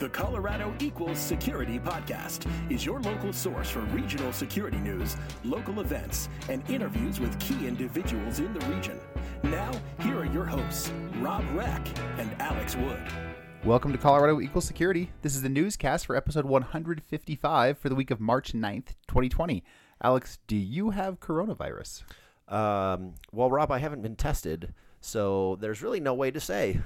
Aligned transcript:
The 0.00 0.08
Colorado 0.08 0.72
Equals 0.80 1.18
Security 1.18 1.78
Podcast 1.78 2.50
is 2.72 2.86
your 2.86 3.02
local 3.02 3.34
source 3.34 3.68
for 3.68 3.80
regional 3.80 4.32
security 4.32 4.78
news, 4.78 5.14
local 5.44 5.80
events, 5.80 6.30
and 6.48 6.62
interviews 6.70 7.20
with 7.20 7.38
key 7.38 7.66
individuals 7.66 8.38
in 8.38 8.50
the 8.54 8.64
region. 8.68 8.98
Now, 9.42 9.70
here 10.00 10.16
are 10.16 10.24
your 10.24 10.46
hosts, 10.46 10.90
Rob 11.18 11.44
Reck 11.52 11.86
and 12.16 12.30
Alex 12.40 12.76
Wood. 12.76 13.02
Welcome 13.62 13.92
to 13.92 13.98
Colorado 13.98 14.40
Equal 14.40 14.62
Security. 14.62 15.12
This 15.20 15.34
is 15.34 15.42
the 15.42 15.50
newscast 15.50 16.06
for 16.06 16.16
episode 16.16 16.46
155 16.46 17.76
for 17.76 17.90
the 17.90 17.94
week 17.94 18.10
of 18.10 18.20
March 18.20 18.54
9th, 18.54 18.94
2020. 19.06 19.62
Alex, 20.02 20.38
do 20.46 20.56
you 20.56 20.88
have 20.88 21.20
coronavirus? 21.20 22.04
Um, 22.48 23.16
well, 23.32 23.50
Rob, 23.50 23.70
I 23.70 23.80
haven't 23.80 24.00
been 24.00 24.16
tested, 24.16 24.72
so 25.02 25.58
there's 25.60 25.82
really 25.82 26.00
no 26.00 26.14
way 26.14 26.30
to 26.30 26.40
say. 26.40 26.80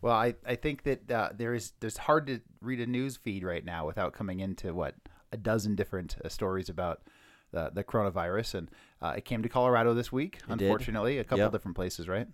Well, 0.00 0.14
I, 0.14 0.34
I 0.46 0.54
think 0.54 0.84
that 0.84 1.10
uh, 1.10 1.30
there 1.36 1.54
is 1.54 1.72
there's 1.80 1.96
hard 1.96 2.26
to 2.28 2.40
read 2.60 2.80
a 2.80 2.86
news 2.86 3.16
feed 3.16 3.42
right 3.44 3.64
now 3.64 3.86
without 3.86 4.12
coming 4.12 4.40
into 4.40 4.72
what 4.72 4.94
a 5.32 5.36
dozen 5.36 5.74
different 5.74 6.16
uh, 6.24 6.28
stories 6.28 6.68
about 6.68 7.02
the, 7.50 7.70
the 7.74 7.82
coronavirus, 7.84 8.54
and 8.54 8.70
uh, 9.02 9.14
it 9.16 9.24
came 9.24 9.42
to 9.42 9.48
Colorado 9.48 9.94
this 9.94 10.12
week. 10.12 10.36
It 10.36 10.58
did. 10.58 10.62
unfortunately, 10.62 11.18
a 11.18 11.24
couple 11.24 11.38
Yep. 11.44 11.52
different 11.52 11.76
places, 11.76 12.08
right? 12.08 12.28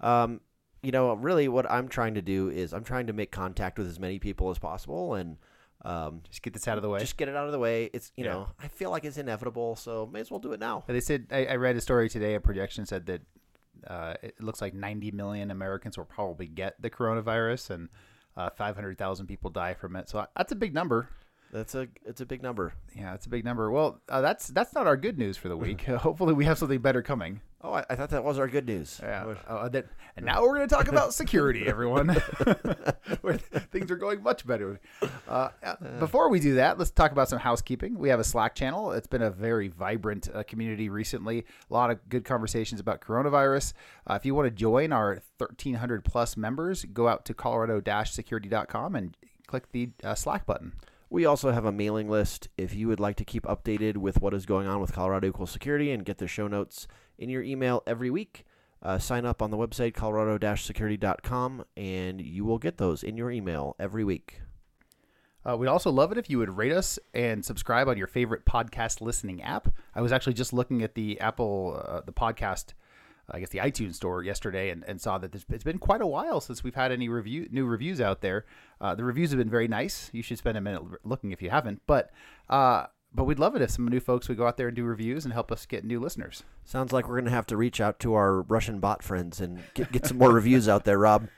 Um, 0.00 0.40
you 0.82 0.92
know, 0.92 1.12
really, 1.14 1.48
what 1.48 1.70
I'm 1.70 1.88
trying 1.88 2.14
to 2.14 2.22
do 2.22 2.50
is 2.50 2.72
I'm 2.72 2.84
trying 2.84 3.06
to 3.06 3.12
make 3.12 3.30
contact 3.30 3.78
with 3.78 3.88
as 3.88 3.98
many 3.98 4.18
people 4.18 4.50
as 4.50 4.58
possible, 4.58 5.14
and 5.14 5.36
um, 5.84 6.22
Just 6.30 6.42
get 6.42 6.52
this 6.54 6.66
out 6.68 6.78
of 6.78 6.82
the 6.82 6.88
way. 6.88 7.00
just 7.00 7.16
get 7.18 7.28
it 7.28 7.36
out 7.36 7.46
of 7.46 7.52
the 7.52 7.58
way. 7.58 7.90
It's 7.92 8.10
you 8.16 8.24
Yeah. 8.24 8.32
know, 8.32 8.48
I 8.58 8.68
feel 8.68 8.90
like 8.90 9.04
it's 9.04 9.18
inevitable, 9.18 9.76
so 9.76 10.06
may 10.12 10.20
as 10.20 10.30
well 10.30 10.40
do 10.40 10.52
it 10.52 10.60
now. 10.60 10.84
They 10.86 11.00
said 11.00 11.26
I, 11.30 11.44
I 11.46 11.56
read 11.56 11.76
a 11.76 11.80
story 11.80 12.08
today. 12.08 12.34
A 12.34 12.40
projection 12.40 12.86
said 12.86 13.06
that 13.06 13.20
uh, 13.86 14.14
it 14.22 14.40
looks 14.40 14.60
like 14.60 14.74
90 14.74 15.10
million 15.12 15.50
Americans 15.50 15.98
will 15.98 16.04
probably 16.04 16.46
get 16.46 16.80
the 16.80 16.90
coronavirus, 16.90 17.70
and 17.70 17.88
uh, 18.36 18.50
500,000 18.50 19.26
people 19.26 19.50
die 19.50 19.74
from 19.74 19.96
it. 19.96 20.08
So 20.08 20.26
that's 20.36 20.52
a 20.52 20.56
big 20.56 20.74
number. 20.74 21.08
That's 21.52 21.76
a 21.76 21.86
it's 22.04 22.20
a 22.20 22.26
big 22.26 22.42
number. 22.42 22.74
Yeah, 22.96 23.12
that's 23.12 23.26
a 23.26 23.28
big 23.28 23.44
number. 23.44 23.70
Well, 23.70 24.00
uh, 24.08 24.20
that's 24.20 24.48
that's 24.48 24.74
not 24.74 24.88
our 24.88 24.96
good 24.96 25.18
news 25.18 25.36
for 25.36 25.48
the 25.48 25.56
week. 25.56 25.82
Hopefully, 25.82 26.34
we 26.34 26.44
have 26.46 26.58
something 26.58 26.80
better 26.80 27.00
coming. 27.00 27.40
Oh, 27.64 27.72
I, 27.72 27.84
I 27.88 27.96
thought 27.96 28.10
that 28.10 28.22
was 28.22 28.38
our 28.38 28.46
good 28.46 28.66
news. 28.66 29.00
Yeah. 29.02 29.36
Uh, 29.48 29.70
that, 29.70 29.86
and 30.16 30.26
now 30.26 30.42
we're 30.42 30.54
going 30.54 30.68
to 30.68 30.74
talk 30.74 30.88
about 30.88 31.14
security, 31.14 31.66
everyone. 31.66 32.08
Where 33.22 33.38
things 33.38 33.90
are 33.90 33.96
going 33.96 34.22
much 34.22 34.46
better. 34.46 34.78
Uh, 35.26 35.48
uh, 35.62 35.76
before 35.98 36.28
we 36.28 36.40
do 36.40 36.56
that, 36.56 36.78
let's 36.78 36.90
talk 36.90 37.10
about 37.10 37.30
some 37.30 37.38
housekeeping. 37.38 37.98
We 37.98 38.10
have 38.10 38.20
a 38.20 38.24
Slack 38.24 38.54
channel. 38.54 38.92
It's 38.92 39.06
been 39.06 39.22
a 39.22 39.30
very 39.30 39.68
vibrant 39.68 40.28
uh, 40.32 40.42
community 40.42 40.90
recently. 40.90 41.46
A 41.70 41.72
lot 41.72 41.90
of 41.90 42.06
good 42.10 42.26
conversations 42.26 42.82
about 42.82 43.00
coronavirus. 43.00 43.72
Uh, 44.06 44.14
if 44.14 44.26
you 44.26 44.34
want 44.34 44.44
to 44.46 44.50
join 44.50 44.92
our 44.92 45.22
1,300 45.38 46.04
plus 46.04 46.36
members, 46.36 46.84
go 46.84 47.08
out 47.08 47.24
to 47.24 47.32
colorado-security.com 47.32 48.94
and 48.94 49.16
click 49.46 49.72
the 49.72 49.88
uh, 50.02 50.14
Slack 50.14 50.44
button. 50.44 50.74
We 51.10 51.26
also 51.26 51.52
have 51.52 51.64
a 51.64 51.72
mailing 51.72 52.08
list. 52.08 52.48
If 52.56 52.74
you 52.74 52.88
would 52.88 53.00
like 53.00 53.16
to 53.16 53.24
keep 53.24 53.44
updated 53.44 53.96
with 53.96 54.20
what 54.20 54.34
is 54.34 54.46
going 54.46 54.66
on 54.66 54.80
with 54.80 54.92
Colorado 54.92 55.28
Equal 55.28 55.46
Security 55.46 55.92
and 55.92 56.04
get 56.04 56.18
the 56.18 56.26
show 56.26 56.48
notes 56.48 56.88
in 57.18 57.28
your 57.28 57.42
email 57.42 57.82
every 57.86 58.10
week, 58.10 58.44
uh, 58.82 58.98
sign 58.98 59.24
up 59.24 59.40
on 59.40 59.50
the 59.50 59.56
website 59.56 59.94
colorado-security.com 59.94 61.64
and 61.76 62.20
you 62.20 62.44
will 62.44 62.58
get 62.58 62.78
those 62.78 63.02
in 63.02 63.16
your 63.16 63.30
email 63.30 63.76
every 63.78 64.04
week. 64.04 64.40
Uh, 65.46 65.56
we'd 65.56 65.68
also 65.68 65.90
love 65.90 66.10
it 66.10 66.18
if 66.18 66.30
you 66.30 66.38
would 66.38 66.56
rate 66.56 66.72
us 66.72 66.98
and 67.12 67.44
subscribe 67.44 67.86
on 67.88 67.98
your 67.98 68.06
favorite 68.06 68.46
podcast 68.46 69.00
listening 69.00 69.42
app. 69.42 69.68
I 69.94 70.00
was 70.00 70.10
actually 70.10 70.32
just 70.34 70.52
looking 70.52 70.82
at 70.82 70.94
the 70.94 71.20
Apple, 71.20 71.82
uh, 71.86 72.00
the 72.00 72.12
podcast, 72.12 72.72
I 73.30 73.40
guess 73.40 73.50
the 73.50 73.58
iTunes 73.58 73.94
store 73.94 74.22
yesterday, 74.22 74.70
and, 74.70 74.84
and 74.86 75.00
saw 75.00 75.18
that 75.18 75.32
there's, 75.32 75.44
it's 75.48 75.64
been 75.64 75.78
quite 75.78 76.02
a 76.02 76.06
while 76.06 76.40
since 76.40 76.62
we've 76.62 76.74
had 76.74 76.92
any 76.92 77.08
review 77.08 77.48
new 77.50 77.64
reviews 77.64 78.00
out 78.00 78.20
there. 78.20 78.44
Uh, 78.80 78.94
the 78.94 79.04
reviews 79.04 79.30
have 79.30 79.38
been 79.38 79.50
very 79.50 79.68
nice. 79.68 80.10
You 80.12 80.22
should 80.22 80.38
spend 80.38 80.58
a 80.58 80.60
minute 80.60 80.82
looking 81.04 81.32
if 81.32 81.40
you 81.40 81.50
haven't. 81.50 81.82
But 81.86 82.10
uh, 82.50 82.86
but 83.14 83.24
we'd 83.24 83.38
love 83.38 83.54
it 83.54 83.62
if 83.62 83.70
some 83.70 83.86
new 83.86 84.00
folks 84.00 84.28
would 84.28 84.36
go 84.36 84.46
out 84.46 84.56
there 84.56 84.66
and 84.66 84.76
do 84.76 84.84
reviews 84.84 85.24
and 85.24 85.32
help 85.32 85.52
us 85.52 85.66
get 85.66 85.84
new 85.84 86.00
listeners. 86.00 86.42
Sounds 86.64 86.92
like 86.92 87.08
we're 87.08 87.14
going 87.14 87.26
to 87.26 87.30
have 87.30 87.46
to 87.46 87.56
reach 87.56 87.80
out 87.80 88.00
to 88.00 88.14
our 88.14 88.42
Russian 88.42 88.80
bot 88.80 89.02
friends 89.02 89.40
and 89.40 89.62
get, 89.74 89.92
get 89.92 90.06
some 90.06 90.18
more 90.18 90.32
reviews 90.32 90.68
out 90.68 90.84
there, 90.84 90.98
Rob. 90.98 91.28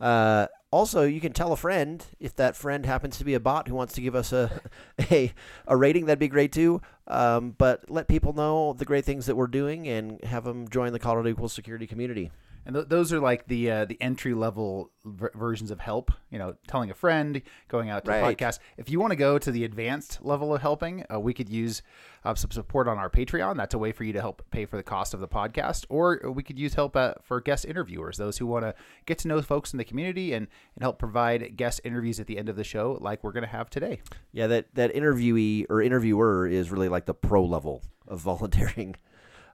Uh, 0.00 0.48
also, 0.74 1.04
you 1.04 1.20
can 1.20 1.32
tell 1.32 1.52
a 1.52 1.56
friend 1.56 2.04
if 2.18 2.34
that 2.34 2.56
friend 2.56 2.84
happens 2.84 3.16
to 3.18 3.24
be 3.24 3.34
a 3.34 3.40
bot 3.40 3.68
who 3.68 3.76
wants 3.76 3.94
to 3.94 4.00
give 4.00 4.16
us 4.16 4.32
a 4.32 4.60
a, 5.10 5.32
a 5.68 5.76
rating. 5.76 6.06
That'd 6.06 6.18
be 6.18 6.26
great 6.28 6.50
too. 6.50 6.82
Um, 7.06 7.54
but 7.56 7.88
let 7.88 8.08
people 8.08 8.32
know 8.32 8.72
the 8.72 8.84
great 8.84 9.04
things 9.04 9.26
that 9.26 9.36
we're 9.36 9.46
doing 9.46 9.86
and 9.86 10.22
have 10.24 10.42
them 10.42 10.68
join 10.68 10.92
the 10.92 10.98
Colorado 10.98 11.28
Equal 11.28 11.48
Security 11.48 11.86
community. 11.86 12.32
And 12.66 12.74
th- 12.74 12.88
those 12.88 13.12
are 13.12 13.20
like 13.20 13.46
the 13.46 13.70
uh, 13.70 13.84
the 13.84 14.00
entry 14.00 14.32
level 14.34 14.90
ver- 15.04 15.32
versions 15.34 15.70
of 15.70 15.80
help. 15.80 16.10
You 16.30 16.38
know, 16.38 16.54
telling 16.66 16.90
a 16.90 16.94
friend, 16.94 17.42
going 17.68 17.90
out 17.90 18.04
to 18.06 18.10
a 18.12 18.22
Right. 18.22 18.38
podcast. 18.38 18.58
If 18.78 18.88
you 18.88 18.98
want 19.00 19.10
to 19.12 19.16
go 19.16 19.38
to 19.38 19.50
the 19.50 19.64
advanced 19.64 20.20
level 20.22 20.54
of 20.54 20.62
helping, 20.62 21.04
uh, 21.12 21.20
we 21.20 21.34
could 21.34 21.48
use 21.48 21.82
uh, 22.24 22.34
some 22.34 22.50
support 22.50 22.88
on 22.88 22.96
our 22.96 23.10
Patreon. 23.10 23.56
That's 23.56 23.74
a 23.74 23.78
way 23.78 23.92
for 23.92 24.04
you 24.04 24.12
to 24.14 24.20
help 24.20 24.42
pay 24.50 24.64
for 24.64 24.76
the 24.78 24.82
cost 24.82 25.12
of 25.12 25.20
the 25.20 25.28
podcast. 25.28 25.84
Or 25.90 26.20
we 26.30 26.42
could 26.42 26.58
use 26.58 26.72
help 26.74 26.96
uh, 26.96 27.14
for 27.22 27.40
guest 27.40 27.66
interviewers, 27.66 28.16
those 28.16 28.38
who 28.38 28.46
want 28.46 28.64
to 28.64 28.74
get 29.04 29.18
to 29.18 29.28
know 29.28 29.42
folks 29.42 29.72
in 29.74 29.76
the 29.78 29.84
community 29.84 30.32
and, 30.32 30.46
and 30.74 30.82
help 30.82 30.98
provide 30.98 31.56
guest 31.56 31.82
interviews 31.84 32.18
at 32.18 32.26
the 32.26 32.38
end 32.38 32.48
of 32.48 32.56
the 32.56 32.64
show, 32.64 32.96
like 33.00 33.22
we're 33.22 33.32
going 33.32 33.44
to 33.44 33.50
have 33.50 33.68
today. 33.68 34.00
Yeah, 34.32 34.46
that 34.46 34.74
that 34.74 34.94
interviewee 34.94 35.66
or 35.68 35.82
interviewer 35.82 36.46
is 36.46 36.70
really 36.70 36.88
like 36.88 37.04
the 37.04 37.14
pro 37.14 37.44
level 37.44 37.82
of 38.08 38.20
volunteering. 38.22 38.96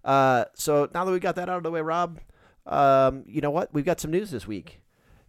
Uh, 0.04 0.44
so 0.54 0.88
now 0.94 1.04
that 1.04 1.10
we 1.12 1.18
got 1.18 1.34
that 1.36 1.48
out 1.48 1.56
of 1.58 1.62
the 1.62 1.70
way, 1.70 1.80
Rob, 1.82 2.20
um, 2.70 3.24
you 3.26 3.40
know 3.40 3.50
what? 3.50 3.74
We've 3.74 3.84
got 3.84 4.00
some 4.00 4.10
news 4.10 4.30
this 4.30 4.46
week. 4.46 4.80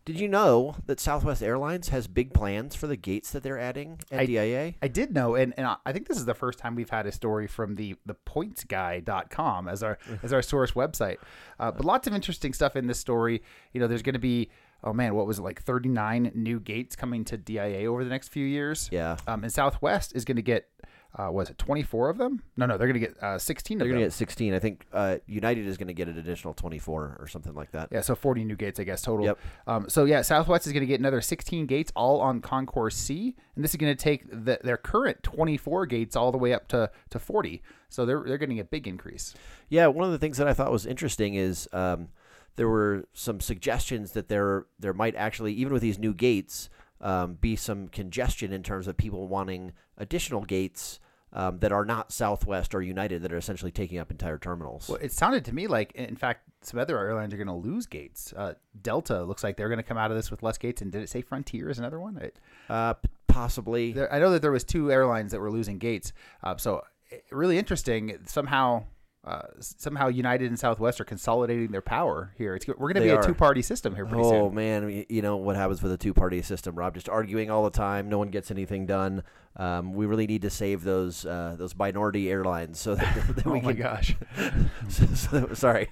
Did 0.03 0.19
you 0.19 0.27
know 0.27 0.75
that 0.87 0.99
Southwest 0.99 1.43
Airlines 1.43 1.89
has 1.89 2.07
big 2.07 2.33
plans 2.33 2.75
for 2.75 2.87
the 2.87 2.95
gates 2.95 3.29
that 3.31 3.43
they're 3.43 3.59
adding 3.59 3.99
at 4.11 4.21
I- 4.21 4.25
DIA? 4.25 4.73
I 4.81 4.87
did 4.87 5.13
know, 5.13 5.35
and, 5.35 5.53
and 5.57 5.67
I 5.85 5.93
think 5.93 6.07
this 6.07 6.17
is 6.17 6.25
the 6.25 6.33
first 6.33 6.57
time 6.57 6.73
we've 6.73 6.89
had 6.89 7.05
a 7.05 7.11
story 7.11 7.45
from 7.45 7.75
the 7.75 7.95
the 8.05 8.15
pointsguy.com 8.15 9.67
as 9.67 9.83
our 9.83 9.99
as 10.23 10.33
our 10.33 10.41
source 10.41 10.71
website. 10.71 11.17
Uh, 11.59 11.71
but 11.71 11.85
lots 11.85 12.07
of 12.07 12.13
interesting 12.13 12.53
stuff 12.53 12.75
in 12.75 12.87
this 12.87 12.99
story. 12.99 13.43
You 13.73 13.81
know, 13.81 13.87
there's 13.87 14.01
going 14.01 14.13
to 14.13 14.19
be 14.19 14.49
oh 14.83 14.93
man, 14.93 15.13
what 15.13 15.27
was 15.27 15.37
it 15.37 15.43
like 15.43 15.61
39 15.61 16.31
new 16.33 16.59
gates 16.59 16.95
coming 16.95 17.23
to 17.25 17.37
DIA 17.37 17.85
over 17.85 18.03
the 18.03 18.09
next 18.09 18.29
few 18.29 18.45
years? 18.45 18.89
Yeah. 18.91 19.17
Um, 19.27 19.43
and 19.43 19.53
Southwest 19.53 20.15
is 20.15 20.25
going 20.25 20.37
to 20.37 20.41
get 20.41 20.69
uh, 21.17 21.29
was 21.29 21.49
it 21.49 21.57
24 21.57 22.09
of 22.09 22.17
them? 22.17 22.41
No, 22.55 22.65
no, 22.65 22.77
they're 22.77 22.87
going 22.87 22.99
to 22.99 23.07
get 23.07 23.21
uh, 23.21 23.37
16 23.37 23.77
They're 23.77 23.87
going 23.87 23.99
to 23.99 24.05
get 24.05 24.13
16. 24.13 24.53
I 24.53 24.59
think 24.59 24.85
uh, 24.93 25.17
United 25.27 25.67
is 25.67 25.77
going 25.77 25.87
to 25.87 25.93
get 25.93 26.07
an 26.07 26.17
additional 26.17 26.53
24 26.53 27.17
or 27.19 27.27
something 27.27 27.53
like 27.53 27.71
that. 27.71 27.89
Yeah, 27.91 28.01
so 28.01 28.15
40 28.15 28.45
new 28.45 28.55
gates, 28.55 28.79
I 28.79 28.83
guess, 28.83 29.01
total. 29.01 29.25
Yep. 29.25 29.39
Um, 29.67 29.89
so, 29.89 30.05
yeah, 30.05 30.21
Southwest 30.21 30.67
is 30.67 30.73
going 30.73 30.81
to 30.81 30.87
get 30.87 30.99
another 30.99 31.19
16 31.19 31.65
gates, 31.65 31.91
all 31.95 32.21
on 32.21 32.39
Concourse 32.39 32.95
C. 32.95 33.35
And 33.55 33.63
this 33.63 33.71
is 33.71 33.77
going 33.77 33.95
to 33.95 34.01
take 34.01 34.29
the, 34.29 34.59
their 34.63 34.77
current 34.77 35.21
24 35.23 35.85
gates 35.87 36.15
all 36.15 36.31
the 36.31 36.37
way 36.37 36.53
up 36.53 36.69
to, 36.69 36.89
to 37.09 37.19
40. 37.19 37.61
So 37.89 38.05
they're, 38.05 38.23
they're 38.25 38.37
getting 38.37 38.59
a 38.59 38.63
big 38.63 38.87
increase. 38.87 39.33
Yeah, 39.67 39.87
one 39.87 40.05
of 40.05 40.11
the 40.11 40.19
things 40.19 40.37
that 40.37 40.47
I 40.47 40.53
thought 40.53 40.71
was 40.71 40.85
interesting 40.85 41.35
is 41.35 41.67
um, 41.73 42.07
there 42.55 42.69
were 42.69 43.05
some 43.13 43.39
suggestions 43.39 44.13
that 44.13 44.29
there 44.29 44.65
there 44.79 44.93
might 44.93 45.15
actually, 45.15 45.53
even 45.53 45.73
with 45.73 45.81
these 45.81 45.99
new 45.99 46.13
gates, 46.13 46.69
um, 47.01 47.33
be 47.35 47.55
some 47.55 47.87
congestion 47.87 48.53
in 48.53 48.63
terms 48.63 48.87
of 48.87 48.95
people 48.97 49.27
wanting 49.27 49.73
additional 49.97 50.41
gates 50.41 50.99
um, 51.33 51.59
that 51.59 51.71
are 51.71 51.85
not 51.85 52.11
Southwest 52.11 52.75
or 52.75 52.81
United 52.81 53.21
that 53.23 53.31
are 53.31 53.37
essentially 53.37 53.71
taking 53.71 53.97
up 53.99 54.11
entire 54.11 54.37
terminals. 54.37 54.89
Well, 54.89 54.99
it 55.01 55.11
sounded 55.11 55.45
to 55.45 55.53
me 55.55 55.67
like, 55.67 55.91
in 55.93 56.15
fact, 56.15 56.41
some 56.61 56.79
other 56.79 56.97
airlines 56.99 57.33
are 57.33 57.37
going 57.37 57.47
to 57.47 57.53
lose 57.53 57.85
gates. 57.85 58.33
Uh, 58.35 58.53
Delta 58.81 59.23
looks 59.23 59.43
like 59.43 59.57
they're 59.57 59.69
going 59.69 59.77
to 59.77 59.83
come 59.83 59.97
out 59.97 60.11
of 60.11 60.17
this 60.17 60.29
with 60.29 60.43
less 60.43 60.57
gates. 60.57 60.81
And 60.81 60.91
did 60.91 61.01
it 61.01 61.09
say 61.09 61.21
Frontier 61.21 61.69
is 61.69 61.79
another 61.79 61.99
one? 61.99 62.17
It, 62.17 62.37
Uh, 62.69 62.95
possibly. 63.27 63.93
there, 63.93 64.13
I 64.13 64.19
know 64.19 64.31
that 64.31 64.41
there 64.41 64.51
was 64.51 64.63
two 64.63 64.91
airlines 64.91 65.31
that 65.31 65.39
were 65.39 65.51
losing 65.51 65.77
gates. 65.79 66.11
Uh, 66.43 66.57
so 66.57 66.83
really 67.31 67.57
interesting. 67.57 68.17
Somehow, 68.25 68.83
uh, 69.23 69.41
somehow 69.59 70.07
United 70.07 70.49
and 70.49 70.57
Southwest 70.59 70.99
are 70.99 71.05
consolidating 71.05 71.71
their 71.71 71.81
power 71.81 72.33
here. 72.37 72.55
It's, 72.55 72.67
we're 72.67 72.75
going 72.91 72.95
to 72.95 73.01
be 73.01 73.09
a 73.09 73.21
two 73.21 73.35
party 73.35 73.61
system 73.61 73.93
here 73.95 74.05
pretty 74.05 74.23
Oh 74.23 74.47
soon. 74.47 74.55
man, 74.55 75.05
you 75.09 75.21
know 75.21 75.37
what 75.37 75.55
happens 75.55 75.83
with 75.83 75.91
a 75.91 75.97
two-party 75.97 76.41
system, 76.41 76.75
Rob? 76.75 76.95
Just 76.95 77.07
arguing 77.07 77.51
all 77.51 77.63
the 77.63 77.69
time. 77.69 78.09
No 78.09 78.17
one 78.17 78.29
gets 78.29 78.49
anything 78.49 78.85
done. 78.87 79.23
Um, 79.57 79.93
we 79.93 80.05
really 80.05 80.27
need 80.27 80.43
to 80.43 80.49
save 80.49 80.83
those 80.83 81.25
uh, 81.25 81.55
those 81.59 81.75
minority 81.75 82.29
airlines 82.31 82.79
so 82.79 82.95
that, 82.95 83.15
that 83.35 83.45
we 83.45 83.59
Oh 83.59 83.61
my 83.61 83.73
can. 83.73 83.81
gosh. 83.81 84.15
so- 84.89 85.05
so- 85.07 85.53
sorry. 85.53 85.89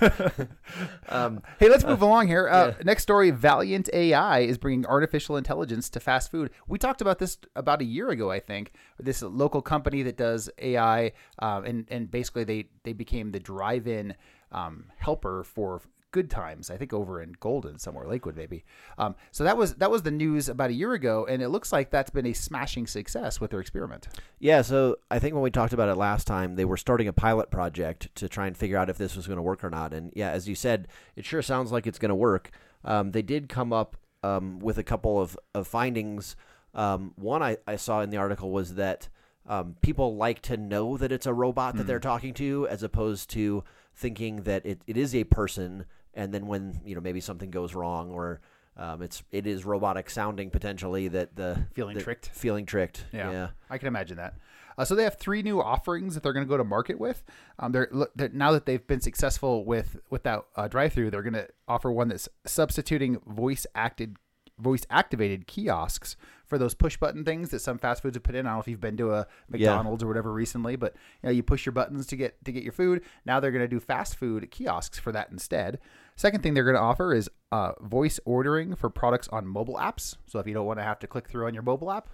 um, 1.08 1.42
Hey, 1.58 1.68
let's 1.68 1.84
move 1.84 2.02
along 2.02 2.28
here. 2.28 2.48
Uh, 2.48 2.74
Next 2.84 3.02
story: 3.02 3.32
Valyant 3.32 3.88
AI 3.92 4.40
is 4.40 4.58
bringing 4.58 4.86
artificial 4.86 5.36
intelligence 5.36 5.88
to 5.90 6.00
fast 6.00 6.30
food. 6.30 6.50
We 6.68 6.78
talked 6.78 7.00
about 7.00 7.18
this 7.18 7.38
about 7.56 7.80
a 7.80 7.84
year 7.84 8.10
ago, 8.10 8.30
I 8.30 8.40
think. 8.40 8.72
This 8.98 9.22
local 9.22 9.62
company 9.62 10.02
that 10.02 10.16
does 10.16 10.50
AI, 10.58 11.12
um, 11.40 11.64
and 11.64 11.86
and 11.90 12.10
basically 12.10 12.44
they 12.44 12.68
they 12.84 12.92
became 12.92 13.32
the 13.32 13.40
drive-in 13.40 14.14
um, 14.52 14.84
helper 14.98 15.42
for 15.44 15.80
Good 16.12 16.30
Times. 16.30 16.70
I 16.70 16.76
think 16.76 16.92
over 16.92 17.22
in 17.22 17.34
Golden 17.40 17.78
somewhere, 17.78 18.06
Lakewood 18.06 18.36
maybe. 18.36 18.64
Um, 18.98 19.14
so 19.30 19.44
that 19.44 19.56
was 19.56 19.74
that 19.76 19.90
was 19.90 20.02
the 20.02 20.10
news 20.10 20.48
about 20.48 20.70
a 20.70 20.74
year 20.74 20.92
ago, 20.92 21.26
and 21.28 21.42
it 21.42 21.48
looks 21.48 21.72
like 21.72 21.90
that's 21.90 22.10
been 22.10 22.26
a 22.26 22.32
smashing 22.32 22.86
success 22.86 23.40
with 23.40 23.50
their 23.50 23.60
experiment. 23.60 24.08
Yeah, 24.38 24.62
so 24.62 24.96
I 25.10 25.18
think 25.18 25.34
when 25.34 25.42
we 25.42 25.50
talked 25.50 25.72
about 25.72 25.88
it 25.88 25.96
last 25.96 26.26
time, 26.26 26.56
they 26.56 26.64
were 26.64 26.76
starting 26.76 27.08
a 27.08 27.12
pilot 27.12 27.50
project 27.50 28.14
to 28.16 28.28
try 28.28 28.46
and 28.46 28.56
figure 28.56 28.76
out 28.76 28.90
if 28.90 28.98
this 28.98 29.16
was 29.16 29.26
going 29.26 29.36
to 29.36 29.42
work 29.42 29.62
or 29.62 29.70
not. 29.70 29.92
And 29.92 30.12
yeah, 30.14 30.30
as 30.30 30.48
you 30.48 30.54
said, 30.54 30.88
it 31.16 31.24
sure 31.24 31.42
sounds 31.42 31.72
like 31.72 31.86
it's 31.86 31.98
going 31.98 32.10
to 32.10 32.14
work. 32.14 32.50
Um, 32.84 33.12
they 33.12 33.22
did 33.22 33.48
come 33.48 33.72
up 33.72 33.96
um, 34.22 34.58
with 34.58 34.78
a 34.78 34.82
couple 34.82 35.20
of, 35.20 35.38
of 35.54 35.66
findings. 35.66 36.36
Um, 36.74 37.12
one 37.16 37.42
I, 37.42 37.58
I 37.66 37.76
saw 37.76 38.00
in 38.00 38.10
the 38.10 38.16
article 38.16 38.50
was 38.50 38.74
that 38.74 39.08
um, 39.46 39.76
people 39.80 40.16
like 40.16 40.42
to 40.42 40.56
know 40.56 40.96
that 40.96 41.12
it's 41.12 41.26
a 41.26 41.34
robot 41.34 41.76
that 41.76 41.86
they're 41.86 41.98
talking 41.98 42.34
to, 42.34 42.68
as 42.68 42.82
opposed 42.82 43.30
to 43.30 43.64
thinking 43.94 44.42
that 44.42 44.64
it, 44.64 44.82
it 44.86 44.96
is 44.96 45.14
a 45.14 45.24
person. 45.24 45.86
And 46.14 46.32
then 46.34 46.46
when 46.46 46.80
you 46.84 46.94
know 46.94 47.00
maybe 47.00 47.20
something 47.20 47.50
goes 47.50 47.74
wrong 47.74 48.10
or 48.10 48.40
um, 48.76 49.02
it's 49.02 49.22
it 49.30 49.46
is 49.46 49.64
robotic 49.64 50.08
sounding 50.10 50.50
potentially 50.50 51.08
that 51.08 51.36
the 51.36 51.66
Feeling 51.74 51.96
the- 51.96 52.02
tricked. 52.02 52.28
feeling 52.32 52.66
tricked. 52.66 53.04
Yeah, 53.12 53.30
yeah. 53.30 53.48
I 53.68 53.78
can 53.78 53.88
imagine 53.88 54.16
that. 54.16 54.34
Uh, 54.78 54.84
so 54.84 54.94
they 54.94 55.04
have 55.04 55.16
three 55.16 55.42
new 55.42 55.60
offerings 55.60 56.14
that 56.14 56.22
they're 56.22 56.32
going 56.32 56.46
to 56.46 56.48
go 56.48 56.56
to 56.56 56.64
market 56.64 56.98
with. 56.98 57.22
Um, 57.58 57.72
they're, 57.72 57.90
they're 58.14 58.30
now 58.30 58.52
that 58.52 58.64
they've 58.64 58.86
been 58.86 59.00
successful 59.00 59.64
with 59.64 59.98
with 60.08 60.22
that 60.22 60.44
uh, 60.56 60.68
drive-through, 60.68 61.10
they're 61.10 61.22
going 61.22 61.34
to 61.34 61.48
offer 61.68 61.92
one 61.92 62.08
that's 62.08 62.28
substituting 62.46 63.18
voice 63.26 63.66
acted, 63.74 64.16
voice 64.58 64.86
activated 64.88 65.46
kiosks 65.46 66.16
for 66.46 66.56
those 66.56 66.72
push 66.74 66.96
button 66.96 67.24
things 67.24 67.50
that 67.50 67.60
some 67.60 67.78
fast 67.78 68.00
foods 68.02 68.16
have 68.16 68.22
put 68.22 68.34
in. 68.34 68.46
I 68.46 68.50
don't 68.50 68.56
know 68.56 68.60
if 68.60 68.68
you've 68.68 68.80
been 68.80 68.96
to 68.98 69.12
a 69.12 69.26
McDonald's 69.50 70.02
or 70.02 70.06
whatever 70.06 70.32
recently, 70.32 70.76
but 70.76 70.94
you 71.22 71.26
know 71.28 71.32
you 71.32 71.42
push 71.42 71.66
your 71.66 71.72
buttons 71.72 72.06
to 72.06 72.16
get 72.16 72.42
to 72.46 72.52
get 72.52 72.62
your 72.62 72.72
food. 72.72 73.02
Now 73.26 73.38
they're 73.40 73.52
going 73.52 73.64
to 73.64 73.68
do 73.68 73.80
fast 73.80 74.16
food 74.16 74.50
kiosks 74.50 74.98
for 74.98 75.12
that 75.12 75.30
instead. 75.30 75.78
Second 76.20 76.42
thing 76.42 76.52
they're 76.52 76.64
going 76.64 76.76
to 76.76 76.82
offer 76.82 77.14
is 77.14 77.30
uh, 77.50 77.72
voice 77.80 78.20
ordering 78.26 78.74
for 78.74 78.90
products 78.90 79.26
on 79.28 79.46
mobile 79.46 79.76
apps. 79.76 80.16
So 80.26 80.38
if 80.38 80.46
you 80.46 80.52
don't 80.52 80.66
want 80.66 80.78
to 80.78 80.82
have 80.82 80.98
to 80.98 81.06
click 81.06 81.26
through 81.26 81.46
on 81.46 81.54
your 81.54 81.62
mobile 81.62 81.90
app, 81.90 82.10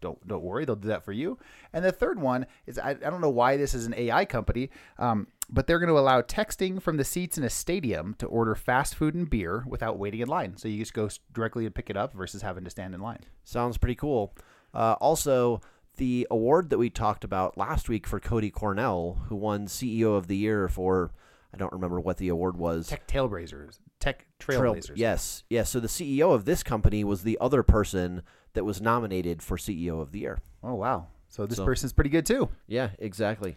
don't 0.00 0.26
don't 0.26 0.42
worry, 0.42 0.64
they'll 0.64 0.76
do 0.76 0.88
that 0.88 1.04
for 1.04 1.12
you. 1.12 1.36
And 1.70 1.84
the 1.84 1.92
third 1.92 2.18
one 2.18 2.46
is 2.64 2.78
I, 2.78 2.92
I 2.92 2.94
don't 2.94 3.20
know 3.20 3.28
why 3.28 3.58
this 3.58 3.74
is 3.74 3.84
an 3.84 3.92
AI 3.98 4.24
company, 4.24 4.70
um, 4.98 5.26
but 5.50 5.66
they're 5.66 5.78
going 5.78 5.90
to 5.90 5.98
allow 5.98 6.22
texting 6.22 6.80
from 6.80 6.96
the 6.96 7.04
seats 7.04 7.36
in 7.36 7.44
a 7.44 7.50
stadium 7.50 8.14
to 8.14 8.26
order 8.28 8.54
fast 8.54 8.94
food 8.94 9.14
and 9.14 9.28
beer 9.28 9.62
without 9.68 9.98
waiting 9.98 10.20
in 10.20 10.28
line. 10.28 10.56
So 10.56 10.66
you 10.66 10.78
just 10.78 10.94
go 10.94 11.10
directly 11.34 11.66
and 11.66 11.74
pick 11.74 11.90
it 11.90 11.98
up 11.98 12.14
versus 12.14 12.40
having 12.40 12.64
to 12.64 12.70
stand 12.70 12.94
in 12.94 13.02
line. 13.02 13.26
Sounds 13.44 13.76
pretty 13.76 13.96
cool. 13.96 14.34
Uh, 14.72 14.94
also, 15.02 15.60
the 15.98 16.26
award 16.30 16.70
that 16.70 16.78
we 16.78 16.88
talked 16.88 17.24
about 17.24 17.58
last 17.58 17.90
week 17.90 18.06
for 18.06 18.20
Cody 18.20 18.50
Cornell, 18.50 19.26
who 19.28 19.36
won 19.36 19.66
CEO 19.66 20.16
of 20.16 20.28
the 20.28 20.36
Year 20.38 20.66
for, 20.66 21.12
I 21.54 21.56
don't 21.56 21.72
remember 21.72 22.00
what 22.00 22.16
the 22.18 22.28
award 22.28 22.56
was. 22.56 22.88
Tech 22.88 23.06
Tailblazers, 23.06 23.78
Tech 24.00 24.26
Trail- 24.38 24.60
Trailblazers. 24.60 24.92
yes, 24.96 25.44
yes. 25.48 25.70
So 25.70 25.80
the 25.80 25.88
CEO 25.88 26.32
of 26.34 26.44
this 26.44 26.62
company 26.62 27.04
was 27.04 27.22
the 27.22 27.38
other 27.40 27.62
person 27.62 28.22
that 28.54 28.64
was 28.64 28.80
nominated 28.80 29.42
for 29.42 29.56
CEO 29.56 30.00
of 30.00 30.12
the 30.12 30.20
Year. 30.20 30.38
Oh 30.62 30.74
wow. 30.74 31.06
So 31.28 31.46
this 31.46 31.56
So- 31.58 31.64
person's 31.64 31.92
pretty 31.92 32.10
good 32.10 32.26
too. 32.26 32.48
Yeah, 32.66 32.90
exactly. 32.98 33.56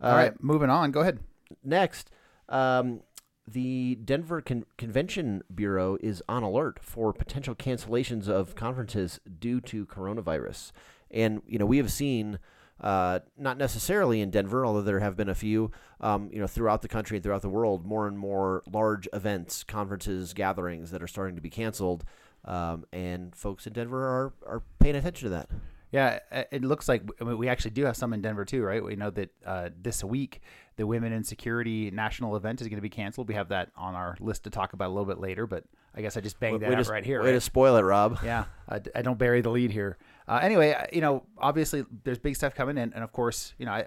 All 0.00 0.12
right, 0.14 0.34
moving 0.42 0.68
on. 0.70 0.90
Go 0.90 1.00
ahead. 1.00 1.20
Next, 1.64 2.10
um, 2.48 3.00
the 3.48 3.94
Denver 4.04 4.40
Con- 4.42 4.64
Convention 4.76 5.42
Bureau 5.54 5.96
is 6.00 6.22
on 6.28 6.42
alert 6.42 6.78
for 6.82 7.12
potential 7.12 7.54
cancellations 7.54 8.28
of 8.28 8.54
conferences 8.54 9.20
due 9.38 9.60
to 9.62 9.86
coronavirus. 9.86 10.72
And, 11.10 11.40
you 11.46 11.58
know, 11.58 11.64
we 11.66 11.76
have 11.78 11.92
seen, 11.92 12.38
uh, 12.80 13.20
not 13.38 13.56
necessarily 13.56 14.20
in 14.20 14.30
Denver, 14.30 14.66
although 14.66 14.82
there 14.82 15.00
have 15.00 15.16
been 15.16 15.28
a 15.28 15.34
few, 15.34 15.70
um, 16.00 16.30
you 16.32 16.38
know, 16.38 16.46
throughout 16.46 16.82
the 16.82 16.88
country 16.88 17.16
and 17.16 17.24
throughout 17.24 17.42
the 17.42 17.48
world, 17.48 17.86
more 17.86 18.06
and 18.06 18.18
more 18.18 18.62
large 18.70 19.08
events, 19.12 19.64
conferences, 19.64 20.34
gatherings 20.34 20.90
that 20.90 21.02
are 21.02 21.06
starting 21.06 21.36
to 21.36 21.42
be 21.42 21.50
canceled. 21.50 22.04
Um, 22.44 22.84
and 22.92 23.34
folks 23.34 23.66
in 23.66 23.72
Denver 23.72 24.06
are, 24.06 24.32
are 24.46 24.62
paying 24.78 24.94
attention 24.94 25.26
to 25.26 25.30
that. 25.30 25.48
Yeah, 25.92 26.18
it 26.50 26.62
looks 26.62 26.88
like 26.88 27.02
I 27.20 27.24
mean, 27.24 27.38
we 27.38 27.48
actually 27.48 27.70
do 27.70 27.84
have 27.84 27.96
some 27.96 28.12
in 28.12 28.20
Denver 28.20 28.44
too, 28.44 28.62
right? 28.62 28.84
We 28.84 28.96
know 28.96 29.10
that 29.10 29.30
uh, 29.44 29.70
this 29.80 30.02
week 30.02 30.42
the 30.76 30.86
Women 30.86 31.12
in 31.12 31.24
Security 31.24 31.90
national 31.90 32.36
event 32.36 32.60
is 32.60 32.68
going 32.68 32.76
to 32.76 32.82
be 32.82 32.90
canceled. 32.90 33.28
We 33.28 33.34
have 33.34 33.48
that 33.48 33.70
on 33.76 33.94
our 33.94 34.16
list 34.20 34.44
to 34.44 34.50
talk 34.50 34.72
about 34.72 34.88
a 34.88 34.92
little 34.92 35.06
bit 35.06 35.20
later, 35.20 35.46
but 35.46 35.64
I 35.94 36.02
guess 36.02 36.16
I 36.16 36.20
just 36.20 36.38
banged 36.38 36.60
that 36.60 36.70
way 36.70 36.76
out 36.76 36.84
to, 36.84 36.90
right 36.90 37.04
here. 37.04 37.22
Way 37.22 37.28
right? 37.28 37.32
to 37.32 37.40
spoil 37.40 37.76
it, 37.76 37.82
Rob. 37.82 38.18
yeah, 38.24 38.44
I, 38.68 38.80
I 38.94 39.02
don't 39.02 39.18
bury 39.18 39.40
the 39.40 39.50
lead 39.50 39.70
here. 39.70 39.96
Uh, 40.28 40.40
anyway, 40.42 40.74
you 40.92 41.00
know, 41.00 41.24
obviously 41.38 41.84
there's 42.04 42.18
big 42.18 42.36
stuff 42.36 42.54
coming, 42.54 42.78
and, 42.78 42.92
and 42.94 43.04
of 43.04 43.12
course, 43.12 43.54
you 43.58 43.66
know, 43.66 43.72
I, 43.72 43.86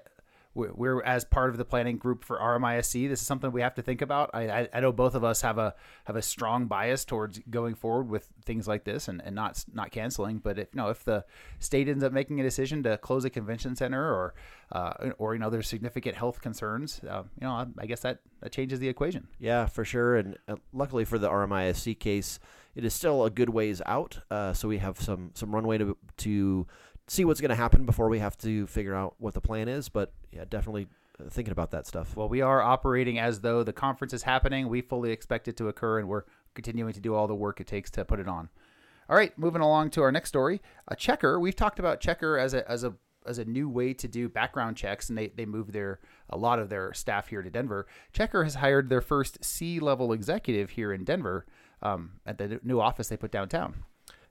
we're, 0.55 0.73
we're 0.73 1.03
as 1.03 1.23
part 1.25 1.51
of 1.51 1.57
the 1.57 1.65
planning 1.65 1.97
group 1.97 2.23
for 2.23 2.37
RMISC. 2.37 3.07
This 3.07 3.21
is 3.21 3.27
something 3.27 3.51
we 3.51 3.61
have 3.61 3.75
to 3.75 3.81
think 3.81 4.01
about. 4.01 4.31
I, 4.33 4.49
I, 4.49 4.69
I 4.73 4.79
know 4.79 4.91
both 4.91 5.15
of 5.15 5.23
us 5.23 5.41
have 5.41 5.57
a 5.57 5.75
have 6.05 6.15
a 6.15 6.21
strong 6.21 6.65
bias 6.65 7.05
towards 7.05 7.39
going 7.49 7.75
forward 7.75 8.09
with 8.09 8.27
things 8.45 8.67
like 8.67 8.83
this 8.83 9.07
and, 9.07 9.21
and 9.23 9.35
not 9.35 9.63
not 9.73 9.91
canceling. 9.91 10.39
But 10.39 10.57
if 10.57 10.67
you 10.73 10.77
know 10.77 10.89
if 10.89 11.03
the 11.03 11.23
state 11.59 11.87
ends 11.87 12.03
up 12.03 12.11
making 12.11 12.39
a 12.39 12.43
decision 12.43 12.83
to 12.83 12.97
close 12.97 13.25
a 13.25 13.29
convention 13.29 13.75
center 13.75 14.03
or 14.03 14.33
uh, 14.71 15.11
or 15.17 15.33
you 15.33 15.39
know 15.39 15.49
there's 15.49 15.67
significant 15.67 16.15
health 16.15 16.41
concerns, 16.41 17.01
uh, 17.07 17.23
you 17.39 17.47
know, 17.47 17.51
I, 17.51 17.67
I 17.77 17.85
guess 17.85 18.01
that 18.01 18.19
that 18.41 18.51
changes 18.51 18.79
the 18.79 18.89
equation. 18.89 19.27
Yeah, 19.39 19.67
for 19.67 19.85
sure. 19.85 20.17
And 20.17 20.37
uh, 20.47 20.55
luckily 20.73 21.05
for 21.05 21.19
the 21.19 21.29
RMISC 21.29 21.99
case, 21.99 22.39
it 22.75 22.85
is 22.85 22.93
still 22.93 23.25
a 23.25 23.29
good 23.29 23.49
ways 23.49 23.81
out. 23.85 24.19
Uh, 24.29 24.53
so 24.53 24.67
we 24.67 24.77
have 24.77 24.99
some 24.99 25.31
some 25.33 25.53
runway 25.53 25.77
to 25.77 25.97
to 26.17 26.67
see 27.07 27.25
what's 27.25 27.41
going 27.41 27.49
to 27.49 27.55
happen 27.55 27.85
before 27.85 28.09
we 28.09 28.19
have 28.19 28.37
to 28.37 28.67
figure 28.67 28.95
out 28.95 29.15
what 29.17 29.33
the 29.33 29.41
plan 29.41 29.67
is. 29.67 29.89
But 29.89 30.13
yeah, 30.31 30.45
definitely 30.47 30.87
uh, 31.19 31.29
thinking 31.29 31.51
about 31.51 31.71
that 31.71 31.87
stuff. 31.87 32.15
Well, 32.15 32.29
we 32.29 32.41
are 32.41 32.61
operating 32.61 33.19
as 33.19 33.41
though 33.41 33.63
the 33.63 33.73
conference 33.73 34.13
is 34.13 34.23
happening. 34.23 34.69
We 34.69 34.81
fully 34.81 35.11
expect 35.11 35.47
it 35.47 35.57
to 35.57 35.67
occur, 35.67 35.99
and 35.99 36.07
we're 36.07 36.23
continuing 36.53 36.93
to 36.93 36.99
do 36.99 37.15
all 37.15 37.27
the 37.27 37.35
work 37.35 37.59
it 37.59 37.67
takes 37.67 37.89
to 37.91 38.05
put 38.05 38.19
it 38.19 38.27
on. 38.27 38.49
All 39.09 39.15
right, 39.15 39.37
moving 39.37 39.61
along 39.61 39.89
to 39.91 40.01
our 40.03 40.11
next 40.11 40.29
story. 40.29 40.61
A 40.87 40.95
Checkr. 40.95 41.41
We've 41.41 41.55
talked 41.55 41.79
about 41.79 41.99
Checkr 41.99 42.39
as 42.39 42.53
a 42.53 42.69
as 42.69 42.83
a 42.83 42.93
as 43.25 43.37
a 43.37 43.45
new 43.45 43.67
way 43.67 43.93
to 43.93 44.07
do 44.07 44.29
background 44.29 44.77
checks, 44.77 45.09
and 45.09 45.17
they 45.17 45.27
they 45.29 45.45
moved 45.45 45.73
their 45.73 45.99
a 46.29 46.37
lot 46.37 46.59
of 46.59 46.69
their 46.69 46.93
staff 46.93 47.27
here 47.27 47.41
to 47.41 47.49
Denver. 47.49 47.87
Checkr 48.13 48.43
has 48.43 48.55
hired 48.55 48.89
their 48.89 49.01
first 49.01 49.43
C 49.43 49.79
level 49.79 50.13
executive 50.13 50.71
here 50.71 50.93
in 50.93 51.03
Denver 51.03 51.45
um, 51.81 52.13
at 52.25 52.37
the 52.37 52.59
new 52.63 52.79
office 52.79 53.07
they 53.07 53.17
put 53.17 53.31
downtown. 53.31 53.83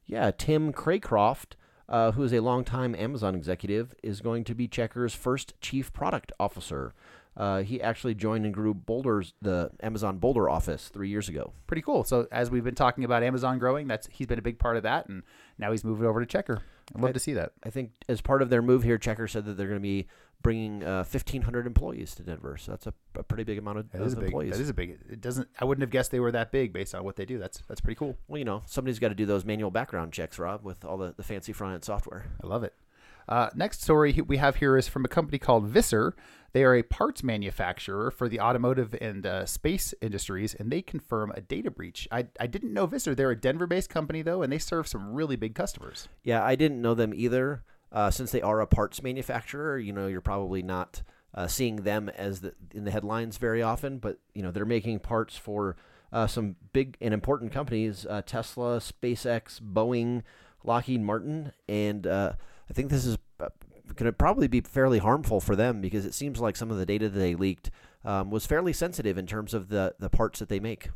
Yeah, 0.07 0.31
Tim 0.31 0.73
Craycroft, 0.73 1.55
uh, 1.89 2.13
who 2.13 2.23
is 2.23 2.33
a 2.33 2.41
longtime 2.41 2.95
Amazon 2.95 3.35
executive, 3.35 3.95
is 4.03 4.21
going 4.21 4.45
to 4.45 4.55
be 4.55 4.67
Checkr's 4.67 5.15
first 5.15 5.55
chief 5.61 5.93
product 5.93 6.33
officer. 6.41 6.95
Uh, 7.37 7.63
he 7.63 7.81
actually 7.81 8.15
joined 8.15 8.45
and 8.45 8.53
grew 8.53 8.75
Boulder's 8.75 9.33
the 9.41 9.71
Amazon 9.81 10.19
Boulder 10.19 10.51
office 10.51 10.89
three 10.89 11.09
years 11.09 11.29
ago. 11.29 11.53
Pretty 11.69 11.83
cool. 11.83 12.03
So 12.03 12.27
as 12.33 12.51
we've 12.51 12.65
been 12.65 12.75
talking 12.75 13.05
about 13.05 13.23
Amazon 13.23 13.59
growing, 13.61 13.87
that's 13.87 14.09
he's 14.11 14.27
been 14.27 14.41
a 14.41 14.43
big 14.43 14.59
part 14.59 14.77
of 14.77 14.83
that, 14.83 15.09
and 15.09 15.23
now 15.57 15.71
he's 15.71 15.85
moving 15.85 16.05
over 16.05 16.25
to 16.25 16.27
Checkr. 16.27 16.61
I'd 16.95 17.01
love 17.01 17.13
to 17.13 17.21
see 17.21 17.35
that. 17.35 17.53
I 17.63 17.71
think 17.71 17.93
as 18.09 18.21
part 18.21 18.43
of 18.43 18.51
their 18.51 18.63
move 18.63 18.83
here, 18.83 18.99
Checkr 18.99 19.31
said 19.31 19.45
that 19.45 19.57
they're 19.57 19.69
going 19.69 19.79
to 19.79 19.81
be 19.81 20.09
bringing 20.43 20.83
uh, 20.85 21.05
1,500 21.05 21.67
employees 21.67 22.15
to 22.15 22.23
Denver. 22.23 22.57
So 22.57 22.73
that's 22.73 22.87
a, 22.87 22.95
a 23.17 23.23
pretty 23.23 23.45
big 23.45 23.59
amount 23.59 23.79
of, 23.79 23.91
That 23.91 24.01
of 24.01 24.07
is 24.07 24.13
a 24.13 24.17
big. 24.17 24.25
employees. 24.27 24.53
That 24.53 24.63
is 24.63 24.69
a 24.71 24.75
big. 24.75 24.99
It 25.11 25.21
doesn't. 25.21 25.49
I 25.61 25.65
wouldn't 25.65 25.83
have 25.83 25.91
guessed 25.91 26.11
they 26.11 26.21
were 26.21 26.33
that 26.33 26.53
big 26.53 26.73
based 26.73 26.95
on 26.95 27.05
what 27.05 27.17
they 27.17 27.25
do. 27.25 27.39
That's 27.39 27.63
that's 27.69 27.81
pretty 27.81 27.97
cool. 27.97 28.17
well, 28.29 28.39
you 28.39 28.45
know, 28.45 28.63
somebody's 28.67 28.99
got 28.99 29.09
to 29.09 29.15
do 29.15 29.27
those 29.27 29.45
manual 29.45 29.71
background 29.71 30.13
checks, 30.13 30.39
Rob, 30.39 30.65
with 30.65 30.85
all 30.85 30.97
the, 30.97 31.15
the 31.17 31.23
fancy 31.23 31.53
front 31.53 31.75
end 31.75 31.85
software. 31.85 32.27
I 32.43 32.47
love 32.47 32.63
it. 32.65 32.75
Uh, 33.29 33.51
next 33.55 33.83
story 33.83 34.19
we 34.27 34.39
have 34.39 34.57
here 34.57 34.77
is 34.79 34.89
from 34.89 35.05
a 35.05 35.09
company 35.09 35.39
called 35.39 35.67
Visser. 35.67 36.15
They 36.53 36.65
are 36.65 36.75
a 36.75 36.83
parts 36.83 37.23
manufacturer 37.23 38.11
for 38.11 38.27
the 38.27 38.41
automotive 38.41 38.95
and 39.03 39.27
uh, 39.27 39.45
space 39.45 39.93
industries, 40.01 40.55
and 40.55 40.71
they 40.73 40.81
confirm 40.81 41.31
a 41.37 41.43
data 41.43 41.71
breach. 41.71 42.09
I, 42.11 42.29
I 42.41 42.47
didn't 42.47 42.73
know 42.73 42.87
Visser. 42.87 43.15
They're 43.15 43.31
a 43.31 43.39
Denver-based 43.39 43.91
company 43.91 44.23
though, 44.23 44.41
and 44.41 44.51
they 44.51 44.57
serve 44.59 44.89
some 44.89 45.13
really 45.13 45.37
big 45.37 45.55
customers. 45.55 46.09
Yeah, 46.25 46.43
I 46.43 46.55
didn't 46.55 46.81
know 46.81 46.95
them 46.95 47.13
either. 47.15 47.65
Uh, 47.91 48.11
since 48.11 48.31
they 48.31 48.43
are 48.43 48.61
a 48.61 48.67
parts 48.67 49.03
manufacturer, 49.03 49.79
you 49.79 49.93
know, 49.93 50.07
you're 50.07 50.21
probably 50.21 50.63
not 50.63 51.03
uh, 51.35 51.47
seeing 51.47 51.77
them 51.77 52.09
as 52.11 52.41
the, 52.41 52.55
in 52.75 52.85
the 52.85 52.91
headlines 52.91 53.39
very 53.39 53.63
often, 53.63 53.99
but 53.99 54.19
you 54.35 54.43
know, 54.43 54.51
they're 54.51 54.65
making 54.65 54.99
parts 54.99 55.37
for 55.37 55.77
uh, 56.13 56.27
some 56.27 56.57
big 56.73 56.97
and 57.01 57.15
important 57.15 57.53
companies: 57.53 58.07
uh, 58.09 58.23
Tesla, 58.25 58.79
SpaceX, 58.79 59.61
Boeing, 59.61 60.23
Lockheed 60.65 61.01
Martin, 61.01 61.53
and 61.69 62.07
uh, 62.07 62.33
I 62.69 62.73
think 62.73 62.91
this 62.91 63.07
is 63.07 63.17
going 63.95 64.07
to 64.07 64.13
probably 64.13 64.49
be 64.49 64.61
fairly 64.61 64.99
harmful 64.99 65.41
for 65.41 65.57
them 65.57 65.81
because 65.81 66.05
it 66.05 66.15
seems 66.15 66.41
like 66.41 66.57
some 66.57 66.71
of 66.71 66.77
the 66.77 66.87
data 66.87 67.09
that 67.09 67.19
they 67.19 67.35
leaked 67.35 67.71
um, 68.05 68.31
was 68.31 68.47
fairly 68.47 68.73
sensitive 68.73 69.19
in 69.19 69.27
terms 69.27 69.55
of 69.55 69.69
the 69.69 69.95
the 69.99 70.11
parts 70.11 70.39
that 70.39 70.49
they 70.49 70.61
make. 70.61 70.91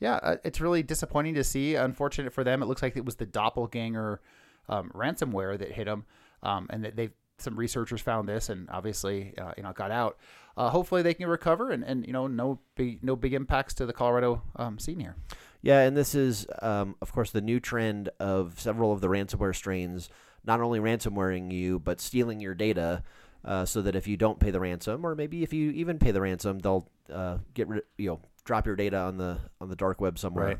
Yeah, 0.00 0.16
uh, 0.16 0.36
it's 0.44 0.60
really 0.60 0.82
disappointing 0.82 1.34
to 1.34 1.44
see. 1.44 1.76
Unfortunate 1.76 2.32
for 2.32 2.42
them. 2.42 2.62
It 2.62 2.66
looks 2.66 2.82
like 2.82 2.96
it 2.96 3.04
was 3.04 3.16
the 3.16 3.26
doppelganger 3.26 4.20
um, 4.68 4.90
ransomware 4.94 5.58
that 5.58 5.72
hit 5.72 5.86
them, 5.86 6.04
um, 6.42 6.66
and 6.70 6.84
that 6.84 6.96
they 6.96 7.10
some 7.38 7.56
researchers 7.56 8.00
found 8.00 8.28
this, 8.28 8.48
and 8.48 8.68
obviously, 8.70 9.34
uh, 9.36 9.52
you 9.56 9.62
know, 9.62 9.72
got 9.72 9.90
out. 9.90 10.18
Uh, 10.56 10.70
hopefully, 10.70 11.02
they 11.02 11.14
can 11.14 11.26
recover, 11.26 11.70
and, 11.70 11.82
and 11.82 12.06
you 12.06 12.12
know, 12.12 12.26
no 12.26 12.60
big 12.76 13.02
no 13.02 13.16
big 13.16 13.34
impacts 13.34 13.74
to 13.74 13.86
the 13.86 13.92
Colorado 13.92 14.42
um, 14.56 14.78
scene 14.78 15.00
here. 15.00 15.16
Yeah, 15.62 15.80
and 15.80 15.96
this 15.96 16.14
is, 16.14 16.46
um, 16.60 16.96
of 17.00 17.12
course, 17.12 17.30
the 17.30 17.40
new 17.40 17.60
trend 17.60 18.10
of 18.18 18.58
several 18.58 18.92
of 18.92 19.00
the 19.00 19.08
ransomware 19.08 19.54
strains 19.54 20.08
not 20.44 20.60
only 20.60 20.80
ransomwaring 20.80 21.52
you, 21.52 21.78
but 21.78 22.00
stealing 22.00 22.40
your 22.40 22.54
data 22.54 23.04
uh, 23.44 23.64
so 23.64 23.80
that 23.82 23.94
if 23.94 24.08
you 24.08 24.16
don't 24.16 24.40
pay 24.40 24.50
the 24.50 24.60
ransom, 24.60 25.06
or 25.06 25.14
maybe 25.14 25.42
if 25.42 25.52
you 25.52 25.70
even 25.70 25.98
pay 25.98 26.10
the 26.10 26.20
ransom, 26.20 26.58
they'll 26.58 26.88
uh, 27.12 27.38
get 27.54 27.68
rid, 27.68 27.82
you 27.96 28.08
know, 28.08 28.20
drop 28.44 28.66
your 28.66 28.76
data 28.76 28.96
on 28.96 29.16
the 29.18 29.38
on 29.60 29.68
the 29.68 29.76
dark 29.76 30.00
web 30.00 30.18
somewhere. 30.18 30.46
Right. 30.46 30.58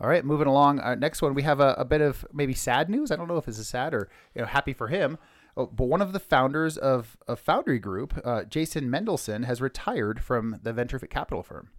All 0.00 0.08
right, 0.08 0.24
moving 0.24 0.46
along. 0.46 0.78
Our 0.80 0.94
next 0.94 1.22
one, 1.22 1.34
we 1.34 1.42
have 1.42 1.60
a, 1.60 1.74
a 1.76 1.84
bit 1.84 2.00
of 2.00 2.24
maybe 2.32 2.54
sad 2.54 2.88
news. 2.88 3.10
I 3.10 3.16
don't 3.16 3.28
know 3.28 3.36
if 3.36 3.46
this 3.46 3.58
is 3.58 3.68
sad 3.68 3.94
or 3.94 4.08
you 4.34 4.42
know 4.42 4.46
happy 4.46 4.72
for 4.72 4.88
him. 4.88 5.18
Oh, 5.56 5.66
but 5.66 5.86
one 5.86 6.00
of 6.00 6.12
the 6.12 6.20
founders 6.20 6.78
of, 6.78 7.16
Foundry 7.34 7.80
Group, 7.80 8.20
uh, 8.24 8.44
Jason 8.44 8.88
Mendelson, 8.88 9.44
has 9.44 9.60
retired 9.60 10.20
from 10.20 10.60
the 10.62 10.72
venture 10.72 11.00
capital 11.00 11.42
firm. 11.42 11.70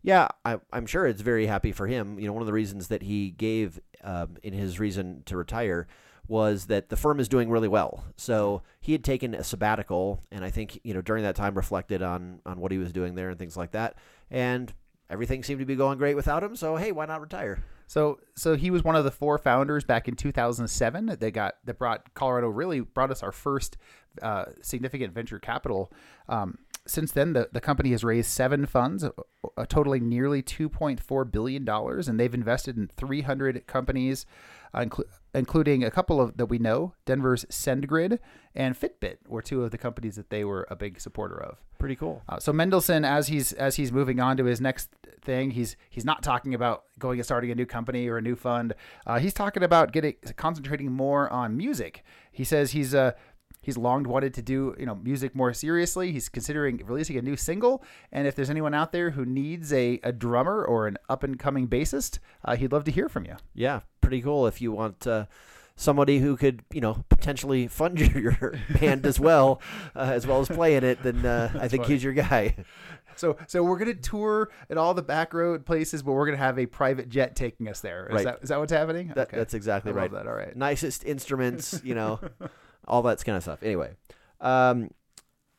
Yeah, 0.00 0.28
I, 0.44 0.60
I'm 0.72 0.86
sure 0.86 1.08
it's 1.08 1.22
very 1.22 1.46
happy 1.46 1.72
for 1.72 1.88
him. 1.88 2.20
You 2.20 2.28
know, 2.28 2.32
one 2.32 2.42
of 2.42 2.46
the 2.46 2.52
reasons 2.52 2.86
that 2.86 3.02
he 3.02 3.30
gave 3.30 3.80
um, 4.04 4.36
in 4.44 4.52
his 4.52 4.78
reason 4.78 5.24
to 5.26 5.36
retire 5.36 5.88
was 6.28 6.66
that 6.66 6.88
the 6.88 6.96
firm 6.96 7.18
is 7.18 7.28
doing 7.28 7.50
really 7.50 7.66
well. 7.66 8.04
So 8.16 8.62
he 8.80 8.92
had 8.92 9.02
taken 9.02 9.34
a 9.34 9.42
sabbatical, 9.42 10.22
and 10.30 10.44
I 10.44 10.50
think 10.50 10.78
you 10.84 10.94
know 10.94 11.00
during 11.00 11.24
that 11.24 11.34
time 11.34 11.56
reflected 11.56 12.02
on 12.02 12.40
on 12.46 12.60
what 12.60 12.70
he 12.70 12.78
was 12.78 12.92
doing 12.92 13.16
there 13.16 13.30
and 13.30 13.38
things 13.38 13.56
like 13.56 13.72
that, 13.72 13.96
and 14.30 14.72
everything 15.10 15.42
seemed 15.42 15.60
to 15.60 15.66
be 15.66 15.76
going 15.76 15.98
great 15.98 16.14
without 16.14 16.42
him. 16.42 16.56
So 16.56 16.76
hey, 16.76 16.92
why 16.92 17.06
not 17.06 17.20
retire? 17.20 17.62
So, 17.86 18.18
so 18.34 18.56
he 18.56 18.70
was 18.70 18.82
one 18.82 18.96
of 18.96 19.04
the 19.04 19.10
four 19.10 19.38
founders 19.38 19.84
back 19.84 20.08
in 20.08 20.16
2007 20.16 21.06
that 21.06 21.30
got 21.32 21.54
that 21.64 21.78
brought 21.78 22.14
Colorado 22.14 22.48
really 22.48 22.80
brought 22.80 23.10
us 23.10 23.22
our 23.22 23.32
first 23.32 23.76
uh, 24.22 24.46
significant 24.60 25.14
venture 25.14 25.38
capital. 25.38 25.92
Um, 26.28 26.58
since 26.86 27.12
then, 27.12 27.32
the, 27.32 27.48
the 27.52 27.60
company 27.60 27.90
has 27.90 28.04
raised 28.04 28.30
seven 28.30 28.66
funds, 28.66 29.04
uh, 29.04 29.66
totaling 29.66 30.08
nearly 30.08 30.42
$2.4 30.42 31.30
billion, 31.30 31.68
and 31.68 32.20
they've 32.20 32.34
invested 32.34 32.76
in 32.76 32.90
300 32.96 33.66
companies, 33.66 34.26
uh, 34.74 34.80
inclu- 34.80 35.04
including 35.34 35.84
a 35.84 35.90
couple 35.90 36.20
of 36.20 36.36
that 36.36 36.46
we 36.46 36.58
know 36.58 36.94
Denver's 37.04 37.44
SendGrid 37.46 38.18
and 38.54 38.78
Fitbit 38.78 39.16
were 39.28 39.42
two 39.42 39.62
of 39.62 39.70
the 39.70 39.78
companies 39.78 40.16
that 40.16 40.30
they 40.30 40.44
were 40.44 40.66
a 40.70 40.76
big 40.76 41.00
supporter 41.00 41.40
of. 41.40 41.62
Pretty 41.78 41.96
cool. 41.96 42.22
Uh, 42.28 42.38
so 42.38 42.52
Mendelson, 42.52 43.06
as 43.06 43.28
he's 43.28 43.52
as 43.52 43.76
he's 43.76 43.92
moving 43.92 44.18
on 44.18 44.38
to 44.38 44.44
his 44.46 44.60
next 44.60 44.88
thing, 45.20 45.50
he's 45.50 45.76
he's 45.90 46.04
not 46.04 46.22
talking 46.22 46.54
about 46.54 46.84
going 46.98 47.18
and 47.18 47.24
starting 47.24 47.50
a 47.50 47.54
new 47.54 47.66
company 47.66 48.08
or 48.08 48.16
a 48.16 48.22
new 48.22 48.34
fund. 48.34 48.74
Uh, 49.06 49.18
he's 49.18 49.34
talking 49.34 49.62
about 49.62 49.92
getting 49.92 50.14
concentrating 50.36 50.90
more 50.90 51.30
on 51.30 51.56
music. 51.56 52.02
He 52.32 52.44
says 52.44 52.70
he's 52.72 52.94
uh, 52.94 53.12
he's 53.66 53.76
long 53.76 54.04
wanted 54.04 54.32
to 54.34 54.42
do 54.42 54.74
you 54.78 54.86
know 54.86 54.94
music 54.94 55.34
more 55.34 55.52
seriously. 55.52 56.12
He's 56.12 56.28
considering 56.30 56.80
releasing 56.86 57.16
a 57.18 57.22
new 57.22 57.36
single, 57.36 57.84
and 58.12 58.26
if 58.26 58.34
there's 58.34 58.48
anyone 58.48 58.72
out 58.72 58.92
there 58.92 59.10
who 59.10 59.26
needs 59.26 59.72
a, 59.72 60.00
a 60.02 60.12
drummer 60.12 60.64
or 60.64 60.86
an 60.86 60.96
up 61.10 61.22
and 61.24 61.38
coming 61.38 61.68
bassist, 61.68 62.20
uh, 62.44 62.56
he'd 62.56 62.72
love 62.72 62.84
to 62.84 62.90
hear 62.90 63.08
from 63.08 63.26
you. 63.26 63.36
Yeah, 63.54 63.80
pretty 64.00 64.22
cool. 64.22 64.46
If 64.46 64.62
you 64.62 64.72
want 64.72 65.06
uh, 65.06 65.26
somebody 65.74 66.20
who 66.20 66.36
could 66.36 66.62
you 66.72 66.80
know 66.80 67.04
potentially 67.08 67.66
fund 67.66 67.98
your, 68.14 68.54
band 68.80 69.04
as 69.04 69.20
well, 69.20 69.60
uh, 69.94 70.12
as 70.14 70.26
well 70.26 70.40
as 70.40 70.48
play 70.48 70.76
in 70.76 70.84
it, 70.84 71.02
then 71.02 71.26
uh, 71.26 71.50
I 71.60 71.68
think 71.68 71.82
funny. 71.82 71.94
he's 71.94 72.04
your 72.04 72.14
guy. 72.14 72.54
So 73.18 73.38
so 73.46 73.62
we're 73.62 73.78
gonna 73.78 73.94
tour 73.94 74.50
at 74.68 74.76
all 74.76 74.92
the 74.92 75.02
back 75.02 75.32
road 75.32 75.64
places, 75.64 76.02
but 76.02 76.12
we're 76.12 76.26
gonna 76.26 76.36
have 76.36 76.58
a 76.58 76.66
private 76.66 77.08
jet 77.08 77.34
taking 77.34 77.66
us 77.66 77.80
there. 77.80 78.06
Is 78.08 78.14
Right. 78.14 78.24
that 78.26 78.38
is 78.42 78.50
that 78.50 78.58
what's 78.58 78.72
happening? 78.72 79.12
That, 79.14 79.30
That's 79.30 79.54
exactly 79.54 79.90
I 79.92 79.94
right. 79.94 80.12
love 80.12 80.24
that. 80.24 80.30
All 80.30 80.36
right. 80.36 80.54
Nicest 80.54 81.02
instruments, 81.04 81.80
you 81.82 81.94
know, 81.94 82.20
all 82.86 83.02
that 83.02 83.24
kind 83.24 83.36
of 83.36 83.42
stuff. 83.42 83.62
Anyway, 83.62 83.92
um, 84.40 84.90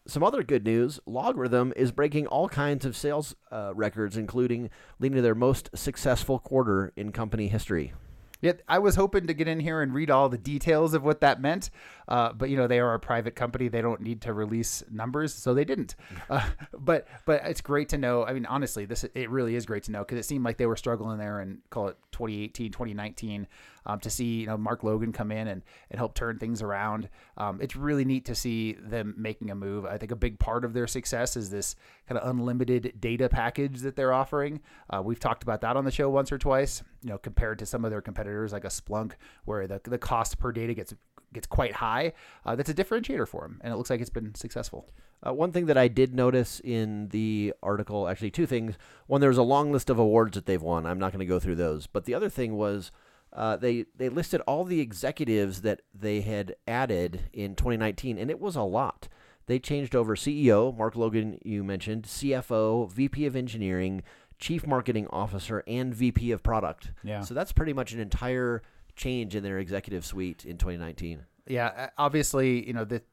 some 0.07 0.24
other 0.24 0.43
good 0.43 0.65
news: 0.65 1.00
LogRhythm 1.07 1.74
is 1.75 1.91
breaking 1.91 2.27
all 2.27 2.48
kinds 2.50 2.86
of 2.86 2.96
sales 2.96 3.36
uh, 3.51 3.74
records, 3.75 4.17
including 4.17 4.69
leading 5.00 5.17
to 5.17 5.22
their 5.22 5.36
most 5.36 5.69
successful 5.75 6.39
quarter 6.39 6.93
in 6.96 7.12
company 7.12 7.48
history. 7.48 7.93
Yeah, 8.41 8.53
I 8.67 8.79
was 8.79 8.96
hoping 8.96 9.27
to 9.27 9.34
get 9.34 9.48
in 9.48 9.60
here 9.60 9.82
and 9.82 9.94
read 9.94 10.12
all 10.12 10.29
the 10.29 10.38
details 10.38 10.94
of 10.94 11.03
what 11.03 11.22
that 11.22 11.41
meant, 11.41 11.72
uh, 12.08 12.34
but 12.34 12.50
you 12.50 12.58
know 12.58 12.67
they 12.67 12.79
are 12.79 12.94
a 12.94 13.00
private 13.00 13.36
company; 13.36 13.67
they 13.67 13.82
don't 13.82 14.01
need 14.01 14.22
to 14.22 14.34
release 14.34 14.84
numbers, 14.91 15.34
so 15.34 15.53
they 15.53 15.65
didn't. 15.65 15.96
Uh, 16.29 16.46
but 16.77 17.08
but 17.25 17.41
it's 17.46 17.62
great 17.62 17.88
to 17.88 17.98
know. 17.98 18.25
I 18.25 18.34
mean, 18.34 18.46
honestly, 18.46 18.84
this 18.84 19.06
it 19.15 19.29
really 19.29 19.56
is 19.56 19.65
great 19.65 19.84
to 19.84 19.91
know 19.91 20.00
because 20.00 20.17
it 20.17 20.25
seemed 20.25 20.44
like 20.44 20.58
they 20.58 20.65
were 20.65 20.75
struggling 20.75 21.17
there 21.17 21.39
and 21.39 21.60
call 21.70 21.88
it 21.88 21.98
2018, 22.12 22.72
2019, 22.72 23.48
um, 23.86 24.00
to 24.01 24.10
see 24.10 24.41
you 24.41 24.48
know 24.48 24.58
Mark 24.58 24.84
Logan 24.84 25.13
come 25.13 25.32
in 25.32 25.48
and 25.48 25.62
and 25.89 25.98
help 25.98 26.15
turn 26.15 26.38
things 26.38 26.62
around. 26.62 27.08
Um, 27.38 27.60
it's 27.62 27.77
really 27.77 28.03
neat 28.03 28.25
to 28.25 28.36
see 28.36 28.74
them 28.74 29.15
making 29.17 29.51
a 29.51 29.56
move. 29.56 29.86
I 29.86 29.98
think 29.98 30.12
a 30.12 30.17
big 30.17 30.38
part 30.38 30.65
of 30.65 30.74
their 30.74 30.88
success 30.88 31.38
is 31.38 31.50
this 31.50 31.75
kind 32.10 32.20
of 32.20 32.29
unlimited 32.29 32.94
data 33.00 33.29
package 33.29 33.79
that 33.82 33.96
they're 33.96 34.13
offering. 34.13 34.60
Uh, 34.89 35.01
we've 35.01 35.20
talked 35.20 35.44
about 35.44 35.62
that 35.62 35.77
on 35.77 35.86
the 35.86 35.91
show 35.91 36.10
once 36.10 36.32
or 36.32 36.38
twice. 36.38 36.84
You 37.04 37.12
know, 37.12 37.18
compared 37.18 37.60
to 37.60 37.66
some 37.66 37.86
of 37.86 37.92
their 37.92 38.01
competitors 38.01 38.51
like 38.51 38.63
a 38.63 38.70
Splunk, 38.70 39.13
where 39.46 39.68
the 39.68 39.82
the 39.84 39.98
cost 39.98 40.39
per 40.39 40.51
data 40.51 40.74
gets 40.74 40.94
gets 41.34 41.48
quite 41.48 41.74
high. 41.74 42.13
Uh, 42.46 42.56
that's 42.56 42.70
a 42.70 42.74
differentiator 42.74 43.27
for 43.27 43.42
them, 43.42 43.60
and 43.63 43.74
it 43.74 43.77
looks 43.77 43.89
like 43.89 44.01
it's 44.01 44.10
been 44.10 44.34
successful. 44.36 44.89
Uh, 45.25 45.34
one 45.34 45.51
thing 45.51 45.66
that 45.66 45.77
I 45.77 45.88
did 45.88 46.13
notice 46.13 46.60
in 46.63 47.10
the 47.10 47.54
article, 47.63 48.08
actually, 48.08 48.32
two 48.32 48.46
things. 48.46 48.75
One, 49.08 49.20
there 49.20 49.30
was 49.30 49.38
a 49.38 49.44
long 49.44 49.72
list 49.72 49.89
of 49.89 49.98
awards 49.98 50.36
that 50.36 50.46
they've 50.46 50.62
won. 50.62 50.86
I'm 50.86 51.00
not 51.00 51.12
going 51.12 51.20
to 51.20 51.25
go 51.25 51.39
through 51.39 51.56
those. 51.56 51.88
But 51.88 52.06
the 52.06 52.13
other 52.13 52.30
thing 52.30 52.56
was 52.56 52.92
uh, 53.34 53.58
they 53.58 53.86
they 53.96 54.10
listed 54.10 54.42
all 54.42 54.63
the 54.63 54.80
executives 54.80 55.62
that 55.62 55.82
they 55.94 56.22
had 56.22 56.56
added 56.68 57.30
in 57.34 57.56
2019, 57.56 58.18
and 58.18 58.30
it 58.30 58.39
was 58.39 58.56
a 58.56 58.62
lot. 58.62 59.08
They 59.48 59.60
changed 59.60 59.96
over 59.96 60.16
CEO 60.16 60.75
Mark 60.77 60.96
Logan, 60.96 61.39
you 61.44 61.63
mentioned, 61.63 62.04
CFO, 62.04 62.92
VP 62.92 63.25
of 63.25 63.36
Engineering, 63.36 64.04
Chief 64.39 64.65
Marketing 64.67 65.08
Officer, 65.10 65.63
and 65.67 65.94
VP 65.94 66.32
of 66.32 66.44
Product. 66.44 66.91
Yeah. 67.03 67.22
So 67.22 67.34
that's 67.34 67.51
pretty 67.51 67.74
much 67.74 67.94
an 67.94 68.00
entire 68.00 68.62
change 68.96 69.36
in 69.36 69.44
their 69.44 69.60
executive 69.60 70.06
suite 70.06 70.46
in 70.46 70.58
2019. 70.58 71.25
Yeah, 71.48 71.67
uh, 71.67 71.88
obviously, 71.98 72.65
you 72.67 72.74
know 72.74 72.86
that 72.86 73.06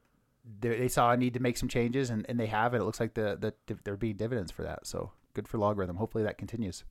they, 0.60 0.76
they 0.76 0.88
saw 0.88 1.12
a 1.12 1.16
need 1.16 1.34
to 1.34 1.40
make 1.40 1.56
some 1.56 1.68
changes, 1.68 2.10
and, 2.10 2.26
and 2.28 2.38
they 2.38 2.46
have, 2.46 2.74
and 2.74 2.82
it 2.82 2.84
looks 2.84 3.00
like 3.00 3.14
the, 3.14 3.54
the 3.66 3.76
they're 3.84 3.96
being 3.96 4.16
dividends 4.16 4.50
for 4.50 4.62
that. 4.62 4.86
So 4.86 5.12
good 5.34 5.48
for 5.48 5.58
LogRhythm. 5.58 5.96
Hopefully 5.96 6.24
that 6.24 6.38
continues. 6.38 6.84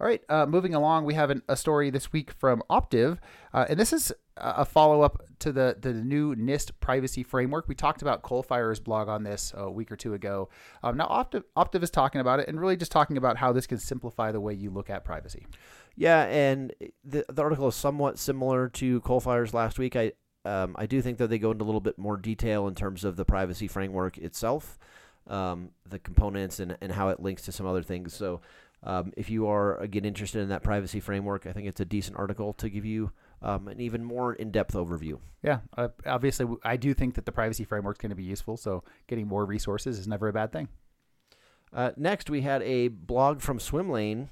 All 0.00 0.06
right, 0.06 0.22
uh, 0.28 0.46
moving 0.46 0.74
along, 0.74 1.06
we 1.06 1.14
have 1.14 1.30
an, 1.30 1.42
a 1.48 1.56
story 1.56 1.90
this 1.90 2.12
week 2.12 2.30
from 2.30 2.62
Optiv, 2.70 3.18
uh, 3.52 3.66
and 3.68 3.78
this 3.78 3.92
is 3.92 4.10
a 4.10 4.14
a 4.40 4.64
follow-up 4.64 5.24
to 5.40 5.50
the 5.50 5.76
the 5.80 5.92
new 5.92 6.34
NIST 6.36 6.70
privacy 6.78 7.24
framework. 7.24 7.66
We 7.68 7.74
talked 7.74 8.02
about 8.02 8.22
Coalfire's 8.22 8.78
blog 8.78 9.08
on 9.08 9.24
this 9.24 9.52
a 9.56 9.68
week 9.68 9.90
or 9.90 9.96
two 9.96 10.14
ago. 10.14 10.48
Um, 10.84 10.96
now 10.96 11.06
Optiv, 11.08 11.42
Optiv 11.56 11.82
is 11.82 11.90
talking 11.90 12.20
about 12.20 12.38
it 12.38 12.48
and 12.48 12.60
really 12.60 12.76
just 12.76 12.92
talking 12.92 13.16
about 13.16 13.36
how 13.36 13.52
this 13.52 13.66
can 13.66 13.78
simplify 13.78 14.30
the 14.30 14.40
way 14.40 14.54
you 14.54 14.70
look 14.70 14.90
at 14.90 15.04
privacy. 15.04 15.46
Yeah, 15.96 16.22
and 16.26 16.72
the 17.04 17.24
the 17.28 17.42
article 17.42 17.66
is 17.66 17.74
somewhat 17.74 18.18
similar 18.18 18.68
to 18.68 19.00
Coalfire's 19.00 19.52
last 19.52 19.78
week. 19.78 19.96
I 19.96 20.12
um, 20.44 20.76
I 20.78 20.86
do 20.86 21.02
think 21.02 21.18
that 21.18 21.28
they 21.28 21.38
go 21.38 21.50
into 21.50 21.64
a 21.64 21.66
little 21.66 21.80
bit 21.80 21.98
more 21.98 22.16
detail 22.16 22.68
in 22.68 22.74
terms 22.74 23.04
of 23.04 23.16
the 23.16 23.24
privacy 23.24 23.66
framework 23.66 24.18
itself, 24.18 24.78
um, 25.26 25.70
the 25.88 25.98
components, 25.98 26.60
and, 26.60 26.76
and 26.80 26.92
how 26.92 27.08
it 27.08 27.20
links 27.20 27.42
to 27.42 27.52
some 27.52 27.66
other 27.66 27.82
things. 27.82 28.14
So, 28.14 28.40
um, 28.82 29.12
if 29.16 29.28
you 29.28 29.48
are 29.48 29.76
again 29.78 30.04
interested 30.04 30.40
in 30.40 30.48
that 30.50 30.62
privacy 30.62 31.00
framework, 31.00 31.46
I 31.46 31.52
think 31.52 31.66
it's 31.66 31.80
a 31.80 31.84
decent 31.84 32.16
article 32.16 32.52
to 32.54 32.68
give 32.68 32.84
you 32.84 33.10
um, 33.42 33.68
an 33.68 33.80
even 33.80 34.04
more 34.04 34.34
in 34.34 34.50
depth 34.50 34.74
overview. 34.74 35.18
Yeah, 35.42 35.60
uh, 35.76 35.88
obviously, 36.06 36.46
I 36.64 36.76
do 36.76 36.94
think 36.94 37.14
that 37.14 37.26
the 37.26 37.32
privacy 37.32 37.64
framework 37.64 37.96
is 37.96 38.00
going 38.00 38.10
to 38.10 38.16
be 38.16 38.24
useful. 38.24 38.56
So 38.56 38.84
getting 39.06 39.26
more 39.26 39.44
resources 39.44 39.98
is 39.98 40.06
never 40.06 40.28
a 40.28 40.32
bad 40.32 40.52
thing. 40.52 40.68
Uh, 41.72 41.90
next, 41.96 42.30
we 42.30 42.42
had 42.42 42.62
a 42.62 42.88
blog 42.88 43.40
from 43.40 43.58
Swimlane, 43.58 44.28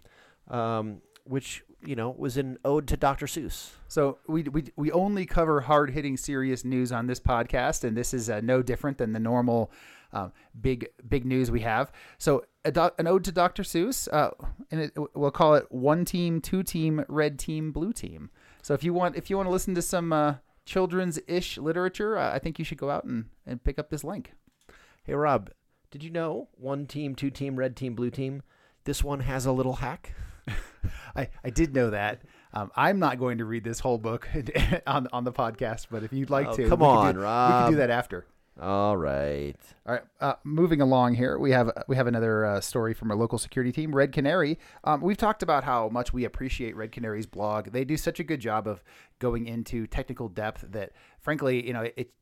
um, 0.49 1.03
which 1.25 1.65
you 1.85 1.97
know 1.97 2.15
was 2.17 2.37
an 2.37 2.59
ode 2.65 2.87
to 2.89 2.97
Dr. 2.97 3.27
Seuss. 3.27 3.71
So 3.89 4.19
we, 4.27 4.45
we, 4.45 4.65
we 4.77 4.93
only 4.93 5.27
cover 5.27 5.61
hard 5.61 5.91
hitting 5.91 6.17
serious 6.17 6.65
news 6.65 6.93
on 6.93 7.07
this 7.07 7.21
podcast, 7.21 7.85
and 7.85 7.97
this 7.97 8.15
is 8.15 8.31
uh, 8.31 8.41
no 8.43 8.63
different 8.63 8.99
than 8.99 9.13
the 9.13 9.21
normal 9.21 9.71
um, 10.13 10.33
big 10.61 10.89
big 11.09 11.25
news 11.25 11.51
we 11.51 11.61
have. 11.61 11.93
So 12.19 12.45
an 12.65 13.07
ode 13.07 13.25
to 13.25 13.33
Dr. 13.33 13.63
Seuss, 13.63 14.09
uh, 14.13 14.31
and 14.71 14.81
it, 14.81 14.93
we'll 15.15 15.31
call 15.31 15.55
it 15.55 15.67
one 15.71 16.05
team, 16.05 16.41
two 16.41 16.63
team, 16.63 17.05
red 17.09 17.39
team, 17.39 17.71
blue 17.73 17.93
team. 17.93 18.31
So 18.63 18.75
if 18.75 18.83
you 18.83 18.93
want 18.93 19.17
if 19.17 19.31
you 19.31 19.37
want 19.37 19.47
to 19.47 19.53
listen 19.53 19.75
to 19.77 19.83
some 19.83 20.13
uh, 20.13 20.35
children's 20.65 21.19
ish 21.29 21.59
literature, 21.59 22.19
uh, 22.19 22.33
I 22.33 22.39
think 22.39 22.59
you 22.59 22.65
should 22.65 22.79
go 22.79 22.91
out 22.91 23.05
and, 23.05 23.27
and 23.47 23.63
pick 23.63 23.79
up 23.79 23.91
this 23.91 24.03
link. 24.05 24.33
Hey 25.05 25.15
Rob, 25.15 25.51
did 25.91 26.03
you 26.03 26.11
know 26.11 26.49
one 26.57 26.87
team, 26.87 27.15
two 27.15 27.31
team, 27.31 27.57
red 27.57 27.77
team, 27.77 27.95
blue 27.95 28.11
team? 28.11 28.43
This 28.85 29.05
one 29.05 29.21
has 29.21 29.47
a 29.47 29.53
little 29.53 29.75
hack. 29.75 30.15
I, 31.17 31.29
I 31.45 31.51
did 31.51 31.75
know 31.75 31.91
that. 31.91 32.23
Um, 32.53 32.71
I'm 32.77 32.99
not 32.99 33.19
going 33.19 33.39
to 33.39 33.45
read 33.45 33.65
this 33.65 33.81
whole 33.81 33.99
book 33.99 34.29
on 34.87 35.09
on 35.13 35.25
the 35.25 35.33
podcast, 35.33 35.87
but 35.91 36.03
if 36.03 36.13
you'd 36.13 36.31
like 36.31 36.49
Oh, 36.49 36.57
to, 36.57 36.69
come 36.69 36.83
on, 36.83 37.15
do, 37.15 37.21
We 37.21 37.25
can 37.27 37.71
do 37.73 37.77
that 37.79 37.91
after. 37.91 38.27
All 38.61 38.97
right. 38.97 39.57
All 39.87 39.95
right, 39.95 40.03
uh, 40.19 40.35
moving 40.43 40.81
along 40.81 41.15
here, 41.15 41.39
we 41.39 41.51
have 41.51 41.71
we 41.89 41.97
have 41.97 42.07
another 42.07 42.47
uh, 42.47 42.61
story 42.61 42.95
from 42.95 43.11
our 43.11 43.17
local 43.17 43.39
security 43.39 43.71
team, 43.71 43.95
Red 43.95 44.13
Canary. 44.13 44.59
Um, 44.83 45.03
we've 45.03 45.19
talked 45.19 45.43
about 45.43 45.65
how 45.65 45.91
much 45.91 46.15
we 46.15 46.25
appreciate 46.25 46.75
Red 46.75 46.91
Canary's 46.91 47.27
blog. 47.27 47.73
They 47.73 47.85
do 47.85 47.99
such 47.99 48.19
a 48.19 48.25
good 48.25 48.41
job 48.41 48.67
of 48.67 48.83
going 49.19 49.47
into 49.47 49.87
technical 49.87 50.31
depth 50.31 50.65
that, 50.71 50.93
frankly, 51.21 51.67
you 51.67 51.75
know, 51.75 51.83
it 51.83 52.13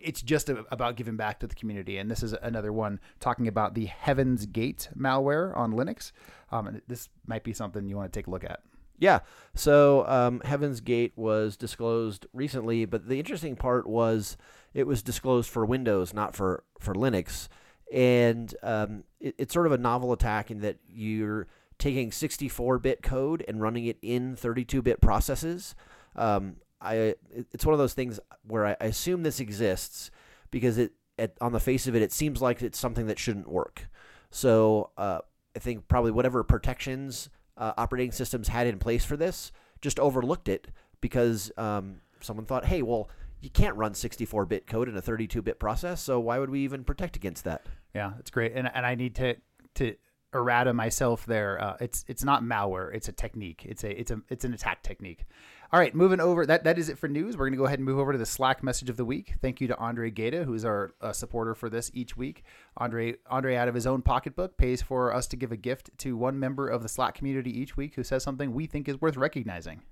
it's 0.00 0.22
just 0.22 0.48
a, 0.48 0.64
about 0.70 0.96
giving 0.96 1.16
back 1.16 1.40
to 1.40 1.46
the 1.46 1.54
community. 1.54 1.98
And 1.98 2.10
this 2.10 2.22
is 2.22 2.32
another 2.32 2.72
one 2.72 2.98
talking 3.20 3.46
about 3.46 3.74
the 3.74 3.86
Heaven's 3.86 4.46
Gate 4.46 4.88
malware 4.96 5.54
on 5.56 5.72
Linux. 5.72 6.12
Um, 6.50 6.68
and 6.68 6.82
this 6.88 7.10
might 7.26 7.44
be 7.44 7.52
something 7.52 7.86
you 7.88 7.96
want 7.96 8.10
to 8.12 8.18
take 8.18 8.26
a 8.26 8.30
look 8.30 8.44
at. 8.44 8.60
Yeah. 8.98 9.20
So 9.54 10.06
um, 10.08 10.40
Heaven's 10.44 10.80
Gate 10.80 11.12
was 11.16 11.56
disclosed 11.56 12.26
recently, 12.32 12.84
but 12.84 13.08
the 13.08 13.18
interesting 13.18 13.54
part 13.54 13.86
was 13.86 14.36
it 14.74 14.86
was 14.86 15.02
disclosed 15.02 15.50
for 15.50 15.64
Windows, 15.64 16.12
not 16.14 16.34
for 16.34 16.64
for 16.78 16.94
Linux, 16.94 17.48
and 17.92 18.54
um, 18.62 19.04
it, 19.20 19.34
it's 19.38 19.54
sort 19.54 19.66
of 19.66 19.72
a 19.72 19.78
novel 19.78 20.12
attack 20.12 20.50
in 20.50 20.60
that 20.60 20.76
you're 20.88 21.46
taking 21.78 22.10
64-bit 22.10 23.02
code 23.02 23.44
and 23.46 23.62
running 23.62 23.86
it 23.86 23.98
in 24.02 24.34
32-bit 24.34 25.00
processes. 25.00 25.76
Um, 26.16 26.56
I 26.80 26.94
it- 26.94 27.20
it's 27.52 27.64
one 27.64 27.72
of 27.72 27.78
those 27.78 27.94
things 27.94 28.18
where 28.42 28.66
I, 28.66 28.76
I 28.80 28.86
assume 28.86 29.22
this 29.22 29.40
exists 29.40 30.10
because 30.50 30.76
it 30.78 30.92
at, 31.18 31.32
on 31.40 31.52
the 31.52 31.60
face 31.60 31.86
of 31.86 31.94
it 31.96 32.02
it 32.02 32.12
seems 32.12 32.40
like 32.42 32.62
it's 32.62 32.78
something 32.78 33.06
that 33.06 33.18
shouldn't 33.18 33.48
work. 33.48 33.88
So 34.30 34.90
uh, 34.96 35.20
I 35.56 35.58
think 35.58 35.88
probably 35.88 36.10
whatever 36.10 36.42
protections 36.44 37.30
uh, 37.56 37.72
operating 37.76 38.12
systems 38.12 38.48
had 38.48 38.66
in 38.66 38.78
place 38.78 39.04
for 39.04 39.16
this 39.16 39.50
just 39.80 39.98
overlooked 39.98 40.48
it 40.48 40.68
because 41.00 41.50
um, 41.56 42.00
someone 42.20 42.44
thought, 42.46 42.64
hey, 42.66 42.82
well, 42.82 43.08
you 43.40 43.50
can't 43.50 43.76
run 43.76 43.92
64-bit 43.92 44.66
code 44.66 44.88
in 44.88 44.96
a 44.96 45.02
32-bit 45.02 45.58
process, 45.58 46.00
so 46.00 46.18
why 46.18 46.38
would 46.38 46.50
we 46.50 46.60
even 46.60 46.84
protect 46.84 47.16
against 47.16 47.44
that? 47.44 47.64
Yeah, 47.94 48.12
it's 48.18 48.30
great, 48.30 48.52
and 48.54 48.70
and 48.72 48.84
I 48.84 48.94
need 48.94 49.14
to 49.16 49.36
to 49.76 49.94
errata 50.34 50.72
myself 50.74 51.24
there. 51.26 51.60
Uh, 51.60 51.76
it's 51.80 52.04
it's 52.08 52.24
not 52.24 52.42
malware; 52.42 52.94
it's 52.94 53.08
a 53.08 53.12
technique. 53.12 53.64
It's 53.64 53.84
a 53.84 53.98
it's 53.98 54.10
a 54.10 54.20
it's 54.28 54.44
an 54.44 54.52
attack 54.52 54.82
technique. 54.82 55.24
All 55.70 55.78
right, 55.78 55.94
moving 55.94 56.20
over. 56.20 56.46
That 56.46 56.64
that 56.64 56.78
is 56.78 56.88
it 56.88 56.98
for 56.98 57.08
news. 57.08 57.36
We're 57.36 57.46
going 57.46 57.52
to 57.52 57.58
go 57.58 57.66
ahead 57.66 57.78
and 57.78 57.86
move 57.86 57.98
over 57.98 58.12
to 58.12 58.18
the 58.18 58.26
Slack 58.26 58.62
message 58.62 58.88
of 58.88 58.96
the 58.96 59.04
week. 59.04 59.34
Thank 59.40 59.60
you 59.60 59.68
to 59.68 59.76
Andre 59.78 60.10
Gata, 60.10 60.44
who's 60.44 60.64
our 60.64 60.92
uh, 61.00 61.12
supporter 61.12 61.54
for 61.54 61.68
this 61.68 61.90
each 61.94 62.16
week. 62.16 62.42
Andre 62.76 63.16
Andre, 63.30 63.56
out 63.56 63.68
of 63.68 63.74
his 63.74 63.86
own 63.86 64.02
pocketbook, 64.02 64.56
pays 64.56 64.82
for 64.82 65.14
us 65.14 65.26
to 65.28 65.36
give 65.36 65.52
a 65.52 65.56
gift 65.56 65.90
to 65.98 66.16
one 66.16 66.38
member 66.38 66.68
of 66.68 66.82
the 66.82 66.88
Slack 66.88 67.14
community 67.14 67.58
each 67.58 67.76
week 67.76 67.94
who 67.94 68.02
says 68.02 68.22
something 68.22 68.52
we 68.52 68.66
think 68.66 68.88
is 68.88 69.00
worth 69.00 69.16
recognizing. 69.16 69.82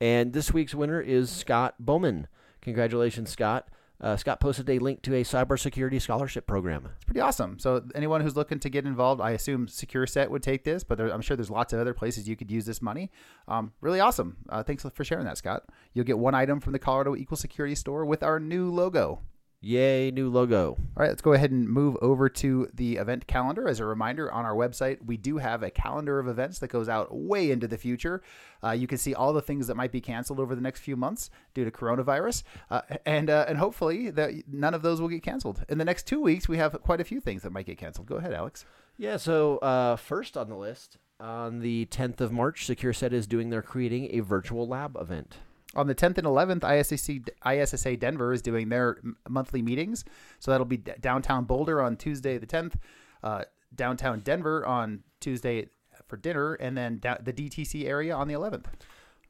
And 0.00 0.32
this 0.32 0.52
week's 0.52 0.74
winner 0.74 1.00
is 1.00 1.30
Scott 1.30 1.76
Bowman. 1.78 2.26
Congratulations, 2.62 3.30
Scott. 3.30 3.68
Uh, 4.00 4.16
Scott 4.16 4.40
posted 4.40 4.68
a 4.68 4.80
link 4.80 5.00
to 5.02 5.14
a 5.14 5.22
cybersecurity 5.22 6.00
scholarship 6.00 6.44
program. 6.44 6.88
It's 6.96 7.04
pretty 7.04 7.20
awesome. 7.20 7.60
So 7.60 7.84
anyone 7.94 8.20
who's 8.20 8.34
looking 8.34 8.58
to 8.58 8.68
get 8.68 8.84
involved, 8.84 9.20
I 9.20 9.30
assume 9.30 9.68
SecureSet 9.68 10.28
would 10.28 10.42
take 10.42 10.64
this, 10.64 10.82
but 10.82 10.98
there, 10.98 11.08
I'm 11.08 11.20
sure 11.20 11.36
there's 11.36 11.50
lots 11.50 11.72
of 11.72 11.78
other 11.78 11.94
places 11.94 12.28
you 12.28 12.34
could 12.34 12.50
use 12.50 12.64
this 12.64 12.82
money. 12.82 13.12
Um, 13.46 13.72
really 13.80 14.00
awesome. 14.00 14.38
Uh, 14.48 14.64
thanks 14.64 14.84
for 14.92 15.04
sharing 15.04 15.24
that, 15.26 15.38
Scott. 15.38 15.68
You'll 15.94 16.04
get 16.04 16.18
one 16.18 16.34
item 16.34 16.58
from 16.58 16.72
the 16.72 16.80
Colorado 16.80 17.14
Equal 17.14 17.36
Security 17.36 17.76
Store 17.76 18.04
with 18.04 18.24
our 18.24 18.40
new 18.40 18.72
logo. 18.72 19.20
Yay, 19.64 20.10
new 20.10 20.28
logo. 20.28 20.70
All 20.70 20.78
right, 20.96 21.10
let's 21.10 21.22
go 21.22 21.34
ahead 21.34 21.52
and 21.52 21.68
move 21.68 21.96
over 22.02 22.28
to 22.28 22.68
the 22.74 22.96
event 22.96 23.28
calendar. 23.28 23.68
As 23.68 23.78
a 23.78 23.84
reminder, 23.84 24.30
on 24.32 24.44
our 24.44 24.56
website, 24.56 24.98
we 25.06 25.16
do 25.16 25.38
have 25.38 25.62
a 25.62 25.70
calendar 25.70 26.18
of 26.18 26.26
events 26.26 26.58
that 26.58 26.66
goes 26.66 26.88
out 26.88 27.14
way 27.14 27.52
into 27.52 27.68
the 27.68 27.78
future. 27.78 28.22
Uh, 28.64 28.72
you 28.72 28.88
can 28.88 28.98
see 28.98 29.14
all 29.14 29.32
the 29.32 29.40
things 29.40 29.68
that 29.68 29.76
might 29.76 29.92
be 29.92 30.00
canceled 30.00 30.40
over 30.40 30.56
the 30.56 30.60
next 30.60 30.80
few 30.80 30.96
months 30.96 31.30
due 31.54 31.64
to 31.64 31.70
coronavirus, 31.70 32.42
uh, 32.72 32.80
and 33.06 33.30
uh, 33.30 33.44
and 33.46 33.58
hopefully 33.58 34.10
that 34.10 34.32
none 34.52 34.74
of 34.74 34.82
those 34.82 35.00
will 35.00 35.08
get 35.08 35.22
canceled. 35.22 35.64
In 35.68 35.78
the 35.78 35.84
next 35.84 36.08
two 36.08 36.20
weeks, 36.20 36.48
we 36.48 36.56
have 36.56 36.76
quite 36.82 37.00
a 37.00 37.04
few 37.04 37.20
things 37.20 37.42
that 37.42 37.52
might 37.52 37.66
get 37.66 37.78
canceled. 37.78 38.08
Go 38.08 38.16
ahead, 38.16 38.32
Alex. 38.32 38.66
Yeah, 38.98 39.16
so 39.16 39.58
uh, 39.58 39.94
first 39.94 40.36
on 40.36 40.48
the 40.48 40.56
list, 40.56 40.98
on 41.20 41.60
the 41.60 41.86
10th 41.86 42.20
of 42.20 42.32
March, 42.32 42.66
SecureSet 42.66 43.12
is 43.12 43.28
doing 43.28 43.50
their 43.50 43.62
creating 43.62 44.08
a 44.10 44.20
virtual 44.20 44.66
lab 44.66 44.96
event. 45.00 45.36
On 45.74 45.86
the 45.86 45.94
10th 45.94 46.18
and 46.18 46.26
11th, 46.26 46.64
ISSA, 46.64 47.20
ISSA 47.46 47.96
Denver 47.96 48.32
is 48.32 48.42
doing 48.42 48.68
their 48.68 48.98
monthly 49.28 49.62
meetings. 49.62 50.04
So 50.38 50.50
that'll 50.50 50.66
be 50.66 50.76
downtown 50.76 51.44
Boulder 51.44 51.80
on 51.80 51.96
Tuesday 51.96 52.38
the 52.38 52.46
10th, 52.46 52.74
uh, 53.22 53.44
downtown 53.74 54.20
Denver 54.20 54.66
on 54.66 55.02
Tuesday 55.20 55.68
for 56.08 56.16
dinner, 56.16 56.54
and 56.54 56.76
then 56.76 57.00
the 57.22 57.32
DTC 57.32 57.86
area 57.86 58.14
on 58.14 58.28
the 58.28 58.34
11th. 58.34 58.66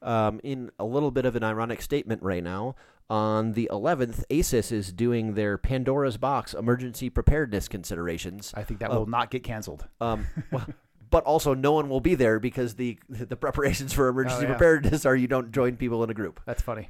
Um, 0.01 0.41
in 0.43 0.69
a 0.79 0.83
little 0.83 1.11
bit 1.11 1.25
of 1.25 1.37
an 1.37 1.43
ironic 1.45 1.81
statement 1.81 2.21
right 2.21 2.43
now, 2.43 2.75
on 3.09 3.53
the 3.53 3.69
11th, 3.71 4.23
ASIS 4.29 4.71
is 4.71 4.91
doing 4.91 5.35
their 5.35 5.57
Pandora's 5.57 6.17
Box 6.17 6.53
emergency 6.53 7.09
preparedness 7.09 7.67
considerations. 7.67 8.53
I 8.55 8.63
think 8.63 8.79
that 8.79 8.89
will 8.91 9.05
not 9.05 9.29
get 9.29 9.43
canceled. 9.43 9.87
Um, 10.01 10.27
well, 10.51 10.67
but 11.13 11.23
also 11.25 11.53
no 11.53 11.71
one 11.73 11.89
will 11.89 12.01
be 12.01 12.15
there 12.15 12.39
because 12.39 12.73
the 12.73 12.97
the 13.07 13.35
preparations 13.35 13.93
for 13.93 14.07
emergency 14.07 14.45
oh, 14.45 14.49
yeah. 14.49 14.55
preparedness 14.55 15.05
are 15.05 15.15
you 15.15 15.27
don't 15.27 15.51
join 15.51 15.77
people 15.77 16.03
in 16.03 16.09
a 16.09 16.13
group. 16.13 16.41
That's 16.47 16.63
funny. 16.63 16.89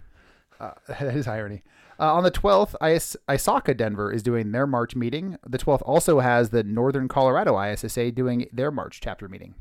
Uh, 0.62 0.72
that 0.88 1.13
is 1.13 1.27
irony. 1.27 1.62
Uh, 2.00 2.13
on 2.13 2.24
the 2.24 2.32
12th, 2.32 2.74
IS- 2.82 3.18
ISACA 3.27 3.75
Denver 3.75 4.13
is 4.13 4.24
doing 4.24 4.53
their 4.53 4.65
March 4.65 4.96
meeting. 4.96 5.38
The 5.46 5.58
12th 5.58 5.82
also 5.86 6.22
has 6.22 6.51
the 6.51 6.63
Northern 6.63 7.10
Colorado 7.10 7.62
ISSA 7.62 8.12
doing 8.13 8.48
their 8.53 8.72
March 8.72 9.01
chapter 9.01 9.27
meeting. 9.27 9.56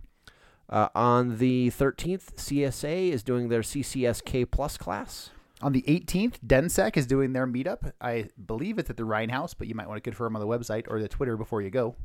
Uh, 0.70 0.88
on 0.94 1.38
the 1.38 1.70
13th, 1.70 2.36
CSA 2.36 3.10
is 3.10 3.24
doing 3.24 3.48
their 3.48 3.60
CCSK 3.62 4.48
Plus 4.50 4.78
class. 4.78 5.30
On 5.60 5.72
the 5.72 5.82
18th, 5.82 6.34
DenSec 6.46 6.96
is 6.96 7.06
doing 7.06 7.32
their 7.32 7.48
meetup. 7.48 7.92
I 8.00 8.28
believe 8.46 8.78
it's 8.78 8.88
at 8.88 8.96
the 8.96 9.04
Rhine 9.04 9.28
House, 9.28 9.54
but 9.54 9.66
you 9.66 9.74
might 9.74 9.88
want 9.88 9.98
to 9.98 10.08
confirm 10.08 10.36
on 10.36 10.40
the 10.40 10.46
website 10.46 10.84
or 10.88 11.00
the 11.00 11.08
Twitter 11.08 11.36
before 11.36 11.62
you 11.62 11.70
go. 11.70 11.96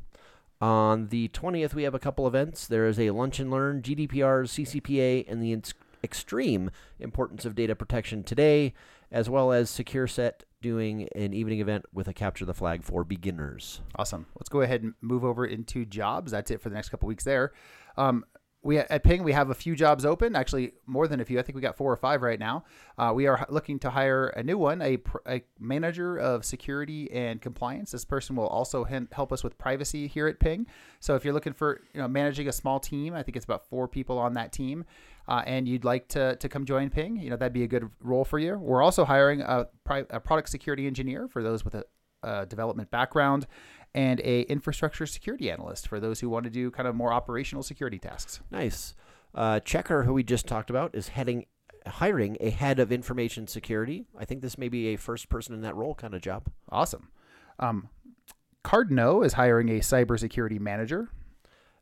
On 0.60 1.08
the 1.08 1.28
20th, 1.28 1.74
we 1.74 1.84
have 1.84 1.94
a 1.94 2.00
couple 2.00 2.26
events. 2.26 2.66
There 2.66 2.86
is 2.86 2.98
a 2.98 3.10
Lunch 3.10 3.38
and 3.38 3.50
Learn, 3.50 3.80
GDPR, 3.80 4.44
CCPA, 4.44 5.24
and 5.28 5.42
the 5.42 5.56
extreme 6.02 6.70
importance 6.98 7.44
of 7.44 7.54
data 7.54 7.76
protection 7.76 8.24
today, 8.24 8.74
as 9.12 9.30
well 9.30 9.52
as 9.52 9.70
SecureSet 9.70 10.42
doing 10.60 11.08
an 11.14 11.32
evening 11.32 11.60
event 11.60 11.84
with 11.92 12.08
a 12.08 12.12
Capture 12.12 12.44
the 12.44 12.54
Flag 12.54 12.82
for 12.82 13.04
beginners. 13.04 13.82
Awesome. 13.96 14.26
Let's 14.36 14.48
go 14.48 14.62
ahead 14.62 14.82
and 14.82 14.94
move 15.00 15.24
over 15.24 15.46
into 15.46 15.84
jobs. 15.84 16.32
That's 16.32 16.50
it 16.50 16.60
for 16.60 16.68
the 16.68 16.74
next 16.74 16.88
couple 16.88 17.06
weeks 17.06 17.24
there. 17.24 17.52
Um, 17.96 18.24
we 18.62 18.78
at 18.78 19.04
Ping 19.04 19.22
we 19.22 19.32
have 19.32 19.50
a 19.50 19.54
few 19.54 19.76
jobs 19.76 20.04
open. 20.04 20.34
Actually, 20.34 20.72
more 20.86 21.06
than 21.06 21.20
a 21.20 21.24
few. 21.24 21.38
I 21.38 21.42
think 21.42 21.54
we 21.54 21.62
got 21.62 21.76
four 21.76 21.92
or 21.92 21.96
five 21.96 22.22
right 22.22 22.38
now. 22.38 22.64
Uh, 22.96 23.12
we 23.14 23.26
are 23.26 23.46
looking 23.48 23.78
to 23.80 23.90
hire 23.90 24.28
a 24.28 24.42
new 24.42 24.58
one, 24.58 24.82
a, 24.82 24.98
a, 25.26 25.42
manager 25.60 26.16
of 26.16 26.44
security 26.44 27.10
and 27.12 27.40
compliance. 27.40 27.92
This 27.92 28.04
person 28.04 28.34
will 28.34 28.48
also 28.48 28.84
help 29.12 29.32
us 29.32 29.44
with 29.44 29.56
privacy 29.58 30.08
here 30.08 30.26
at 30.26 30.40
Ping. 30.40 30.66
So 30.98 31.14
if 31.14 31.24
you're 31.24 31.34
looking 31.34 31.52
for 31.52 31.82
you 31.94 32.00
know 32.00 32.08
managing 32.08 32.48
a 32.48 32.52
small 32.52 32.80
team, 32.80 33.14
I 33.14 33.22
think 33.22 33.36
it's 33.36 33.44
about 33.44 33.68
four 33.68 33.86
people 33.86 34.18
on 34.18 34.34
that 34.34 34.52
team. 34.52 34.84
Uh, 35.28 35.42
and 35.46 35.68
you'd 35.68 35.84
like 35.84 36.08
to, 36.08 36.36
to 36.36 36.48
come 36.48 36.64
join 36.64 36.88
Ping, 36.88 37.16
you 37.16 37.30
know 37.30 37.36
that'd 37.36 37.52
be 37.52 37.62
a 37.62 37.68
good 37.68 37.88
role 38.00 38.24
for 38.24 38.38
you. 38.38 38.56
We're 38.56 38.82
also 38.82 39.04
hiring 39.04 39.42
a, 39.42 39.66
a 39.86 40.20
product 40.20 40.48
security 40.48 40.86
engineer 40.86 41.28
for 41.28 41.42
those 41.42 41.64
with 41.64 41.74
a, 41.74 41.84
a 42.22 42.46
development 42.46 42.90
background, 42.90 43.46
and 43.94 44.20
a 44.20 44.42
infrastructure 44.42 45.06
security 45.06 45.50
analyst 45.50 45.88
for 45.88 46.00
those 46.00 46.20
who 46.20 46.28
want 46.28 46.44
to 46.44 46.50
do 46.50 46.70
kind 46.70 46.88
of 46.88 46.94
more 46.94 47.12
operational 47.12 47.62
security 47.62 47.98
tasks. 47.98 48.40
Nice. 48.50 48.94
Uh, 49.34 49.60
Checkr, 49.60 50.04
who 50.04 50.12
we 50.12 50.22
just 50.22 50.46
talked 50.46 50.70
about, 50.70 50.94
is 50.94 51.08
heading 51.08 51.46
hiring 51.86 52.36
a 52.40 52.50
head 52.50 52.78
of 52.78 52.92
information 52.92 53.46
security. 53.46 54.06
I 54.18 54.24
think 54.24 54.42
this 54.42 54.58
may 54.58 54.68
be 54.68 54.88
a 54.88 54.96
first 54.96 55.28
person 55.28 55.54
in 55.54 55.62
that 55.62 55.76
role 55.76 55.94
kind 55.94 56.14
of 56.14 56.20
job. 56.20 56.48
Awesome. 56.70 57.08
Um, 57.58 57.88
Cardno 58.64 59.24
is 59.24 59.34
hiring 59.34 59.68
a 59.70 59.80
cybersecurity 59.80 60.60
manager. 60.60 61.10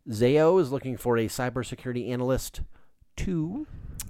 Zayo 0.09 0.61
is 0.61 0.71
looking 0.71 0.97
for 0.97 1.17
a 1.17 1.27
cybersecurity 1.27 2.11
analyst 2.11 2.61
two. 3.17 3.67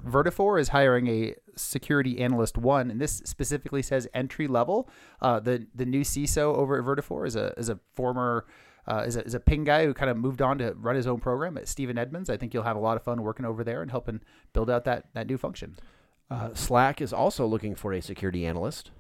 Vertafore 0.07 0.61
is 0.61 0.69
hiring 0.69 1.09
a 1.09 1.35
security 1.57 2.21
analyst 2.21 2.57
one, 2.57 2.91
and 2.91 3.01
this 3.01 3.23
specifically 3.25 3.83
says 3.83 4.07
entry 4.15 4.47
level. 4.47 4.89
Uh, 5.21 5.41
the 5.41 5.67
the 5.75 5.87
new 5.87 6.03
CISO 6.03 6.55
over 6.55 6.79
at 6.79 6.85
Vertafore 6.85 7.27
is 7.27 7.37
a 7.37 7.53
is 7.57 7.69
a 7.69 7.79
former 7.95 8.47
uh, 8.87 9.03
is, 9.07 9.17
a, 9.17 9.25
is 9.25 9.35
a 9.35 9.41
ping 9.41 9.65
guy 9.65 9.85
who 9.85 9.93
kind 9.93 10.11
of 10.11 10.17
moved 10.17 10.41
on 10.41 10.59
to 10.59 10.73
run 10.75 10.95
his 10.95 11.07
own 11.07 11.19
program 11.19 11.57
at 11.57 11.67
Stephen 11.67 11.99
Edmonds. 11.99 12.31
I 12.31 12.37
think 12.37 12.55
you'll 12.55 12.63
have 12.63 12.77
a 12.77 12.81
lot 12.81 12.97
of 12.97 13.03
fun 13.03 13.23
working 13.23 13.45
over 13.45 13.65
there 13.65 13.83
and 13.83 13.91
helping 13.91 14.21
build 14.53 14.71
out 14.71 14.85
that 14.85 15.07
that 15.15 15.27
new 15.27 15.39
function. 15.39 15.77
Uh, 16.31 16.55
Slack 16.55 17.01
is 17.01 17.13
also 17.13 17.47
looking 17.47 17.75
for 17.75 17.93
a 17.93 18.03
security 18.03 18.47
analyst. 18.47 18.91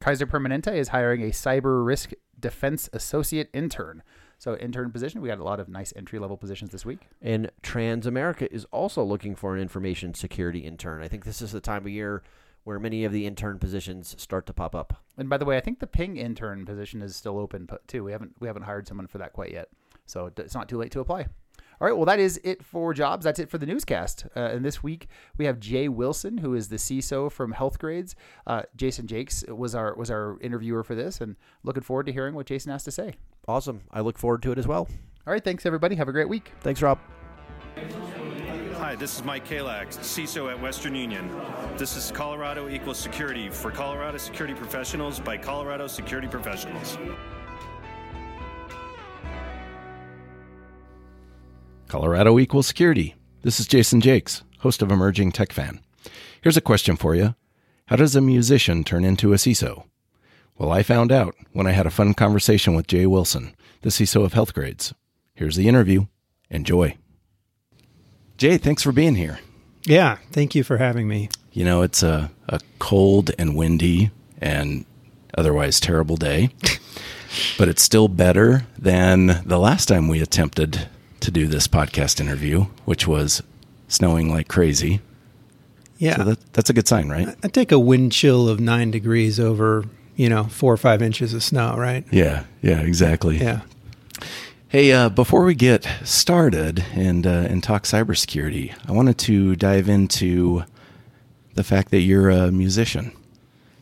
Kaiser 0.00 0.26
Permanente 0.26 0.72
is 0.74 0.88
hiring 0.88 1.22
a 1.22 1.26
cyber 1.26 1.84
risk 1.84 2.12
defense 2.38 2.88
associate 2.92 3.50
intern. 3.52 4.02
So 4.40 4.56
intern 4.56 4.90
position, 4.90 5.20
we 5.20 5.28
got 5.28 5.38
a 5.38 5.44
lot 5.44 5.60
of 5.60 5.68
nice 5.68 5.92
entry 5.94 6.18
level 6.18 6.38
positions 6.38 6.72
this 6.72 6.86
week. 6.86 7.00
And 7.20 7.50
Transamerica 7.62 8.48
is 8.50 8.64
also 8.72 9.04
looking 9.04 9.36
for 9.36 9.54
an 9.54 9.60
information 9.60 10.14
security 10.14 10.60
intern. 10.60 11.02
I 11.02 11.08
think 11.08 11.26
this 11.26 11.42
is 11.42 11.52
the 11.52 11.60
time 11.60 11.84
of 11.84 11.92
year 11.92 12.22
where 12.64 12.78
many 12.78 13.04
of 13.04 13.12
the 13.12 13.26
intern 13.26 13.58
positions 13.58 14.14
start 14.18 14.46
to 14.46 14.54
pop 14.54 14.74
up. 14.74 15.04
And 15.18 15.28
by 15.28 15.36
the 15.36 15.44
way, 15.44 15.58
I 15.58 15.60
think 15.60 15.78
the 15.78 15.86
ping 15.86 16.16
intern 16.16 16.64
position 16.64 17.02
is 17.02 17.14
still 17.14 17.38
open 17.38 17.68
too. 17.86 18.02
We 18.02 18.12
haven't 18.12 18.34
we 18.40 18.46
haven't 18.46 18.62
hired 18.62 18.88
someone 18.88 19.08
for 19.08 19.18
that 19.18 19.34
quite 19.34 19.52
yet, 19.52 19.68
so 20.06 20.32
it's 20.34 20.54
not 20.54 20.70
too 20.70 20.78
late 20.78 20.92
to 20.92 21.00
apply. 21.00 21.26
All 21.80 21.88
right, 21.88 21.96
well, 21.96 22.04
that 22.04 22.20
is 22.20 22.38
it 22.44 22.62
for 22.62 22.92
jobs. 22.92 23.24
That's 23.24 23.38
it 23.38 23.48
for 23.48 23.56
the 23.56 23.64
newscast. 23.64 24.26
Uh, 24.36 24.40
and 24.40 24.62
this 24.62 24.82
week 24.82 25.08
we 25.38 25.46
have 25.46 25.58
Jay 25.58 25.88
Wilson, 25.88 26.38
who 26.38 26.54
is 26.54 26.68
the 26.68 26.76
CISO 26.76 27.32
from 27.32 27.54
Healthgrades. 27.54 28.14
Uh, 28.46 28.62
Jason 28.76 29.06
Jakes 29.06 29.44
was 29.48 29.74
our 29.74 29.94
was 29.94 30.10
our 30.10 30.38
interviewer 30.40 30.82
for 30.82 30.94
this, 30.94 31.22
and 31.22 31.36
looking 31.62 31.82
forward 31.82 32.04
to 32.06 32.12
hearing 32.12 32.34
what 32.34 32.44
Jason 32.44 32.70
has 32.70 32.84
to 32.84 32.90
say. 32.90 33.14
Awesome. 33.48 33.80
I 33.90 34.00
look 34.00 34.18
forward 34.18 34.42
to 34.42 34.52
it 34.52 34.58
as 34.58 34.66
well. 34.66 34.88
All 35.26 35.32
right, 35.32 35.42
thanks 35.42 35.64
everybody. 35.64 35.96
Have 35.96 36.08
a 36.08 36.12
great 36.12 36.28
week. 36.28 36.52
Thanks, 36.60 36.82
Rob. 36.82 36.98
Hi, 38.76 38.94
this 38.94 39.16
is 39.16 39.24
Mike 39.24 39.46
Kalak, 39.46 39.88
CISO 39.88 40.50
at 40.50 40.60
Western 40.60 40.94
Union. 40.94 41.30
This 41.76 41.96
is 41.96 42.10
Colorado 42.10 42.68
Equals 42.68 42.98
Security 42.98 43.48
for 43.48 43.70
Colorado 43.70 44.18
Security 44.18 44.54
Professionals 44.54 45.20
by 45.20 45.38
Colorado 45.38 45.86
Security 45.86 46.28
Professionals. 46.28 46.98
Colorado 51.90 52.38
equals 52.38 52.68
security. 52.68 53.16
This 53.42 53.58
is 53.58 53.66
Jason 53.66 54.00
Jakes, 54.00 54.44
host 54.60 54.80
of 54.80 54.92
Emerging 54.92 55.32
Tech 55.32 55.52
Fan. 55.52 55.80
Here's 56.40 56.56
a 56.56 56.60
question 56.60 56.94
for 56.94 57.16
you 57.16 57.34
How 57.86 57.96
does 57.96 58.14
a 58.14 58.20
musician 58.20 58.84
turn 58.84 59.04
into 59.04 59.32
a 59.32 59.36
CISO? 59.36 59.82
Well, 60.56 60.70
I 60.70 60.84
found 60.84 61.10
out 61.10 61.34
when 61.52 61.66
I 61.66 61.72
had 61.72 61.86
a 61.86 61.90
fun 61.90 62.14
conversation 62.14 62.74
with 62.76 62.86
Jay 62.86 63.06
Wilson, 63.06 63.56
the 63.82 63.88
CISO 63.88 64.24
of 64.24 64.34
Healthgrades. 64.34 64.92
Here's 65.34 65.56
the 65.56 65.66
interview. 65.66 66.06
Enjoy. 66.48 66.96
Jay, 68.36 68.56
thanks 68.56 68.84
for 68.84 68.92
being 68.92 69.16
here. 69.16 69.40
Yeah, 69.82 70.18
thank 70.30 70.54
you 70.54 70.62
for 70.62 70.76
having 70.76 71.08
me. 71.08 71.28
You 71.52 71.64
know, 71.64 71.82
it's 71.82 72.04
a, 72.04 72.30
a 72.48 72.60
cold 72.78 73.32
and 73.36 73.56
windy 73.56 74.12
and 74.40 74.84
otherwise 75.36 75.80
terrible 75.80 76.16
day, 76.16 76.50
but 77.58 77.66
it's 77.66 77.82
still 77.82 78.06
better 78.06 78.68
than 78.78 79.42
the 79.44 79.58
last 79.58 79.86
time 79.86 80.06
we 80.06 80.20
attempted 80.20 80.88
to 81.20 81.30
do 81.30 81.46
this 81.46 81.68
podcast 81.68 82.20
interview, 82.20 82.66
which 82.84 83.06
was 83.06 83.42
snowing 83.88 84.30
like 84.30 84.48
crazy. 84.48 85.00
Yeah. 85.98 86.16
So 86.16 86.24
that, 86.24 86.52
that's 86.52 86.70
a 86.70 86.72
good 86.72 86.88
sign, 86.88 87.08
right? 87.08 87.36
I 87.42 87.48
take 87.48 87.72
a 87.72 87.78
wind 87.78 88.12
chill 88.12 88.48
of 88.48 88.58
nine 88.58 88.90
degrees 88.90 89.38
over, 89.38 89.84
you 90.16 90.28
know, 90.28 90.44
four 90.44 90.72
or 90.72 90.78
five 90.78 91.02
inches 91.02 91.34
of 91.34 91.42
snow, 91.42 91.74
right? 91.76 92.04
Yeah, 92.10 92.44
yeah, 92.62 92.80
exactly. 92.80 93.38
Yeah. 93.38 93.60
Hey, 94.68 94.92
uh, 94.92 95.08
before 95.08 95.44
we 95.44 95.54
get 95.54 95.86
started 96.04 96.84
and 96.94 97.26
uh, 97.26 97.46
and 97.48 97.62
talk 97.62 97.82
cybersecurity, 97.84 98.74
I 98.88 98.92
wanted 98.92 99.18
to 99.18 99.56
dive 99.56 99.88
into 99.88 100.64
the 101.54 101.64
fact 101.64 101.90
that 101.90 102.00
you're 102.00 102.30
a 102.30 102.52
musician. 102.52 103.12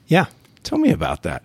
Yeah. 0.07 0.27
Tell 0.65 0.79
me 0.79 0.91
about 0.91 1.23
that. 1.23 1.45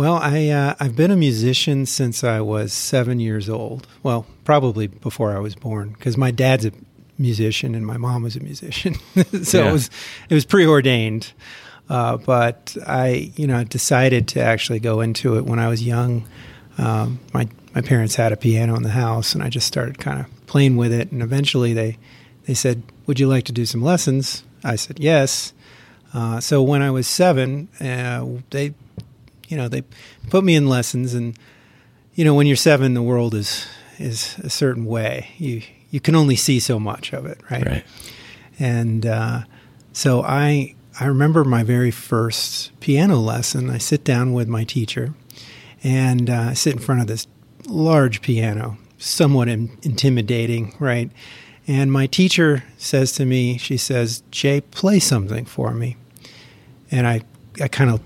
Well, 0.00 0.16
I 0.16 0.48
uh, 0.48 0.76
I've 0.80 0.96
been 0.96 1.10
a 1.10 1.16
musician 1.16 1.84
since 1.84 2.24
I 2.24 2.40
was 2.40 2.72
seven 2.72 3.20
years 3.20 3.50
old. 3.50 3.86
Well, 4.02 4.24
probably 4.44 4.86
before 4.86 5.36
I 5.36 5.40
was 5.40 5.54
born, 5.54 5.90
because 5.90 6.16
my 6.16 6.30
dad's 6.30 6.64
a 6.64 6.72
musician 7.18 7.74
and 7.74 7.86
my 7.86 7.98
mom 7.98 8.22
was 8.22 8.34
a 8.34 8.40
musician, 8.40 8.94
so 9.42 9.58
Yeah. 9.62 9.68
it 9.68 9.72
was 9.72 9.90
it 10.30 10.34
was 10.34 10.46
preordained. 10.46 11.34
Uh, 11.90 12.16
but 12.16 12.78
I, 12.86 13.30
you 13.36 13.46
know, 13.46 13.62
decided 13.62 14.26
to 14.28 14.40
actually 14.42 14.80
go 14.80 15.02
into 15.02 15.36
it 15.36 15.44
when 15.44 15.58
I 15.58 15.68
was 15.68 15.82
young. 15.82 16.24
Um, 16.78 17.20
my 17.34 17.46
my 17.74 17.82
parents 17.82 18.14
had 18.14 18.32
a 18.32 18.38
piano 18.38 18.76
in 18.76 18.82
the 18.82 18.96
house, 19.04 19.34
and 19.34 19.42
I 19.42 19.50
just 19.50 19.66
started 19.66 19.98
kind 19.98 20.18
of 20.18 20.46
playing 20.46 20.78
with 20.78 20.94
it. 20.94 21.12
And 21.12 21.20
eventually, 21.22 21.74
they 21.74 21.98
they 22.46 22.54
said, 22.54 22.82
"Would 23.06 23.20
you 23.20 23.28
like 23.28 23.44
to 23.44 23.52
do 23.52 23.66
some 23.66 23.82
lessons?" 23.82 24.44
I 24.64 24.76
said, 24.76 24.98
"Yes." 24.98 25.52
Uh, 26.14 26.40
so 26.40 26.62
when 26.62 26.80
I 26.80 26.90
was 26.90 27.06
seven, 27.06 27.68
uh, 27.80 28.24
they, 28.48 28.72
you 29.50 29.56
know, 29.56 29.68
they 29.68 29.82
put 30.30 30.44
me 30.44 30.54
in 30.54 30.68
lessons, 30.68 31.12
and 31.12 31.36
you 32.14 32.24
know, 32.24 32.34
when 32.34 32.46
you're 32.46 32.56
seven, 32.56 32.94
the 32.94 33.02
world 33.02 33.34
is 33.34 33.66
is 33.98 34.38
a 34.38 34.48
certain 34.48 34.86
way. 34.86 35.30
You 35.36 35.62
you 35.90 36.00
can 36.00 36.14
only 36.14 36.36
see 36.36 36.60
so 36.60 36.78
much 36.78 37.12
of 37.12 37.26
it, 37.26 37.38
right? 37.50 37.66
Right. 37.66 37.84
And 38.58 39.04
uh, 39.04 39.42
so 39.92 40.22
I 40.22 40.76
I 41.00 41.06
remember 41.06 41.44
my 41.44 41.64
very 41.64 41.90
first 41.90 42.78
piano 42.80 43.16
lesson. 43.16 43.68
I 43.70 43.78
sit 43.78 44.04
down 44.04 44.32
with 44.32 44.48
my 44.48 44.62
teacher, 44.62 45.14
and 45.82 46.30
uh, 46.30 46.48
I 46.50 46.54
sit 46.54 46.74
in 46.74 46.78
front 46.78 47.00
of 47.00 47.08
this 47.08 47.26
large 47.66 48.22
piano, 48.22 48.78
somewhat 48.98 49.48
in, 49.48 49.76
intimidating, 49.82 50.74
right? 50.78 51.10
And 51.66 51.92
my 51.92 52.06
teacher 52.06 52.64
says 52.78 53.12
to 53.12 53.26
me, 53.26 53.58
she 53.58 53.76
says, 53.76 54.22
"Jay, 54.30 54.60
play 54.60 55.00
something 55.00 55.44
for 55.44 55.72
me." 55.72 55.96
And 56.92 57.04
I 57.04 57.22
I 57.60 57.66
kind 57.66 57.90
of 57.90 58.00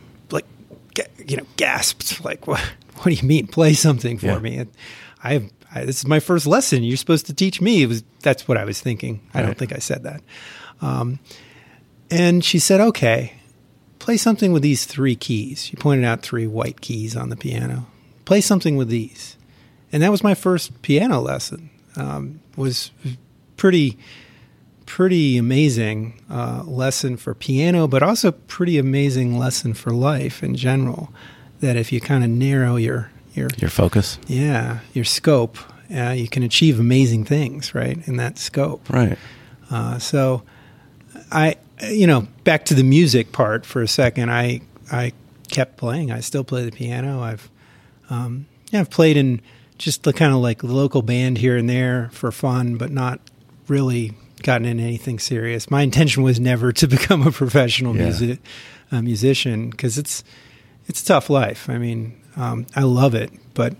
you 1.27 1.37
know 1.37 1.47
gasped, 1.57 2.25
like 2.25 2.47
what 2.47 2.61
What 2.97 3.05
do 3.07 3.13
you 3.13 3.27
mean, 3.27 3.47
play 3.47 3.75
something 3.75 4.19
for 4.19 4.27
Yeah. 4.27 4.39
me? 4.39 4.57
And 4.59 4.71
I, 5.23 5.51
I 5.75 5.85
this 5.85 5.99
is 5.99 6.07
my 6.07 6.21
first 6.21 6.47
lesson. 6.47 6.83
You're 6.85 6.97
supposed 6.97 7.27
to 7.27 7.35
teach 7.35 7.61
me. 7.61 7.83
It 7.83 7.87
was 7.89 8.05
that's 8.23 8.47
what 8.49 8.57
I 8.57 8.65
was 8.65 8.81
thinking. 8.81 9.21
I 9.35 9.43
don't 9.43 9.59
think 9.59 9.73
I 9.75 9.79
said 9.79 10.03
that. 10.05 10.23
Um, 10.81 11.19
and 12.11 12.45
she 12.45 12.59
said, 12.59 12.81
"Okay, 12.81 13.35
play 13.99 14.17
something 14.17 14.53
with 14.53 14.63
these 14.63 14.85
three 14.87 15.17
keys." 15.17 15.65
She 15.65 15.77
pointed 15.77 16.05
out 16.05 16.23
three 16.23 16.47
white 16.47 16.81
keys 16.81 17.17
on 17.17 17.29
the 17.31 17.37
piano. 17.37 17.87
Play 18.25 18.41
something 18.41 18.77
with 18.77 18.89
these, 18.89 19.37
and 19.93 20.03
that 20.03 20.11
was 20.11 20.23
my 20.23 20.35
first 20.35 20.81
piano 20.83 21.21
lesson. 21.21 21.71
Um, 21.97 22.41
was 22.57 22.91
pretty 23.57 23.99
pretty 24.87 25.37
amazing 25.39 26.21
uh, 26.31 26.63
lesson 26.67 27.17
for 27.17 27.35
piano, 27.35 27.87
but 27.89 28.03
also 28.03 28.33
pretty 28.33 28.79
amazing 28.79 29.39
lesson 29.39 29.75
for 29.75 29.91
life 29.91 30.43
in 30.43 30.55
general. 30.55 31.13
That 31.61 31.77
if 31.77 31.93
you 31.93 32.01
kind 32.01 32.23
of 32.25 32.31
narrow 32.31 32.77
your 32.77 33.11
your 33.35 33.49
Your 33.59 33.71
focus. 33.71 34.19
yeah 34.27 34.81
your 34.93 35.05
scope, 35.05 35.57
uh, 35.95 36.11
you 36.11 36.29
can 36.29 36.43
achieve 36.43 36.79
amazing 36.79 37.25
things, 37.25 37.75
right? 37.75 37.99
In 38.07 38.17
that 38.17 38.39
scope. 38.39 38.89
Right. 38.91 39.19
Uh, 39.71 39.99
so, 39.99 40.43
I, 41.33 41.57
you 41.91 42.07
know, 42.07 42.29
back 42.45 42.65
to 42.67 42.75
the 42.75 42.85
music 42.85 43.33
part 43.33 43.65
for 43.67 43.83
a 43.83 43.89
second. 43.89 44.31
I 44.31 44.61
I 44.93 45.13
kept 45.51 45.77
playing. 45.79 46.11
I 46.13 46.21
still 46.21 46.45
play 46.45 46.65
the 46.65 46.73
piano. 46.73 47.21
I've 47.23 47.51
um, 48.11 48.47
yeah, 48.71 48.81
I've 48.81 48.91
played 48.91 49.17
in 49.17 49.41
just 49.79 50.03
the 50.03 50.13
kind 50.13 50.33
of 50.33 50.41
like 50.41 50.63
local 50.63 51.03
band 51.03 51.39
here 51.39 51.57
and 51.57 51.69
there 51.69 52.11
for 52.13 52.31
fun, 52.31 52.77
but 52.77 52.91
not 52.91 53.21
really 53.69 54.13
gotten 54.45 54.67
into 54.67 54.85
anything 54.85 55.19
serious. 55.19 55.69
My 55.71 55.83
intention 55.83 56.23
was 56.23 56.39
never 56.39 56.71
to 56.73 56.87
become 56.97 57.27
a 57.27 57.33
professional 57.33 57.97
Yeah. 57.97 58.05
music 58.05 58.39
uh, 58.93 59.03
musician 59.03 59.71
because 59.71 59.99
it's 59.99 60.23
it's 60.87 61.03
a 61.03 61.07
tough 61.07 61.29
life. 61.31 61.69
I 61.69 61.79
mean, 61.79 62.21
um, 62.37 62.67
I 62.77 62.83
love 62.83 63.15
it, 63.17 63.33
but 63.55 63.75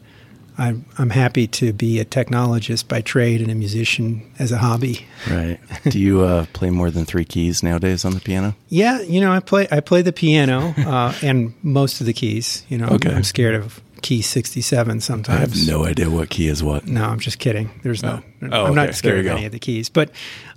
I'm 0.57 0.85
I'm 0.99 1.11
happy 1.11 1.47
to 1.49 1.73
be 1.73 2.01
a 2.01 2.05
technologist 2.05 2.89
by 2.89 3.01
trade 3.03 3.41
and 3.41 3.51
a 3.51 3.55
musician 3.55 4.23
as 4.39 4.53
a 4.53 4.59
hobby. 4.59 5.05
Right. 5.31 5.59
Do 5.89 5.99
you 5.99 6.23
uh, 6.23 6.47
play 6.53 6.71
more 6.71 6.91
than 6.91 7.05
three 7.05 7.25
keys 7.25 7.63
nowadays 7.63 8.05
on 8.05 8.13
the 8.15 8.21
piano? 8.21 8.55
Yeah, 8.69 9.01
you 9.03 9.21
know, 9.21 9.33
I 9.33 9.41
play 9.41 9.67
I 9.71 9.81
play 9.81 10.03
the 10.03 10.13
piano 10.13 10.73
uh, 10.79 11.13
and 11.23 11.55
most 11.63 12.01
of 12.01 12.07
the 12.07 12.13
keys. 12.13 12.65
You 12.69 12.79
know, 12.79 12.87
Okay. 12.89 13.13
I'm 13.13 13.25
scared 13.25 13.57
of 13.57 13.81
key 14.05 14.21
67 14.23 15.01
sometimes. 15.01 15.37
I 15.37 15.41
have 15.41 15.67
no 15.67 15.85
idea 15.87 16.11
what 16.11 16.29
key 16.29 16.47
is 16.49 16.63
what. 16.63 16.87
No, 16.87 17.05
I'm 17.05 17.19
just 17.19 17.39
kidding. 17.39 17.71
There's 17.83 18.03
no. 18.03 18.21
Oh. 18.23 18.25
I'm 18.43 18.53
Oh, 18.53 18.65
okay. 18.67 18.75
not 18.75 18.95
scared 18.95 19.21
of 19.21 19.25
go. 19.25 19.33
any 19.33 19.47
of 19.47 19.53
the 19.53 19.59
keys, 19.59 19.89
but 19.89 20.11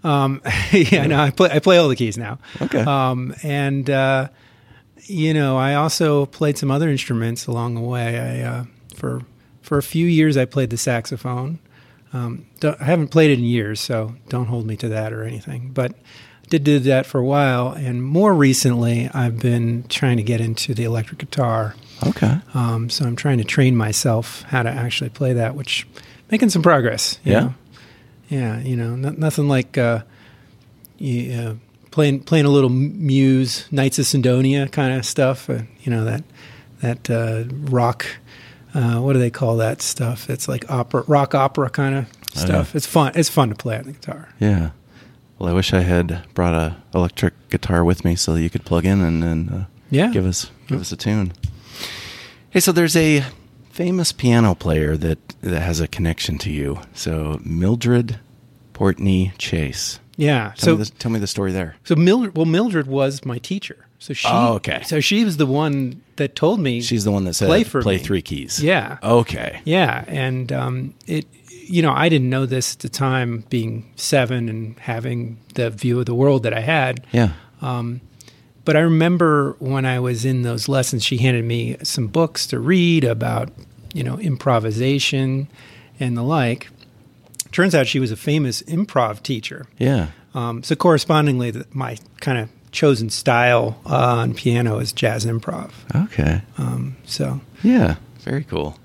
um, 0.04 0.42
yeah, 0.72 1.08
no, 1.08 1.18
I 1.20 1.32
play 1.32 1.50
I 1.52 1.60
play 1.60 1.78
all 1.78 1.88
the 1.88 1.96
keys 1.96 2.18
now. 2.18 2.40
Okay. 2.62 2.80
Um, 2.82 3.34
and 3.44 3.90
uh, 3.90 4.28
you 5.06 5.34
know, 5.34 5.58
I 5.58 5.76
also 5.76 6.26
played 6.26 6.58
some 6.58 6.70
other 6.70 6.90
instruments 6.90 7.48
along 7.48 7.76
the 7.76 7.82
way. 7.82 8.20
I 8.20 8.42
uh, 8.48 8.66
for 8.96 9.22
for 9.62 9.78
a 9.78 9.84
few 9.84 10.06
years 10.06 10.36
I 10.38 10.46
played 10.46 10.70
the 10.70 10.78
saxophone. 10.78 11.60
Um, 12.14 12.46
don't, 12.60 12.80
I 12.82 12.86
haven't 12.86 13.10
played 13.10 13.32
it 13.32 13.40
in 13.40 13.46
years, 13.46 13.80
so 13.80 14.16
don't 14.30 14.46
hold 14.48 14.66
me 14.66 14.76
to 14.78 14.90
that 14.90 15.12
or 15.14 15.24
anything. 15.24 15.72
But 15.74 15.94
did 16.50 16.64
do 16.64 16.80
that 16.80 17.06
for 17.06 17.20
a 17.20 17.26
while, 17.26 17.72
and 17.72 18.04
more 18.04 18.34
recently 18.34 19.10
I've 19.14 19.40
been 19.40 19.84
trying 19.90 20.18
to 20.18 20.24
get 20.24 20.40
into 20.42 20.74
the 20.74 20.84
electric 20.84 21.20
guitar. 21.20 21.76
Okay. 22.06 22.38
Um, 22.54 22.90
so 22.90 23.06
I'm 23.06 23.16
trying 23.16 23.38
to 23.40 23.44
train 23.44 23.76
myself 23.76 24.44
how 24.44 24.64
to 24.64 24.70
actually 24.70 25.10
play 25.10 25.34
that, 25.34 25.56
which 25.56 25.88
making 26.32 26.50
some 26.50 26.62
progress. 26.62 27.20
Yeah? 27.24 27.40
know. 27.40 27.54
yeah. 28.30 28.60
You 28.60 28.76
know, 28.76 28.96
no, 28.96 29.10
nothing 29.10 29.48
like 29.48 29.78
uh, 29.78 30.02
you, 30.98 31.34
uh, 31.34 31.54
playing 31.92 32.22
playing 32.22 32.46
a 32.46 32.50
little 32.50 32.70
Muse, 32.70 33.66
Knights 33.72 34.00
of 34.00 34.06
Cydonia 34.06 34.68
kind 34.68 34.94
of 34.94 35.06
stuff. 35.06 35.50
Uh, 35.50 35.62
you 35.82 35.92
know 35.92 36.04
that 36.06 36.24
that 36.82 37.10
uh, 37.10 37.44
rock. 37.72 38.06
Uh, 38.74 39.00
what 39.00 39.14
do 39.14 39.20
they 39.20 39.32
call 39.32 39.58
that 39.58 39.82
stuff? 39.82 40.30
It's 40.30 40.48
like 40.48 40.70
opera, 40.70 41.04
rock 41.08 41.34
opera 41.34 41.70
kind 41.70 41.96
of 41.96 42.06
stuff. 42.38 42.76
It's 42.76 42.86
fun. 42.86 43.14
It's 43.16 43.30
fun 43.30 43.50
to 43.50 43.56
play 43.56 43.78
on 43.78 43.86
the 43.86 43.94
guitar. 43.94 44.30
Yeah. 44.40 44.72
Well, 45.40 45.50
I 45.50 45.54
wish 45.54 45.74
I 45.74 45.80
had 45.82 46.24
brought 46.36 46.54
a 46.54 46.78
electric 46.94 47.34
guitar 47.50 47.84
with 47.84 48.04
me 48.06 48.16
so 48.16 48.34
that 48.34 48.42
you 48.42 48.50
could 48.52 48.66
plug 48.66 48.86
in 48.86 49.02
and 49.02 49.24
then 49.24 49.50
uh, 49.50 49.66
Yeah. 49.90 50.12
give 50.12 50.26
us 50.26 50.52
give 50.68 50.80
us 50.82 50.92
a 50.92 50.98
tune. 50.98 51.32
Hey, 52.50 52.60
so 52.60 52.72
there's 52.72 52.96
a 52.96 53.24
famous 53.72 54.12
piano 54.12 54.56
player 54.56 54.98
that 54.98 55.20
that 55.42 55.62
has 55.62 55.80
a 55.80 55.88
connection 55.88 56.38
to 56.40 56.52
you. 56.52 56.80
So 56.94 57.40
Mildred 57.44 58.20
Portney 58.74 59.32
Chase. 59.38 60.00
Yeah. 60.16 60.54
Tell, 60.58 60.58
so 60.58 60.78
me, 60.78 60.84
the, 60.84 60.90
tell 60.92 61.12
me 61.12 61.20
the 61.20 61.28
story 61.28 61.52
there. 61.52 61.76
So 61.84 61.96
Mildred, 61.96 62.36
well, 62.36 62.46
Mildred 62.46 62.88
was 62.88 63.24
my 63.26 63.38
teacher. 63.38 63.86
So 64.00 64.14
she, 64.14 64.28
Oh, 64.30 64.54
okay. 64.56 64.82
So 64.84 65.00
she 65.00 65.24
was 65.24 65.38
the 65.38 65.46
one 65.46 66.02
that 66.16 66.36
told 66.36 66.60
me 66.60 66.82
She's 66.82 67.04
the 67.04 67.12
one 67.12 67.24
that 67.26 67.34
said 67.36 67.48
play 67.48 67.64
for 67.64 67.82
play 67.82 67.98
me. 67.98 68.04
three 68.04 68.22
keys. 68.24 68.62
Yeah, 68.64 68.98
Okay. 69.04 69.62
yeah, 69.66 70.04
and 70.08 70.52
um, 70.52 70.94
it, 71.06 71.26
you 71.50 71.82
know, 71.82 71.92
I 71.94 72.10
didn't 72.10 72.30
know 72.30 72.46
this 72.48 72.74
at 72.74 72.80
the 72.80 72.90
time, 72.90 73.44
being 73.50 73.92
seven 73.96 74.50
and 74.50 74.78
having 74.80 75.38
the 75.56 75.70
view 75.70 76.00
of 76.00 76.06
the 76.08 76.16
world 76.16 76.44
that 76.44 76.54
I 76.54 76.62
had. 76.62 77.06
Yeah. 77.12 77.34
But 78.68 78.76
I 78.76 78.82
remember 78.82 79.56
when 79.60 79.86
I 79.86 80.02
was 80.02 80.26
in 80.26 80.42
those 80.42 80.68
lessons, 80.68 81.02
she 81.02 81.20
handed 81.20 81.46
me 81.46 81.78
some 81.84 82.08
books 82.08 82.46
to 82.48 82.60
read 82.60 83.06
about, 83.06 83.50
you 83.94 84.04
know, 84.04 84.20
improvisation 84.20 85.48
and 86.02 86.18
the 86.18 86.22
like. 86.22 86.68
Turns 87.54 87.74
out 87.74 87.88
she 87.88 88.02
was 88.02 88.12
a 88.12 88.18
famous 88.18 88.62
improv 88.64 89.24
teacher. 89.24 89.68
Yeah. 89.78 90.08
Um, 90.34 90.64
so 90.64 90.76
correspondingly, 90.76 91.52
the, 91.52 91.66
my 91.72 91.96
kind 92.20 92.40
of 92.40 92.50
chosen 92.74 93.10
style 93.10 93.80
uh, 93.86 94.18
on 94.18 94.34
piano 94.34 94.80
is 94.80 94.92
jazz 94.92 95.26
improv. 95.26 95.72
Okay. 95.96 96.42
Um, 96.58 96.98
so 97.06 97.40
Yeah. 97.64 97.96
Very 98.20 98.44
cool. 98.44 98.78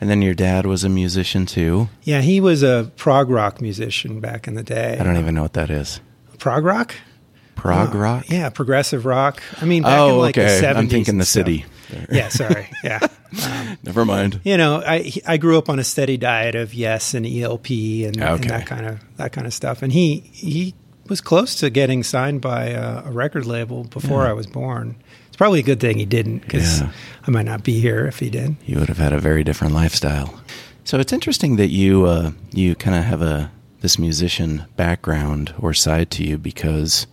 And 0.00 0.08
then 0.08 0.22
your 0.22 0.32
dad 0.32 0.64
was 0.64 0.84
a 0.84 0.88
musician 0.88 1.44
too. 1.44 1.90
yeah, 2.02 2.22
he 2.22 2.40
was 2.40 2.62
a 2.62 2.90
prog 2.96 3.28
rock 3.28 3.60
musician 3.60 4.20
back 4.20 4.48
in 4.48 4.54
the 4.54 4.62
day. 4.62 4.96
I 4.98 5.02
don't 5.04 5.18
even 5.18 5.34
know 5.34 5.42
what 5.42 5.52
that 5.52 5.68
is. 5.68 6.00
prog 6.38 6.64
rock. 6.64 6.94
Prog 7.58 7.94
rock. 7.94 8.28
Yeah, 8.28 8.48
progressive 8.50 9.04
rock. 9.04 9.42
I 9.60 9.64
mean, 9.64 9.82
back 9.82 9.98
Oh, 9.98 10.14
in 10.14 10.18
like 10.18 10.38
okay. 10.38 10.60
the 10.60 10.66
70s. 10.66 10.76
I'm 10.76 10.88
thinking 10.88 11.18
the 11.18 11.24
city. 11.24 11.64
Yeah, 12.10 12.28
sorry. 12.28 12.68
Yeah. 12.84 12.98
Never 13.82 14.04
mind. 14.04 14.40
you 14.44 14.58
know, 14.58 14.82
I 14.86 15.10
I 15.26 15.38
grew 15.38 15.56
up 15.56 15.70
on 15.70 15.78
a 15.78 15.84
steady 15.84 16.18
diet 16.18 16.54
of 16.54 16.74
Yes 16.74 17.14
and 17.14 17.24
ELP 17.26 17.70
and, 17.70 18.16
and 18.20 18.44
that 18.44 18.66
kind 18.66 18.84
of 18.86 19.00
that 19.16 19.32
kind 19.32 19.46
of 19.46 19.54
stuff. 19.54 19.80
And 19.82 19.90
he 19.90 20.20
he 20.32 20.74
was 21.08 21.22
close 21.22 21.54
to 21.60 21.70
getting 21.70 22.02
signed 22.02 22.42
by 22.42 22.66
a, 22.66 23.04
a 23.06 23.10
record 23.10 23.46
label 23.46 23.84
before 23.84 24.26
I 24.26 24.34
was 24.34 24.46
born. 24.46 24.96
It's 25.28 25.36
probably 25.38 25.60
a 25.60 25.62
good 25.62 25.80
thing 25.80 25.96
he 25.98 26.04
didn't 26.04 26.40
because 26.40 26.80
Yeah. 26.82 26.92
I 27.26 27.30
might 27.30 27.46
not 27.46 27.64
be 27.64 27.80
here 27.80 28.04
if 28.06 28.18
he 28.18 28.28
did. 28.28 28.56
You 28.66 28.78
would 28.80 28.88
have 28.88 28.98
had 28.98 29.14
a 29.14 29.18
very 29.18 29.42
different 29.42 29.72
lifestyle. 29.72 30.38
So 30.84 30.98
it's 30.98 31.12
interesting 31.14 31.56
that 31.56 31.68
you 31.70 32.04
uh, 32.04 32.32
you 32.52 32.74
kind 32.74 32.96
of 32.98 33.04
have 33.04 33.22
a 33.22 33.50
this 33.80 33.98
musician 33.98 34.66
background 34.76 35.54
or 35.58 35.72
side 35.72 36.10
to 36.10 36.22
you 36.22 36.36
because 36.36 37.06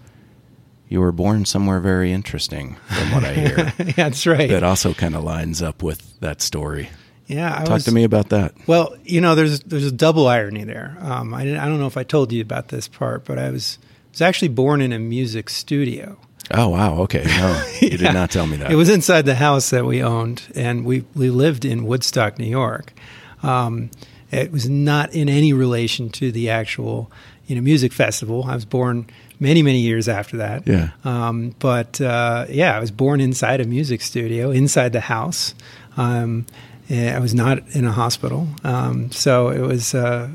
you 0.88 1.02
were 1.02 1.12
born 1.12 1.46
somewhere 1.46 1.80
very 1.80 2.12
interesting, 2.12 2.76
from 2.88 3.12
what 3.12 3.24
I 3.24 3.34
hear. 3.34 3.56
That's 3.96 4.26
right. 4.28 4.50
that 4.50 4.64
also 4.64 4.94
kind 4.94 5.16
of 5.16 5.24
lines 5.24 5.62
up 5.62 5.82
with 5.82 6.20
that 6.20 6.42
story. 6.42 6.90
yeah, 7.28 7.54
I 7.54 7.64
Talk 7.64 7.76
was, 7.76 7.86
to 7.86 7.92
me 7.92 8.04
about 8.04 8.30
that. 8.30 8.54
Well, 8.68 8.96
you 9.04 9.22
know, 9.22 9.36
there's 9.36 9.62
there's 9.62 9.86
a 9.88 9.92
double 9.92 10.28
irony 10.28 10.64
there. 10.64 10.98
Um, 11.02 11.34
I 11.34 11.44
didn't, 11.44 11.60
I 11.60 11.66
don't 11.66 11.80
know 11.80 11.88
if 11.88 11.98
I 11.98 12.04
told 12.04 12.32
you 12.32 12.42
about 12.42 12.68
this 12.70 12.88
part, 12.88 13.26
but 13.26 13.40
I 13.40 13.50
was 13.50 13.80
was 14.12 14.22
actually 14.22 14.50
born 14.50 14.82
in 14.82 14.94
a 14.94 15.00
music 15.00 15.50
studio. 15.50 16.18
Oh 16.52 16.70
wow, 16.70 17.00
okay, 17.00 17.24
no, 17.26 17.66
you 17.82 17.98
did 17.98 18.14
not 18.14 18.30
tell 18.30 18.46
me 18.46 18.58
that. 18.58 18.72
It 18.72 18.76
was 18.76 18.90
inside 18.90 19.26
the 19.26 19.36
house 19.36 19.72
that 19.72 19.86
we 19.86 20.04
owned, 20.04 20.44
and 20.54 20.86
we 20.86 21.06
we 21.16 21.30
lived 21.30 21.66
in 21.66 21.86
Woodstock, 21.86 22.38
New 22.38 22.46
York. 22.46 22.94
Um, 23.42 23.90
it 24.32 24.52
was 24.52 24.70
not 24.70 25.14
in 25.14 25.30
any 25.30 25.54
relation 25.54 26.10
to 26.12 26.32
the 26.32 26.50
actual, 26.50 27.12
you 27.48 27.56
know, 27.56 27.62
music 27.62 27.94
festival. 27.94 28.44
I 28.46 28.56
was 28.56 28.66
born 28.66 29.08
many 29.40 29.62
many 29.64 29.80
years 29.80 30.08
after 30.08 30.38
that. 30.38 30.68
Yeah. 30.68 30.90
Um, 31.04 31.56
but 31.60 32.00
uh, 32.02 32.46
yeah, 32.50 32.76
I 32.76 32.80
was 32.80 32.92
born 32.92 33.22
inside 33.22 33.62
a 33.62 33.66
music 33.66 34.02
studio, 34.02 34.52
inside 34.52 34.94
the 34.94 35.02
house. 35.02 35.54
Um, 35.98 36.46
I 36.90 37.18
was 37.20 37.34
not 37.34 37.60
in 37.76 37.86
a 37.86 37.92
hospital, 37.92 38.48
um, 38.64 39.12
so 39.12 39.50
it 39.50 39.62
was 39.62 39.96
uh, 39.96 40.30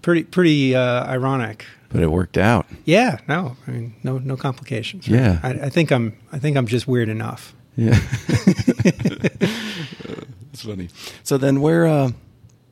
pretty 0.00 0.22
pretty 0.24 0.74
uh, 0.76 1.04
ironic. 1.06 1.64
but 1.88 2.02
it 2.02 2.10
worked 2.10 2.38
out. 2.38 2.66
Yeah, 2.84 3.18
no, 3.28 3.56
I 3.66 3.70
mean, 3.72 3.94
no 4.04 4.18
no 4.18 4.36
complications. 4.36 5.08
Yeah. 5.08 5.40
I, 5.42 5.48
I 5.50 5.70
think 5.70 5.90
I'm 5.90 6.16
I 6.32 6.38
think 6.38 6.56
I'm 6.56 6.66
just 6.66 6.86
weird 6.86 7.08
enough. 7.08 7.54
Yeah, 7.74 7.98
it's 10.52 10.62
funny. 10.62 10.88
So 11.22 11.38
then, 11.38 11.60
where 11.62 11.86
uh, 11.86 12.10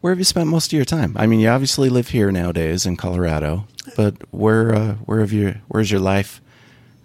where 0.00 0.12
have 0.12 0.18
you 0.18 0.24
spent 0.24 0.48
most 0.48 0.68
of 0.68 0.72
your 0.72 0.84
time? 0.84 1.14
I 1.18 1.26
mean, 1.26 1.40
you 1.40 1.48
obviously 1.48 1.88
live 1.88 2.08
here 2.08 2.32
nowadays 2.32 2.86
in 2.86 2.96
Colorado, 2.96 3.66
but 3.96 4.14
where 4.30 4.74
uh, 4.74 4.94
where 5.04 5.20
have 5.20 5.32
you 5.32 5.56
where's 5.68 5.90
your 5.90 6.00
life 6.00 6.40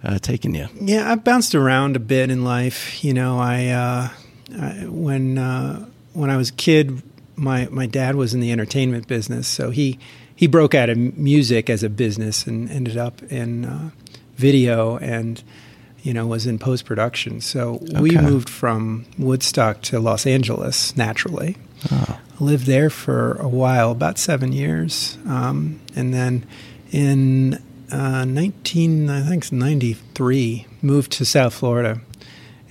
uh, 0.04 0.20
taken 0.20 0.54
you? 0.54 0.68
Yeah, 0.80 1.12
I've 1.12 1.24
bounced 1.24 1.56
around 1.56 1.96
a 1.96 2.00
bit 2.00 2.30
in 2.30 2.44
life. 2.44 3.04
You 3.04 3.14
know, 3.14 3.40
I, 3.40 3.68
uh, 3.68 4.10
I 4.58 4.86
when 4.88 5.38
uh, 5.38 5.86
when 6.14 6.30
I 6.30 6.38
was 6.38 6.50
a 6.50 6.54
kid, 6.54 7.02
my 7.36 7.68
my 7.70 7.86
dad 7.86 8.16
was 8.16 8.34
in 8.34 8.40
the 8.40 8.52
entertainment 8.52 9.08
business, 9.08 9.48
so 9.48 9.72
he 9.72 10.00
he 10.36 10.48
broke 10.48 10.74
out 10.74 10.90
of 10.90 10.98
music 10.98 11.70
as 11.70 11.84
a 11.84 11.90
business 11.90 12.48
and 12.48 12.70
ended 12.70 12.98
up 12.98 13.24
in 13.24 13.66
uh, 13.66 13.90
video 14.36 14.98
and 14.98 15.44
you 16.02 16.14
know 16.14 16.28
was 16.28 16.46
in 16.48 16.60
post 16.60 16.86
production. 16.86 17.42
So 17.42 17.80
we 18.00 18.12
moved 18.12 18.50
from 18.50 19.06
Woodstock 19.18 19.82
to 19.84 20.00
Los 20.00 20.26
Angeles 20.26 20.96
naturally. 20.96 21.58
Oh, 21.92 22.20
lived 22.40 22.66
there 22.66 22.90
for 22.90 23.34
a 23.34 23.48
while, 23.48 23.92
about 23.92 24.18
seven 24.18 24.52
years, 24.52 25.18
um, 25.28 25.80
and 25.96 26.14
then 26.14 26.46
in 26.92 27.56
uh, 27.92 28.26
19, 28.26 29.10
I 29.10 29.22
think 29.22 29.44
it's 29.44 29.52
93, 29.52 30.66
moved 30.82 31.12
to 31.14 31.26
South 31.26 31.54
Florida, 31.54 32.02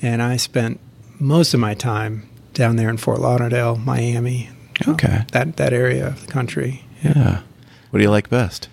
and 0.02 0.22
I 0.22 0.36
spent 0.36 0.80
most 1.18 1.54
of 1.54 1.60
my 1.60 1.74
time 1.74 2.28
down 2.52 2.76
there 2.76 2.88
in 2.90 2.96
Fort 2.96 3.20
Lauderdale, 3.20 3.76
Miami, 3.76 4.48
um, 4.86 4.94
Okay. 4.94 5.24
that 5.32 5.56
that 5.56 5.72
area 5.72 6.08
of 6.08 6.26
the 6.26 6.32
country. 6.32 6.84
yeah. 7.02 7.40
What 7.90 7.98
do 7.98 8.02
you 8.02 8.10
like 8.10 8.28
best, 8.28 8.68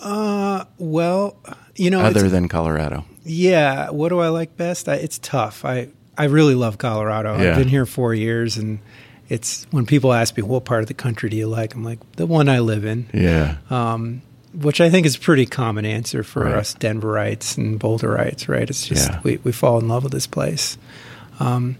Uh, 0.00 0.64
well, 0.78 1.36
you 1.76 1.90
know, 1.90 2.00
other 2.00 2.28
than 2.28 2.48
Colorado? 2.48 3.04
Yeah, 3.24 3.90
what 3.90 4.08
do 4.10 4.18
I 4.20 4.28
like 4.28 4.56
best? 4.56 4.88
I, 4.88 4.94
it's 4.96 5.18
tough. 5.18 5.64
I 5.64 5.88
I 6.18 6.24
really 6.24 6.54
love 6.54 6.78
Colorado. 6.78 7.36
Yeah. 7.38 7.50
I've 7.50 7.56
been 7.58 7.68
here 7.68 7.86
four 7.86 8.14
years, 8.14 8.56
and 8.56 8.78
it's 9.28 9.66
when 9.70 9.86
people 9.86 10.12
ask 10.12 10.36
me 10.36 10.42
what 10.42 10.64
part 10.64 10.82
of 10.82 10.88
the 10.88 10.94
country 10.94 11.28
do 11.30 11.36
you 11.36 11.46
like, 11.48 11.74
I'm 11.74 11.82
like 11.84 11.98
the 12.12 12.26
one 12.26 12.48
I 12.48 12.60
live 12.60 12.84
in, 12.84 13.06
Yeah, 13.12 13.56
um, 13.70 14.22
which 14.54 14.80
I 14.80 14.88
think 14.90 15.06
is 15.06 15.16
a 15.16 15.20
pretty 15.20 15.46
common 15.46 15.84
answer 15.84 16.22
for 16.22 16.44
Right. 16.44 16.54
us 16.54 16.74
Denverites 16.74 17.56
and 17.58 17.78
Boulderites, 17.80 18.48
right? 18.48 18.68
It's 18.68 18.86
just 18.86 19.10
Yeah. 19.10 19.20
we, 19.22 19.36
we 19.44 19.52
fall 19.52 19.78
in 19.78 19.88
love 19.88 20.02
with 20.04 20.12
this 20.12 20.26
place. 20.26 20.78
Um, 21.40 21.76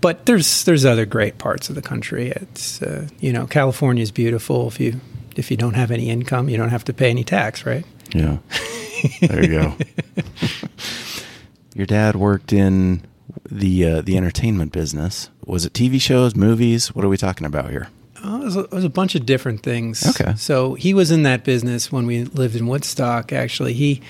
but 0.00 0.24
there's 0.26 0.64
there's 0.64 0.84
other 0.86 1.04
great 1.04 1.36
parts 1.38 1.68
of 1.68 1.74
the 1.74 1.82
country. 1.82 2.30
It's 2.30 2.80
uh, 2.80 3.08
you 3.20 3.32
know 3.32 3.46
California 3.46 4.02
is 4.02 4.10
beautiful 4.10 4.66
if 4.68 4.80
you 4.80 5.00
if 5.36 5.50
you 5.50 5.56
don't 5.56 5.74
have 5.74 5.90
any 5.90 6.08
income, 6.10 6.48
you 6.48 6.56
don't 6.56 6.70
have 6.70 6.84
to 6.84 6.92
pay 6.92 7.10
any 7.10 7.24
tax, 7.24 7.66
right? 7.66 7.84
yeah. 8.14 8.38
There 9.22 9.42
you 9.42 9.48
go. 9.60 9.76
Your 11.74 11.86
dad 11.86 12.16
worked 12.16 12.52
in 12.52 13.02
the 13.50 13.84
uh, 13.86 14.00
the 14.02 14.16
entertainment 14.16 14.72
business. 14.72 15.30
Was 15.44 15.64
it 15.64 15.72
TV 15.72 16.00
shows, 16.00 16.34
movies? 16.36 16.94
What 16.94 17.04
are 17.04 17.08
we 17.08 17.16
talking 17.16 17.46
about 17.46 17.70
here? 17.70 17.88
Oh, 18.22 18.42
it, 18.42 18.44
was 18.44 18.56
a, 18.56 18.60
it 18.60 18.70
was 18.72 18.84
a 18.84 18.90
bunch 18.90 19.14
of 19.14 19.24
different 19.24 19.62
things. 19.62 20.06
Okay. 20.20 20.34
So 20.36 20.74
he 20.74 20.92
was 20.92 21.10
in 21.10 21.22
that 21.22 21.42
business 21.42 21.90
when 21.90 22.06
we 22.06 22.24
lived 22.24 22.54
in 22.56 22.66
Woodstock. 22.66 23.32
Actually, 23.32 23.72
he 23.72 24.00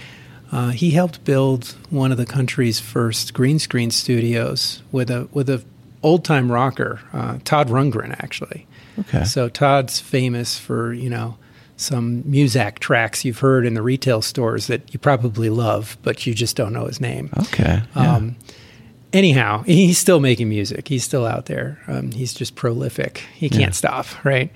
uh, 0.53 0.71
he 0.71 0.91
helped 0.91 1.25
build 1.25 1.77
one 1.91 2.11
of 2.11 2.19
the 2.19 2.27
country's 2.27 2.81
first 2.81 3.33
green 3.35 3.59
screen 3.59 3.91
studios 3.91 4.83
with 4.91 5.11
a 5.11 5.29
with 5.33 5.49
a 5.49 5.63
old 6.03 6.25
time 6.25 6.51
rocker, 6.51 7.01
uh, 7.13 7.39
Todd 7.45 7.69
Rundgren. 7.69 8.13
Actually, 8.23 8.67
Okay. 8.99 9.25
so 9.25 9.49
Todd's 9.49 10.01
famous 10.01 10.59
for 10.59 10.93
you 10.93 11.09
know 11.09 11.37
some 11.77 12.23
Muzak 12.25 12.79
tracks 12.81 13.25
you've 13.25 13.39
heard 13.39 13.65
in 13.65 13.73
the 13.75 13.81
retail 13.81 14.21
stores 14.21 14.67
that 14.67 14.93
you 14.93 14.99
probably 14.99 15.49
love, 15.49 15.97
but 16.03 16.27
you 16.27 16.35
just 16.35 16.55
don't 16.57 16.73
know 16.75 16.85
his 16.87 17.01
name. 17.01 17.31
Okay. 17.39 17.81
yeah. 17.97 18.15
Um, 18.17 18.37
anyhow, 19.13 19.63
he's 19.63 19.99
still 19.99 20.21
making 20.21 20.49
music. 20.49 20.89
He's 20.89 21.05
still 21.05 21.27
out 21.27 21.47
there. 21.47 21.79
Um, 21.87 22.13
he's 22.13 22.33
just 22.35 22.55
prolific. 22.55 23.19
He 23.35 23.49
can't 23.49 23.61
Yeah. 23.63 23.71
stop, 23.71 24.07
right? 24.25 24.51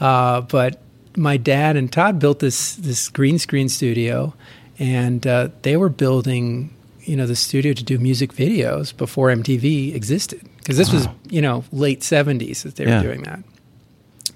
Uh, 0.00 0.42
but 0.42 0.80
my 1.16 1.36
dad 1.36 1.76
and 1.76 1.90
Todd 1.92 2.18
built 2.18 2.38
this 2.40 2.74
this 2.76 3.08
green 3.08 3.38
screen 3.38 3.68
studio, 3.68 4.34
and 4.78 5.26
uh, 5.26 5.48
they 5.62 5.76
were 5.76 5.88
building, 5.88 6.70
you 7.00 7.16
know, 7.16 7.26
the 7.26 7.36
studio 7.36 7.72
to 7.72 7.82
do 7.82 7.98
music 7.98 8.32
videos 8.34 8.94
before 8.96 9.28
MTV 9.30 9.94
existed, 9.94 10.42
because 10.58 10.76
this 10.76 10.92
was, 10.92 11.08
you 11.30 11.40
know, 11.40 11.64
late 11.72 12.00
'70s 12.00 12.62
that 12.64 12.76
they 12.76 12.84
Yeah. 12.84 12.98
were 12.98 13.02
doing 13.08 13.22
that. 13.22 13.42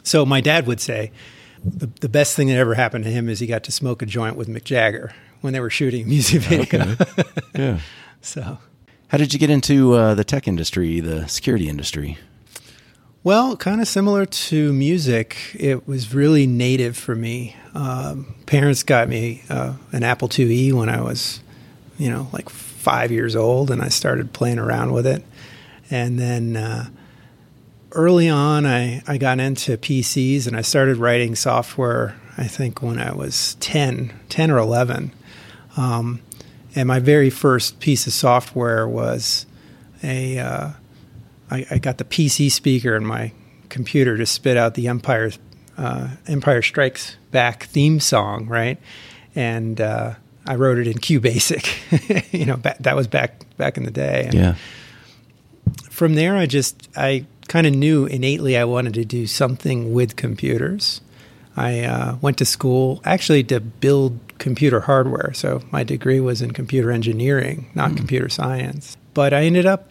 So 0.02 0.24
my 0.24 0.40
dad 0.40 0.66
would 0.66 0.80
say, 0.80 1.12
the, 1.62 1.90
the 2.00 2.08
best 2.08 2.34
thing 2.34 2.48
that 2.48 2.56
ever 2.56 2.74
happened 2.74 3.04
to 3.04 3.10
him 3.10 3.28
is 3.28 3.38
he 3.40 3.46
got 3.46 3.62
to 3.64 3.72
smoke 3.72 4.00
a 4.00 4.06
joint 4.06 4.34
with 4.36 4.48
Mick 4.48 4.64
Jagger 4.64 5.12
when 5.42 5.52
they 5.52 5.60
were 5.60 5.68
shooting 5.70 6.04
a 6.04 6.08
music 6.08 6.40
video. 6.40 6.96
yeah. 7.54 7.80
so. 8.22 8.58
How 9.10 9.18
did 9.18 9.32
you 9.32 9.40
get 9.40 9.50
into 9.50 9.94
uh, 9.94 10.14
the 10.14 10.22
tech 10.22 10.46
industry, 10.46 11.00
the 11.00 11.26
security 11.26 11.68
industry? 11.68 12.16
Well, 13.24 13.56
kind 13.56 13.80
of 13.80 13.88
similar 13.88 14.24
to 14.24 14.72
music, 14.72 15.36
it 15.58 15.88
was 15.88 16.14
really 16.14 16.46
native 16.46 16.96
for 16.96 17.16
me. 17.16 17.56
Um, 17.74 18.36
parents 18.46 18.84
got 18.84 19.08
me 19.08 19.42
uh, 19.50 19.74
an 19.90 20.04
Apple 20.04 20.28
IIe 20.28 20.72
when 20.72 20.88
I 20.88 21.00
was, 21.00 21.40
you 21.98 22.08
know, 22.08 22.28
like 22.32 22.48
five 22.48 23.10
years 23.10 23.34
old, 23.34 23.72
and 23.72 23.82
I 23.82 23.88
started 23.88 24.32
playing 24.32 24.60
around 24.60 24.92
with 24.92 25.08
it. 25.08 25.24
And 25.90 26.16
then 26.16 26.56
uh, 26.56 26.88
early 27.90 28.28
on, 28.28 28.64
I, 28.64 29.02
I 29.08 29.18
got 29.18 29.40
into 29.40 29.76
PCs 29.76 30.46
and 30.46 30.56
I 30.56 30.62
started 30.62 30.98
writing 30.98 31.34
software, 31.34 32.14
I 32.38 32.44
think, 32.44 32.80
when 32.80 33.00
I 33.00 33.12
was 33.12 33.56
10, 33.58 34.12
10 34.28 34.50
or 34.52 34.58
11. 34.58 35.10
Um, 35.76 36.20
and 36.74 36.86
my 36.86 36.98
very 36.98 37.30
first 37.30 37.80
piece 37.80 38.06
of 38.06 38.12
software 38.12 38.86
was 38.86 39.46
a. 40.02 40.38
Uh, 40.38 40.70
I, 41.50 41.66
I 41.70 41.78
got 41.78 41.98
the 41.98 42.04
PC 42.04 42.50
speaker 42.50 42.94
in 42.94 43.04
my 43.04 43.32
computer 43.68 44.16
to 44.16 44.24
spit 44.26 44.56
out 44.56 44.74
the 44.74 44.88
Empire 44.88 45.32
uh, 45.76 46.08
Empire 46.26 46.62
Strikes 46.62 47.16
Back 47.30 47.64
theme 47.64 48.00
song, 48.00 48.46
right? 48.46 48.78
And 49.34 49.80
uh, 49.80 50.14
I 50.46 50.56
wrote 50.56 50.78
it 50.78 50.86
in 50.86 50.94
QBasic. 50.94 52.32
you 52.38 52.46
know, 52.46 52.56
ba- 52.56 52.76
that 52.80 52.96
was 52.96 53.06
back 53.06 53.44
back 53.56 53.76
in 53.76 53.84
the 53.84 53.90
day. 53.90 54.24
And 54.26 54.34
Yeah. 54.34 54.54
From 55.90 56.14
there, 56.14 56.36
I 56.36 56.46
just 56.46 56.88
I 56.96 57.26
kind 57.48 57.66
of 57.66 57.74
knew 57.74 58.06
innately 58.06 58.56
I 58.56 58.64
wanted 58.64 58.94
to 58.94 59.04
do 59.04 59.26
something 59.26 59.92
with 59.92 60.16
computers. 60.16 61.00
I 61.56 61.80
uh, 61.80 62.16
went 62.20 62.38
to 62.38 62.44
school 62.44 63.00
actually 63.04 63.44
to 63.44 63.60
build 63.60 64.18
computer 64.40 64.80
hardware. 64.80 65.32
So 65.34 65.62
my 65.70 65.84
degree 65.84 66.18
was 66.18 66.42
in 66.42 66.50
computer 66.50 66.90
engineering, 66.90 67.70
not 67.76 67.96
computer 67.96 68.28
science. 68.28 68.96
But 69.14 69.32
I 69.32 69.42
ended 69.44 69.66
up, 69.66 69.88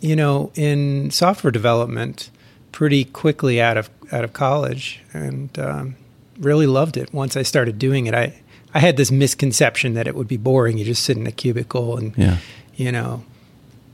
you 0.00 0.14
know, 0.14 0.52
in 0.54 1.10
software 1.10 1.50
development 1.50 2.30
pretty 2.70 3.04
quickly 3.04 3.60
out 3.60 3.76
of 3.76 3.90
out 4.12 4.22
of 4.22 4.32
college, 4.32 5.00
and 5.12 5.58
um, 5.58 5.96
really 6.38 6.66
loved 6.66 6.96
it. 6.96 7.12
Once 7.12 7.36
I 7.36 7.42
started 7.42 7.78
doing 7.78 8.06
it, 8.06 8.14
I 8.14 8.40
I 8.74 8.78
had 8.80 8.96
this 8.96 9.10
misconception 9.10 9.94
that 9.94 10.06
it 10.06 10.14
would 10.14 10.28
be 10.28 10.36
boring. 10.36 10.78
You 10.78 10.84
just 10.84 11.02
sit 11.02 11.16
in 11.16 11.26
a 11.26 11.32
cubicle 11.32 11.96
and 11.96 12.12
Yeah. 12.16 12.36
you 12.76 12.92
know 12.92 13.24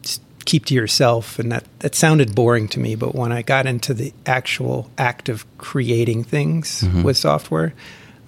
just 0.02 0.20
keep 0.44 0.64
to 0.66 0.74
yourself 0.74 1.38
and 1.38 1.52
that 1.52 1.64
that 1.78 1.94
sounded 1.94 2.34
boring 2.34 2.66
to 2.66 2.80
me 2.80 2.96
but 2.96 3.14
when 3.14 3.30
i 3.30 3.42
got 3.42 3.64
into 3.64 3.94
the 3.94 4.12
actual 4.26 4.90
act 4.98 5.28
of 5.28 5.44
creating 5.58 6.24
things 6.24 6.82
with 7.04 7.16
software 7.16 7.72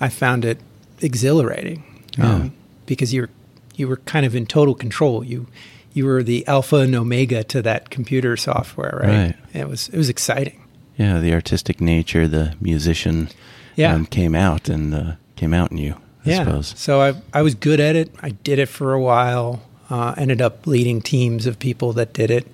i 0.00 0.08
found 0.08 0.44
it 0.44 0.58
exhilarating 1.00 1.83
um, 2.18 2.52
because 2.87 3.12
you're 3.12 3.30
you 3.76 3.88
were 3.88 3.96
kind 3.98 4.24
of 4.24 4.35
in 4.35 4.46
total 4.46 4.74
control 4.74 5.24
you 5.24 5.46
you 5.92 6.04
were 6.07 6.22
the 6.22 6.46
alpha 6.46 6.76
and 6.76 6.94
omega 6.94 7.42
to 7.44 7.61
that 7.62 7.90
computer 7.90 8.37
software 8.37 9.00
right, 9.02 9.11
Right. 9.11 9.37
it 9.52 9.68
was 9.68 9.88
it 9.88 9.96
was 9.96 10.09
exciting 10.09 10.61
yeah, 10.96 11.18
the 11.18 11.33
artistic 11.35 11.80
nature, 11.80 12.28
the 12.28 12.54
musician, 12.61 13.28
Yeah. 13.74 13.94
um, 13.94 14.07
came 14.07 14.33
out 14.37 14.68
and 14.68 14.94
uh, 14.94 15.12
came 15.35 15.52
out 15.52 15.72
in 15.72 15.78
you. 15.78 15.94
I 16.24 16.30
yeah. 16.30 16.44
suppose. 16.44 16.72
So 16.76 17.00
I 17.00 17.14
I 17.33 17.42
was 17.42 17.57
good 17.57 17.80
at 17.80 17.96
it. 17.96 18.14
I 18.22 18.28
did 18.30 18.61
it 18.61 18.66
for 18.68 18.92
a 18.92 19.00
while. 19.00 19.61
Uh, 19.90 20.14
ended 20.16 20.40
up 20.40 20.68
leading 20.68 21.02
teams 21.02 21.46
of 21.48 21.59
people 21.59 21.92
that 21.94 22.12
did 22.12 22.30
it, 22.30 22.46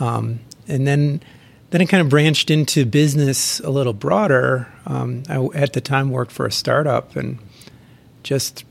um, 0.00 0.40
and 0.66 0.86
then 0.86 1.20
then 1.72 1.82
it 1.82 1.90
kind 1.90 2.00
of 2.00 2.08
branched 2.08 2.50
into 2.50 2.86
business 2.86 3.60
a 3.60 3.68
little 3.68 3.92
broader. 3.92 4.66
Um, 4.86 5.22
I 5.28 5.44
at 5.54 5.74
the 5.74 5.82
time 5.82 6.08
worked 6.08 6.32
for 6.32 6.46
a 6.46 6.50
startup, 6.52 7.14
and 7.16 7.38
just 8.24 8.64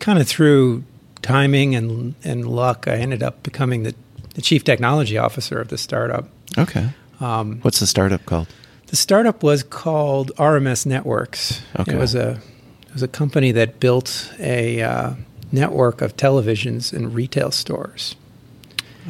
kind 0.00 0.18
of 0.18 0.28
through 0.28 0.84
timing 1.22 1.74
and 1.74 2.14
and 2.22 2.46
luck, 2.46 2.86
I 2.86 2.96
ended 2.96 3.22
up 3.22 3.42
becoming 3.42 3.82
the, 3.84 3.94
the 4.34 4.42
chief 4.42 4.62
technology 4.64 5.16
officer 5.16 5.58
of 5.60 5.68
the 5.68 5.78
startup. 5.78 6.28
Okay. 6.58 6.90
Um, 7.20 7.60
What's 7.62 7.80
the 7.80 7.86
startup 7.86 8.26
called? 8.26 8.48
the 8.88 8.96
startup 8.96 9.42
was 9.42 9.62
called 9.64 10.30
RMS 10.36 10.84
Networks. 10.86 11.62
Okay. 11.80 11.94
It 11.94 11.98
was 11.98 12.14
a 12.14 12.32
it 12.86 12.92
was 12.92 13.02
a 13.02 13.08
company 13.08 13.52
that 13.52 13.80
built 13.80 14.32
a 14.38 14.82
uh, 14.82 15.14
network 15.52 16.02
of 16.02 16.16
televisions 16.16 16.92
in 16.92 17.12
retail 17.12 17.50
stores, 17.50 18.16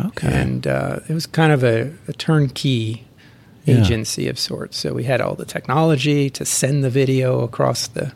Okay. 0.06 0.28
and 0.28 0.66
uh, 0.66 1.00
it 1.08 1.14
was 1.14 1.26
kind 1.26 1.52
of 1.52 1.62
a, 1.64 1.92
a 2.08 2.12
turnkey 2.12 3.04
Yeah. 3.64 3.80
agency 3.80 4.28
of 4.28 4.38
sorts. 4.38 4.76
So 4.78 4.92
we 4.94 5.04
had 5.04 5.20
all 5.20 5.34
the 5.34 5.44
technology 5.44 6.30
to 6.30 6.44
send 6.44 6.82
the 6.84 6.90
video 6.90 7.40
across 7.42 7.88
the 7.88 8.12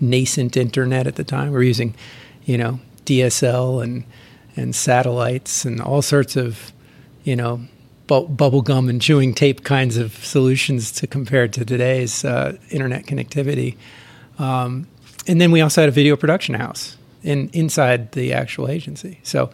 nascent 0.00 0.56
internet 0.56 1.06
at 1.06 1.16
the 1.16 1.24
time. 1.24 1.48
We 1.48 1.54
were 1.54 1.62
using, 1.62 1.94
you 2.44 2.58
know, 2.58 2.80
DSL 3.04 3.82
and 3.82 4.04
and 4.56 4.74
satellites 4.74 5.64
and 5.64 5.80
all 5.80 6.02
sorts 6.02 6.36
of, 6.36 6.72
you 7.22 7.36
know, 7.36 7.60
bu- 8.08 8.26
bubble 8.28 8.62
gum 8.62 8.88
and 8.88 9.00
chewing 9.00 9.32
tape 9.32 9.62
kinds 9.62 9.96
of 9.96 10.12
solutions 10.24 10.90
to 10.92 11.06
compare 11.06 11.46
to 11.48 11.64
today's 11.64 12.24
uh, 12.24 12.56
internet 12.70 13.06
connectivity. 13.06 13.76
Um, 14.38 14.88
and 15.26 15.40
then 15.40 15.52
we 15.52 15.60
also 15.60 15.82
had 15.82 15.88
a 15.88 15.92
video 15.92 16.16
production 16.16 16.54
house 16.56 16.96
in 17.22 17.48
inside 17.52 18.12
the 18.12 18.32
actual 18.32 18.68
agency. 18.68 19.20
So 19.22 19.50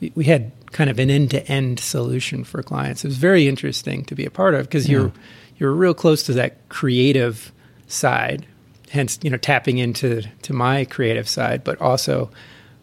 we- 0.00 0.12
we 0.14 0.24
had 0.24 0.52
kind 0.72 0.90
of 0.90 0.98
an 0.98 1.08
end-to-end 1.08 1.78
solution 1.80 2.42
for 2.44 2.62
clients. 2.62 3.04
It 3.04 3.08
was 3.08 3.16
very 3.16 3.46
interesting 3.48 4.04
to 4.06 4.14
be 4.14 4.26
a 4.26 4.30
part 4.30 4.54
of 4.54 4.66
because 4.66 4.88
you're 4.88 5.12
you're 5.56 5.72
real 5.72 5.94
close 5.94 6.24
to 6.24 6.32
that 6.34 6.68
creative 6.68 7.52
side, 7.86 8.44
hence 8.94 9.18
you 9.22 9.30
know 9.30 9.36
tapping 9.36 9.78
into 9.78 10.22
to 10.42 10.52
my 10.52 10.84
creative 10.86 11.28
side, 11.28 11.62
but 11.64 11.80
also 11.80 12.30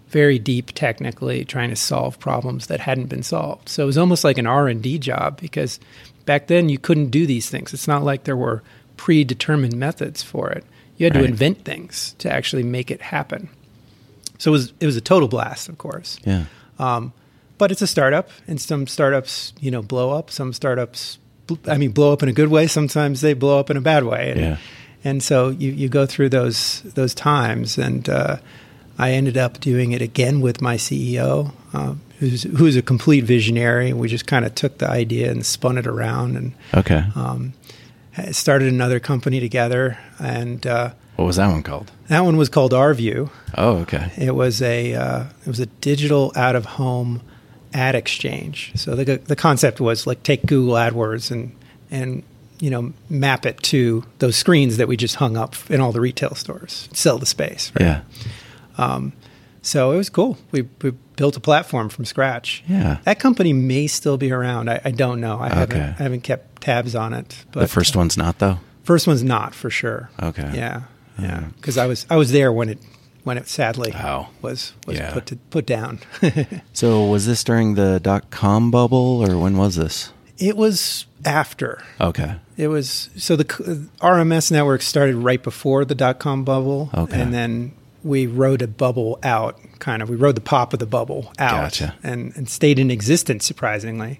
very 0.09 0.37
deep 0.37 0.71
technically 0.75 1.45
trying 1.45 1.69
to 1.69 1.75
solve 1.75 2.19
problems 2.19 2.67
that 2.67 2.81
hadn't 2.81 3.07
been 3.07 3.23
solved. 3.23 3.69
So 3.69 3.83
it 3.83 3.85
was 3.85 3.97
almost 3.97 4.23
like 4.25 4.37
an 4.37 4.45
R&D 4.45 4.99
job 4.99 5.39
because 5.39 5.79
back 6.25 6.47
then 6.47 6.67
you 6.69 6.77
couldn't 6.77 7.11
do 7.11 7.25
these 7.25 7.49
things. 7.49 7.73
It's 7.73 7.87
not 7.87 8.03
like 8.03 8.25
there 8.25 8.35
were 8.35 8.61
predetermined 8.97 9.75
methods 9.77 10.21
for 10.21 10.51
it. 10.51 10.63
You 10.97 11.05
had 11.05 11.15
Right. 11.15 11.21
to 11.21 11.27
invent 11.27 11.63
things 11.65 12.13
to 12.19 12.31
actually 12.31 12.63
make 12.63 12.91
it 12.91 13.01
happen. 13.01 13.49
So 14.37 14.51
it 14.51 14.53
was 14.53 14.73
it 14.79 14.85
was 14.85 14.95
a 14.97 15.01
total 15.01 15.27
blast, 15.29 15.69
of 15.69 15.77
course. 15.77 16.19
yeah. 16.25 16.45
Um, 16.77 17.13
but 17.57 17.71
it's 17.71 17.81
a 17.83 17.87
startup, 17.87 18.29
and 18.47 18.59
some 18.59 18.87
startups, 18.87 19.53
you 19.59 19.69
know, 19.69 19.83
blow 19.83 20.09
up. 20.17 20.31
Some 20.31 20.51
startups, 20.51 21.19
I 21.67 21.77
mean, 21.77 21.91
blow 21.91 22.11
up 22.11 22.23
in 22.23 22.27
a 22.29 22.33
good 22.33 22.47
way. 22.49 22.65
Sometimes 22.67 23.21
they 23.21 23.33
blow 23.35 23.59
up 23.59 23.69
in 23.69 23.77
a 23.77 23.81
bad 23.81 24.03
way. 24.03 24.31
And, 24.31 24.39
Yeah. 24.39 24.57
And 25.03 25.21
so 25.23 25.49
you, 25.49 25.71
you 25.71 25.89
go 25.89 26.05
through 26.05 26.29
those 26.29 26.81
those 26.95 27.13
times, 27.13 27.77
and 27.77 28.07
uh, 28.09 28.37
I 28.97 29.11
ended 29.11 29.37
up 29.37 29.59
doing 29.59 29.91
it 29.93 30.01
again 30.01 30.41
with 30.41 30.61
my 30.61 30.75
CEO, 30.77 31.53
uh, 31.73 31.95
who's 32.19 32.43
who's 32.43 32.75
a 32.75 32.81
complete 32.81 33.23
visionary. 33.23 33.93
We 33.93 34.07
just 34.07 34.27
kind 34.27 34.45
of 34.45 34.53
took 34.55 34.77
the 34.77 34.89
idea 34.89 35.31
and 35.31 35.45
spun 35.45 35.77
it 35.77 35.87
around, 35.87 36.37
and 36.37 36.53
Okay. 36.73 37.03
um, 37.15 37.53
started 38.31 38.67
another 38.71 38.99
company 38.99 39.39
together. 39.39 39.97
And 40.19 40.65
uh, 40.67 40.91
what 41.15 41.25
was 41.25 41.37
that 41.37 41.47
one 41.51 41.63
called? 41.63 41.91
that 42.09 42.21
one 42.25 42.35
was 42.37 42.49
called 42.49 42.73
RView. 42.73 43.29
Oh, 43.57 43.77
okay. 43.77 44.11
It 44.17 44.35
was 44.35 44.61
a 44.61 44.93
uh, 44.93 45.23
it 45.45 45.47
was 45.47 45.59
a 45.59 45.65
digital 45.65 46.31
out 46.35 46.55
of 46.55 46.65
home 46.65 47.21
ad 47.73 47.95
exchange. 47.95 48.71
So 48.75 48.95
the 48.95 49.17
the 49.17 49.35
concept 49.35 49.79
was 49.79 50.05
like 50.05 50.23
take 50.23 50.45
Google 50.45 50.73
AdWords 50.75 51.31
and 51.31 51.55
and 51.89 52.23
you 52.61 52.69
know 52.69 52.93
map 53.09 53.45
it 53.45 53.57
to 53.63 54.03
those 54.19 54.37
screens 54.37 54.77
that 54.77 54.87
we 54.87 54.95
just 54.95 55.15
hung 55.15 55.35
up 55.35 55.55
in 55.69 55.81
all 55.81 55.91
the 55.91 55.99
retail 55.99 56.35
stores, 56.35 56.87
sell 56.93 57.17
the 57.17 57.25
space. 57.25 57.71
Right? 57.77 57.85
Yeah. 57.85 58.01
Um, 58.77 59.11
so 59.61 59.91
it 59.91 59.97
was 59.97 60.09
cool. 60.09 60.37
We, 60.51 60.67
we 60.81 60.91
built 61.17 61.35
a 61.37 61.39
platform 61.39 61.89
from 61.89 62.05
scratch. 62.05 62.63
Yeah. 62.67 62.97
That 63.03 63.19
company 63.19 63.53
may 63.53 63.87
still 63.87 64.17
be 64.17 64.31
around. 64.31 64.69
I, 64.69 64.79
I 64.85 64.91
don't 64.91 65.19
know. 65.19 65.39
I 65.39 65.49
haven't 65.49 65.79
I 65.81 66.03
haven't 66.03 66.21
kept 66.21 66.61
tabs 66.61 66.95
on 66.95 67.13
it. 67.13 67.45
But 67.51 67.59
the 67.61 67.67
first 67.67 67.95
uh, 67.95 67.99
one's 67.99 68.17
not 68.17 68.39
though. 68.39 68.57
first 68.83 69.05
one's 69.07 69.23
not 69.23 69.53
for 69.53 69.69
sure. 69.69 70.09
Okay. 70.21 70.49
Yeah. 70.55 70.83
Yeah. 71.19 71.49
Because 71.57 71.77
I 71.77 71.85
was 71.87 72.05
I 72.09 72.15
was 72.15 72.31
there 72.31 72.51
when 72.51 72.69
it 72.69 72.79
when 73.23 73.37
it 73.37 73.47
sadly 73.47 73.93
Oh. 73.95 74.29
was 74.41 74.73
was 74.87 74.97
Yeah. 74.97 75.13
put 75.13 75.25
to, 75.27 75.35
put 75.51 75.65
down. 75.67 75.99
So 76.73 77.05
was 77.05 77.25
this 77.27 77.43
during 77.43 77.75
the 77.75 77.99
dot 77.99 78.31
com 78.31 78.71
bubble 78.71 79.23
or 79.23 79.37
when 79.37 79.57
was 79.57 79.75
this? 79.75 80.11
It 80.41 80.57
was 80.57 81.05
after. 81.23 81.83
Okay. 81.99 82.35
It 82.57 82.67
was 82.67 83.09
so 83.15 83.35
the 83.35 83.45
RMS 84.01 84.51
network 84.51 84.81
started 84.81 85.15
right 85.15 85.41
before 85.41 85.85
the 85.85 85.95
dot 85.95 86.19
com 86.19 86.43
bubble, 86.43 86.89
Okay. 86.93 87.19
and 87.21 87.33
then 87.33 87.73
we 88.03 88.25
rode 88.27 88.61
a 88.61 88.67
bubble 88.67 89.19
out. 89.23 89.57
Kind 89.79 90.01
of, 90.01 90.09
we 90.09 90.15
rode 90.15 90.35
the 90.35 90.41
pop 90.41 90.73
of 90.73 90.79
the 90.79 90.85
bubble 90.85 91.31
out, 91.39 91.61
Gotcha. 91.63 91.95
and 92.03 92.33
and 92.35 92.49
stayed 92.49 92.79
in 92.79 92.89
existence 92.91 93.45
surprisingly. 93.45 94.19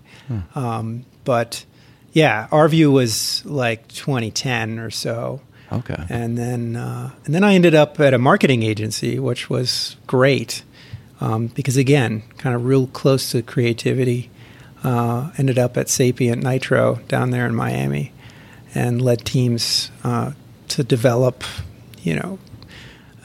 Um, 0.55 1.05
but 1.23 1.65
yeah, 2.13 2.47
RView 2.51 2.91
was 2.91 3.43
like 3.45 3.87
2010 3.89 4.79
or 4.79 4.89
so. 4.91 5.41
Okay. 5.71 5.95
And 6.09 6.37
then 6.37 6.75
uh, 6.75 7.11
and 7.25 7.33
then 7.33 7.43
I 7.43 7.53
ended 7.55 7.73
up 7.75 7.99
at 7.99 8.13
a 8.13 8.17
marketing 8.19 8.63
agency, 8.63 9.17
which 9.19 9.49
was 9.49 9.95
great 10.07 10.63
um, 11.19 11.47
because 11.47 11.77
again, 11.77 12.23
kind 12.37 12.55
of 12.55 12.65
real 12.65 12.87
close 12.87 13.31
to 13.31 13.41
creativity. 13.41 14.29
Uh, 14.83 15.31
ended 15.37 15.59
up 15.59 15.77
at 15.77 15.89
Sapient 15.89 16.41
Nitro 16.41 16.95
down 17.07 17.29
there 17.29 17.45
in 17.45 17.53
Miami, 17.53 18.11
and 18.73 19.01
led 19.01 19.25
teams 19.25 19.91
uh, 20.03 20.31
to 20.69 20.83
develop, 20.83 21.43
you 22.01 22.15
know, 22.15 22.39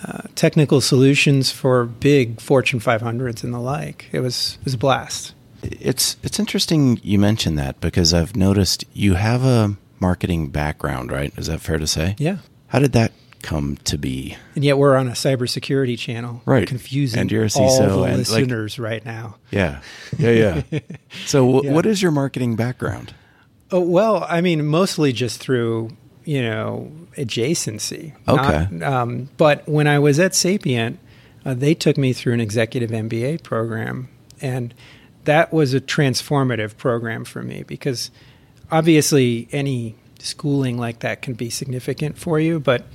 uh, 0.04 0.22
technical 0.34 0.80
solutions 0.80 1.50
for 1.50 1.84
big 1.86 2.40
Fortune 2.40 2.78
500s 2.78 3.42
and 3.42 3.54
the 3.54 3.58
like. 3.58 4.08
It 4.12 4.20
was 4.20 4.58
it 4.60 4.64
was 4.64 4.74
a 4.74 4.78
blast. 4.78 5.34
It's 5.62 6.16
it's 6.22 6.38
interesting 6.38 7.00
you 7.02 7.18
mentioned 7.18 7.58
that 7.58 7.80
because 7.80 8.12
I've 8.12 8.36
noticed 8.36 8.84
you 8.92 9.14
have 9.14 9.42
a 9.44 9.76
marketing 9.98 10.48
background, 10.48 11.10
right? 11.10 11.32
Is 11.36 11.46
that 11.46 11.60
fair 11.60 11.78
to 11.78 11.86
say? 11.86 12.14
Yeah. 12.18 12.38
How 12.68 12.78
did 12.78 12.92
that 12.92 13.12
come 13.46 13.76
to 13.84 13.96
be? 13.96 14.36
And 14.54 14.64
yet 14.64 14.76
we're 14.78 14.96
on 14.96 15.06
a 15.08 15.12
cybersecurity 15.12 15.98
channel, 15.98 16.42
Right. 16.44 16.66
Confusing 16.68 17.20
And 17.20 17.30
you're 17.32 17.44
a 17.44 17.50
all 17.56 17.78
the 17.78 17.84
and, 18.02 18.02
like- 18.02 18.28
listeners 18.28 18.78
right 18.78 19.04
now. 19.04 19.36
Yeah. 19.50 19.80
Yeah, 20.18 20.62
yeah. 20.70 20.80
so 21.26 21.46
w- 21.46 21.64
Yeah. 21.64 21.72
what 21.74 21.86
is 21.86 22.02
your 22.02 22.10
marketing 22.12 22.56
background? 22.56 23.14
Oh, 23.70 23.80
well, 23.80 24.26
I 24.28 24.40
mean, 24.40 24.66
mostly 24.66 25.12
just 25.12 25.40
through 25.40 25.90
you 26.24 26.42
know 26.42 26.90
adjacency. 27.16 28.12
Okay. 28.28 28.68
Not- 28.70 28.92
um, 28.92 29.28
but 29.36 29.68
when 29.68 29.86
I 29.86 29.98
was 29.98 30.18
at 30.18 30.34
Sapient, 30.34 30.98
uh, 31.44 31.54
they 31.54 31.74
took 31.74 31.96
me 31.96 32.12
through 32.12 32.34
an 32.34 32.40
executive 32.40 32.90
MBA 32.90 33.42
program, 33.44 34.08
and 34.40 34.74
that 35.24 35.52
was 35.52 35.72
a 35.74 35.80
transformative 35.80 36.76
program 36.76 37.24
for 37.24 37.42
me 37.42 37.62
because 37.66 38.10
obviously 38.70 39.48
any 39.52 39.94
schooling 40.18 40.78
like 40.78 41.00
that 41.00 41.22
can 41.22 41.34
be 41.34 41.50
significant 41.50 42.18
for 42.18 42.40
you, 42.40 42.58
but 42.58 42.86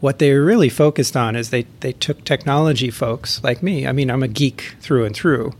what 0.00 0.18
they 0.18 0.32
were 0.32 0.44
really 0.44 0.68
focused 0.68 1.16
on 1.16 1.36
is 1.36 1.50
they, 1.50 1.62
they 1.80 1.92
took 1.92 2.24
technology 2.24 2.90
folks 2.90 3.42
like 3.42 3.62
me. 3.62 3.86
I 3.86 3.92
mean, 3.92 4.10
I'm 4.10 4.22
a 4.22 4.28
geek 4.28 4.76
through 4.80 5.04
and 5.06 5.14
through. 5.14 5.54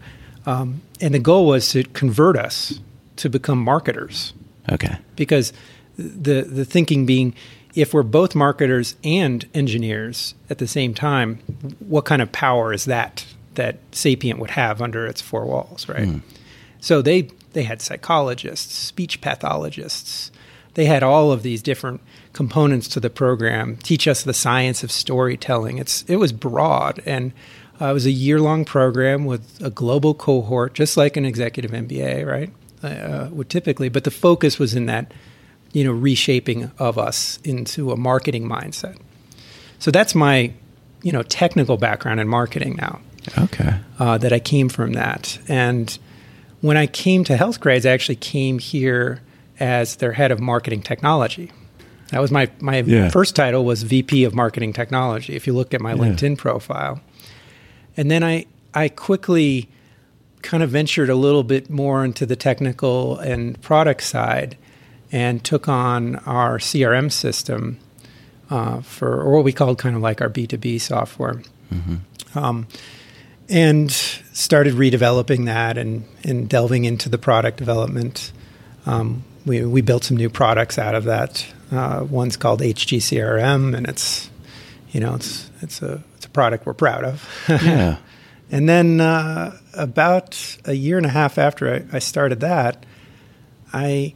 Um, 0.45 0.83
and 1.01 1.15
the 1.15 1.19
goal 1.19 1.47
was 1.47 1.71
to 1.71 1.83
convert 1.85 2.37
us 2.37 2.79
to 3.17 3.29
become 3.29 3.59
marketers 3.59 4.33
Okay. 4.71 4.97
because 5.17 5.53
the 5.97 6.43
the 6.43 6.65
thinking 6.67 7.07
being 7.07 7.35
if 7.75 7.95
we're 7.95 8.03
both 8.03 8.35
marketers 8.35 8.97
and 9.03 9.47
engineers 9.55 10.35
at 10.51 10.59
the 10.59 10.67
same 10.67 10.93
time 10.93 11.39
what 11.79 12.05
kind 12.05 12.21
of 12.21 12.31
power 12.33 12.73
is 12.75 12.85
that 12.85 13.25
that 13.55 13.79
sapient 13.93 14.39
would 14.39 14.51
have 14.51 14.83
under 14.83 15.07
its 15.07 15.23
four 15.23 15.47
walls 15.47 15.89
right 15.89 16.21
so 16.81 17.01
they 17.01 17.23
they 17.55 17.63
had 17.63 17.81
psychologists 17.81 18.75
speech 18.75 19.23
pathologists 19.23 20.31
they 20.75 20.85
had 20.85 21.03
all 21.03 21.33
of 21.33 21.43
these 21.43 21.63
different 21.63 22.03
components 22.37 22.87
to 22.87 23.01
the 23.01 23.11
program 23.11 23.77
teach 23.79 24.07
us 24.07 24.23
the 24.23 24.35
science 24.35 24.85
of 24.85 24.93
storytelling 24.93 25.79
it's 25.79 26.03
it 26.07 26.17
was 26.17 26.33
broad 26.33 27.03
and 27.07 27.33
uh, 27.81 27.87
it 27.87 27.93
was 27.93 28.07
a 28.07 28.11
year 28.11 28.39
long 28.41 28.65
program 28.65 29.25
with 29.25 29.61
a 29.63 29.71
global 29.71 30.15
cohort 30.15 30.75
just 30.75 30.97
like 30.97 31.17
an 31.17 31.25
executive 31.25 31.71
mba 31.73 32.25
right 32.27 32.53
uh, 32.83 33.29
would 33.33 33.49
typically 33.51 33.89
but 33.89 34.05
the 34.05 34.11
focus 34.11 34.59
was 34.59 34.75
in 34.75 34.87
that 34.87 35.13
you 35.73 35.83
know 35.83 35.93
reshaping 35.93 36.71
of 36.79 36.99
us 36.99 37.39
into 37.43 37.91
a 37.91 37.97
marketing 37.97 38.47
mindset 38.49 38.97
so 39.79 39.91
that's 39.91 40.15
my 40.15 40.53
you 41.03 41.13
know 41.13 41.23
technical 41.23 41.77
background 41.77 42.21
in 42.21 42.29
marketing 42.29 42.77
now 42.77 43.01
Okay. 43.39 43.75
uh, 43.99 44.19
that 44.19 44.33
I 44.33 44.39
came 44.39 44.69
from 44.69 44.93
that. 44.93 45.39
And 45.49 45.99
when 46.61 46.77
I 46.77 46.87
came 46.87 47.25
to 47.25 47.37
Healthgrades, 47.37 47.85
I 47.85 47.93
actually 47.93 48.17
came 48.17 48.61
here 48.61 49.21
as 49.59 49.97
their 49.97 50.13
head 50.13 50.31
of 50.31 50.39
marketing 50.39 50.83
technology. 50.83 51.51
That 52.11 52.21
was 52.21 52.31
my 52.31 52.49
my 52.61 52.79
Yeah. 52.79 53.09
first 53.09 53.35
title 53.37 53.65
was 53.65 53.83
VP 53.83 54.25
of 54.25 54.35
marketing 54.35 54.73
technology. 54.73 55.35
If 55.35 55.47
you 55.47 55.53
look 55.53 55.75
at 55.75 55.81
my 55.81 55.93
Yeah. 55.93 55.99
LinkedIn 56.03 56.39
profile, 56.39 57.01
and 57.97 58.11
then 58.11 58.23
I 58.23 58.47
I 58.75 58.89
quickly 58.89 59.69
kind 60.43 60.63
of 60.63 60.71
ventured 60.71 61.11
a 61.11 61.15
little 61.17 61.43
bit 61.43 61.69
more 61.71 62.05
into 62.05 62.25
the 62.27 62.37
technical 62.37 63.19
and 63.19 63.61
product 63.63 64.03
side, 64.05 64.57
and 65.11 65.43
took 65.43 65.69
on 65.69 66.17
our 66.27 66.59
CRM 66.59 67.11
system 67.11 67.79
uh, 68.51 68.81
for 68.83 69.21
or 69.23 69.35
what 69.37 69.45
we 69.45 69.53
called 69.53 69.79
kind 69.79 69.97
of 69.97 70.03
like 70.03 70.21
our 70.21 70.29
B 70.29 70.47
two 70.47 70.59
B 70.59 70.79
software, 70.79 71.43
um, 72.37 72.69
and 73.49 73.91
started 73.91 74.75
redeveloping 74.75 75.47
that 75.47 75.77
and 75.77 76.05
and 76.23 76.49
delving 76.49 76.85
into 76.85 77.09
the 77.09 77.19
product 77.19 77.57
development. 77.59 78.31
Um, 78.87 79.25
we 79.45 79.65
we 79.65 79.81
built 79.81 80.05
some 80.05 80.17
new 80.17 80.31
products 80.31 80.79
out 80.79 80.95
of 80.95 81.05
that. 81.05 81.45
Uh, 81.73 82.07
one's 82.09 82.37
called 82.37 82.61
HGCRM, 82.61 83.77
and 83.77 83.87
it's 83.89 84.31
you 84.91 85.01
know 85.01 85.15
it's 85.15 85.51
it's 85.63 85.83
a 85.83 86.03
it's 86.17 86.27
a 86.27 86.31
product 86.31 86.67
we're 86.67 86.75
proud 86.75 87.05
of. 87.05 87.29
Yeah. 87.49 87.97
And 88.49 88.69
then 88.69 89.01
uh, 89.01 89.59
about 89.75 90.59
a 90.67 90.75
year 90.75 90.97
and 90.99 91.05
a 91.07 91.09
half 91.11 91.37
after 91.37 91.75
I, 91.93 91.97
I 91.97 91.99
started 91.99 92.39
that, 92.41 92.87
I 93.73 94.15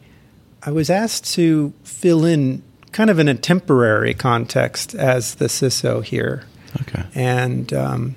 I 0.63 0.71
was 0.71 0.89
asked 0.91 1.33
to 1.35 1.73
fill 1.83 2.25
in 2.25 2.63
kind 2.93 3.11
of 3.11 3.19
in 3.19 3.27
a 3.29 3.35
temporary 3.35 4.15
context 4.15 4.95
as 4.95 5.35
the 5.37 5.47
CISO 5.47 6.05
here, 6.05 6.45
Okay. 6.83 7.03
and 7.15 7.73
um, 7.73 8.15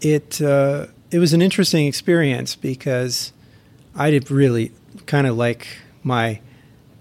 it 0.00 0.40
uh, 0.40 0.86
it 1.10 1.18
was 1.18 1.32
an 1.32 1.42
interesting 1.42 1.88
experience 1.88 2.54
because 2.54 3.32
I 3.96 4.10
did 4.12 4.30
really 4.30 4.70
kind 5.06 5.26
of 5.26 5.36
like 5.36 5.66
my 6.04 6.38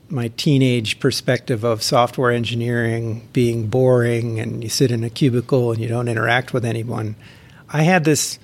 my 0.09 0.27
teenage 0.37 0.99
perspective 0.99 1.63
of 1.63 1.81
software 1.81 2.31
engineering 2.31 3.27
being 3.33 3.67
boring 3.67 4.39
and 4.39 4.63
you 4.63 4.69
sit 4.69 4.91
in 4.91 5.03
a 5.03 5.09
cubicle 5.09 5.71
and 5.71 5.81
you 5.81 5.87
don't 5.87 6.07
interact 6.07 6.53
with 6.53 6.65
anyone. 6.65 7.15
I 7.69 7.83
had 7.83 8.03
this 8.03 8.37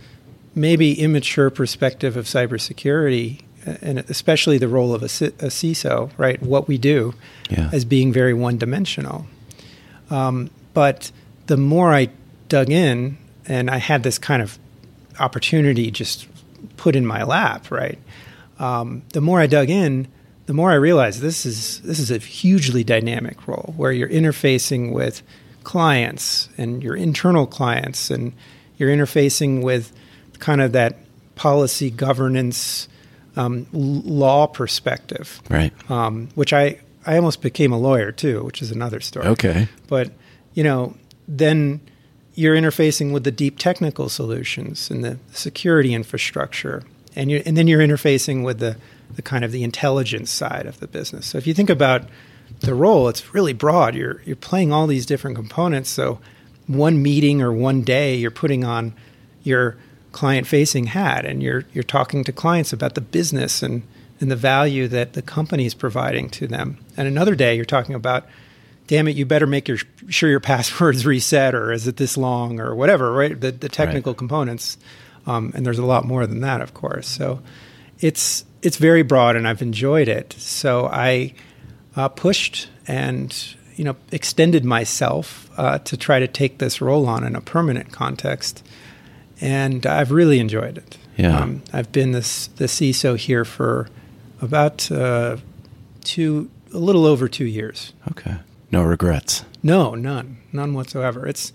maybe 0.56 1.00
immature 1.00 1.50
perspective 1.50 2.18
of 2.18 2.26
cybersecurity 2.26 3.42
uh, 3.68 3.76
and 3.82 4.00
especially 4.00 4.58
the 4.58 4.68
role 4.68 4.94
of 4.96 5.04
a, 5.04 5.08
CISO, 5.08 6.10
right? 6.18 6.42
What 6.42 6.68
we 6.68 6.78
do 6.78 7.14
Yeah. 7.50 7.70
as 7.72 7.86
being 7.86 8.12
very 8.14 8.34
one 8.34 8.58
dimensional. 8.58 9.28
Um, 10.10 10.50
but 10.74 11.12
the 11.48 11.58
more 11.58 11.94
I 11.94 12.10
dug 12.48 12.70
in 12.72 13.18
and 13.46 13.70
I 13.70 13.78
had 13.78 14.04
this 14.04 14.18
kind 14.18 14.42
of 14.42 14.58
opportunity 15.20 15.92
just 15.92 16.28
put 16.78 16.96
in 16.96 17.06
my 17.06 17.24
lap, 17.24 17.70
right? 17.70 18.00
Um, 18.58 19.04
the 19.14 19.22
more 19.22 19.40
I 19.40 19.48
dug 19.48 19.70
in, 19.70 20.08
the 20.50 20.54
more 20.56 20.72
I 20.72 20.76
realized 20.82 21.22
this 21.22 21.46
is 21.46 21.80
this 21.82 22.00
is 22.00 22.10
a 22.10 22.18
hugely 22.18 22.84
dynamic 22.84 23.48
role 23.48 23.72
where 23.78 23.92
you're 23.92 24.10
interfacing 24.10 24.92
with 24.92 25.22
clients 25.64 26.50
and 26.58 26.82
your 26.82 26.96
internal 26.96 27.46
clients, 27.46 28.10
and 28.10 28.34
you're 28.76 28.90
interfacing 28.90 29.62
with 29.62 29.94
kind 30.40 30.60
of 30.60 30.72
that 30.72 30.96
policy 31.36 31.92
governance 31.92 32.88
um, 33.36 33.68
law 33.72 34.48
perspective, 34.48 35.40
Right. 35.52 35.72
um, 35.92 36.30
which 36.34 36.52
I 36.52 36.80
I 37.06 37.16
almost 37.18 37.44
became 37.44 37.72
a 37.72 37.78
lawyer 37.78 38.12
too, 38.12 38.44
which 38.44 38.64
is 38.64 38.72
another 38.72 39.02
story. 39.02 39.28
Okay. 39.28 39.68
But 39.88 40.10
you 40.56 40.64
know, 40.64 40.96
then 41.28 41.80
you're 42.34 42.56
interfacing 42.56 43.14
with 43.14 43.24
the 43.24 43.32
deep 43.32 43.60
technical 43.60 44.10
solutions 44.10 44.90
and 44.90 45.04
the 45.04 45.20
security 45.32 45.94
infrastructure, 45.94 46.82
and 47.16 47.30
you 47.30 47.44
and 47.46 47.56
then 47.56 47.68
you're 47.68 47.82
interfacing 47.88 48.44
with 48.44 48.58
the 48.58 48.78
the 49.16 49.22
kind 49.22 49.44
of 49.44 49.52
the 49.52 49.64
intelligence 49.64 50.32
side 50.32 50.66
of 50.66 50.80
the 50.80 50.88
business. 50.88 51.28
So 51.28 51.38
if 51.38 51.48
you 51.48 51.54
think 51.54 51.70
about 51.70 52.04
the 52.62 52.74
role, 52.74 53.08
it's 53.08 53.34
really 53.34 53.54
broad. 53.54 53.96
You're 53.96 54.22
you're 54.26 54.36
playing 54.36 54.72
all 54.72 54.88
these 54.88 55.06
different 55.06 55.36
components. 55.36 55.90
So 55.90 56.20
one 56.68 57.02
meeting 57.02 57.42
or 57.42 57.52
one 57.52 57.82
day, 57.82 58.16
you're 58.16 58.32
putting 58.32 58.64
on 58.64 58.94
your 59.44 59.78
client 60.12 60.48
facing 60.48 60.88
hat 60.88 61.26
and 61.26 61.42
you're 61.42 61.66
you're 61.74 61.84
talking 61.84 62.24
to 62.24 62.32
clients 62.32 62.74
about 62.74 62.96
the 62.96 63.02
business 63.02 63.64
and 63.64 63.84
and 64.22 64.30
the 64.30 64.36
value 64.36 64.88
that 64.90 65.14
the 65.14 65.22
company 65.22 65.66
is 65.66 65.74
providing 65.74 66.30
to 66.30 66.48
them. 66.48 66.78
And 66.98 67.08
another 67.08 67.36
day, 67.36 67.56
you're 67.56 67.66
talking 67.66 67.96
about 67.96 68.26
damn 68.90 69.08
it, 69.08 69.16
you 69.16 69.24
better 69.24 69.46
make 69.46 69.68
your, 69.68 69.78
sure 70.08 70.32
your 70.32 70.40
password's 70.52 71.06
reset 71.06 71.54
or 71.54 71.72
is 71.72 71.88
it 71.88 71.98
this 71.98 72.18
long 72.18 72.60
or 72.60 72.74
whatever, 72.74 73.12
right? 73.14 73.40
The, 73.40 73.52
the 73.52 73.70
technical 73.70 74.16
components. 74.16 74.80
Um, 75.28 75.52
and 75.54 75.64
there's 75.64 75.78
a 75.78 75.86
lot 75.86 76.06
more 76.06 76.26
than 76.26 76.42
that, 76.42 76.60
of 76.60 76.74
course. 76.74 77.08
So 77.08 77.40
it's, 78.00 78.46
it's 78.62 78.78
very 78.78 79.04
broad 79.04 79.36
and 79.36 79.48
I've 79.48 79.62
enjoyed 79.62 80.08
it. 80.08 80.34
So 80.38 80.88
I 80.88 81.34
uh, 81.96 82.10
pushed 82.10 82.70
and, 82.88 83.36
you 83.76 83.84
know, 83.84 83.96
extended 84.12 84.66
myself 84.66 85.50
uh, 85.58 85.80
to 85.80 85.98
try 85.98 86.20
to 86.20 86.28
take 86.28 86.58
this 86.58 86.82
role 86.82 87.08
on 87.08 87.24
in 87.24 87.36
a 87.36 87.42
permanent 87.42 87.92
context. 87.92 88.64
And 89.42 89.86
I've 89.86 90.12
really 90.12 90.40
enjoyed 90.40 90.78
it. 90.78 90.98
Yeah. 91.18 91.40
Um, 91.40 91.64
I've 91.74 91.92
been 91.92 92.12
this, 92.12 92.48
the 92.48 92.66
CISO 92.66 93.18
here 93.18 93.46
for 93.46 93.90
about 94.42 94.92
uh, 94.92 95.38
two, 96.04 96.50
a 96.74 96.78
little 96.78 97.06
over 97.06 97.28
two 97.28 97.46
years. 97.46 97.94
Okay. 98.12 98.38
No 98.72 98.84
regrets. 98.84 99.44
No, 99.64 99.96
none, 99.96 100.38
none 100.54 100.74
whatsoever. 100.74 101.28
It's 101.28 101.52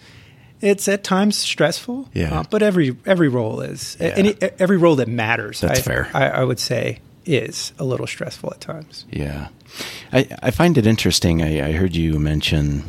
it's 0.65 0.89
at 0.89 1.05
times 1.05 1.37
stressful, 1.37 2.09
Yeah. 2.15 2.41
uh, 2.41 2.45
but 2.51 2.63
every 2.63 2.97
every 3.07 3.29
role 3.29 3.61
is 3.61 3.97
Yeah. 4.01 4.15
any 4.17 4.35
every 4.59 4.77
role 4.77 4.97
that 4.97 5.09
matters. 5.09 5.61
That's 5.61 5.81
I, 5.81 5.83
fair. 5.83 6.11
I, 6.15 6.29
I 6.41 6.45
would 6.45 6.59
say 6.59 6.99
is 7.27 7.73
a 7.79 7.85
little 7.85 8.07
stressful 8.07 8.53
at 8.53 8.61
times. 8.61 9.07
Yeah. 9.11 9.49
I, 10.13 10.29
I 10.43 10.51
find 10.51 10.77
it 10.77 10.87
interesting. 10.87 11.43
I, 11.43 11.69
I 11.69 11.73
heard 11.73 11.97
you 11.97 12.19
mention 12.19 12.85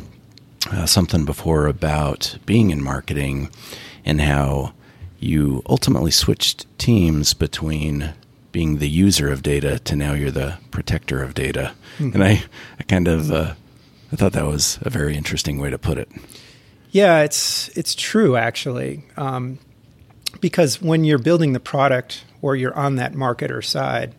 uh, 0.70 0.84
something 0.86 1.24
before 1.24 1.66
about 1.66 2.36
being 2.44 2.70
in 2.70 2.82
marketing 2.82 3.48
and 4.04 4.20
how 4.20 4.72
you 5.18 5.62
ultimately 5.68 6.10
switched 6.10 6.66
teams 6.78 7.32
between 7.34 8.12
being 8.52 8.78
the 8.78 8.88
user 8.88 9.30
of 9.32 9.42
data 9.42 9.78
to 9.80 9.96
now 9.96 10.12
you're 10.12 10.30
the 10.30 10.58
protector 10.70 11.22
of 11.22 11.32
data. 11.34 11.72
And 11.98 12.22
I, 12.22 12.42
I 12.78 12.82
kind 12.84 13.08
of, 13.08 13.30
uh, 13.32 13.54
I 14.12 14.16
thought 14.16 14.32
that 14.32 14.44
was 14.46 14.78
a 14.82 14.90
very 14.90 15.16
interesting 15.16 15.58
way 15.58 15.70
to 15.70 15.78
put 15.78 15.96
it. 15.98 16.10
Yeah, 16.96 17.24
it's 17.24 17.68
it's 17.76 17.94
true 17.94 18.36
actually, 18.36 19.04
um, 19.18 19.58
because 20.40 20.80
when 20.80 21.04
you're 21.04 21.18
building 21.18 21.52
the 21.52 21.60
product 21.60 22.24
or 22.40 22.56
you're 22.56 22.74
on 22.74 22.96
that 22.96 23.12
marketer 23.12 23.62
side, 23.62 24.14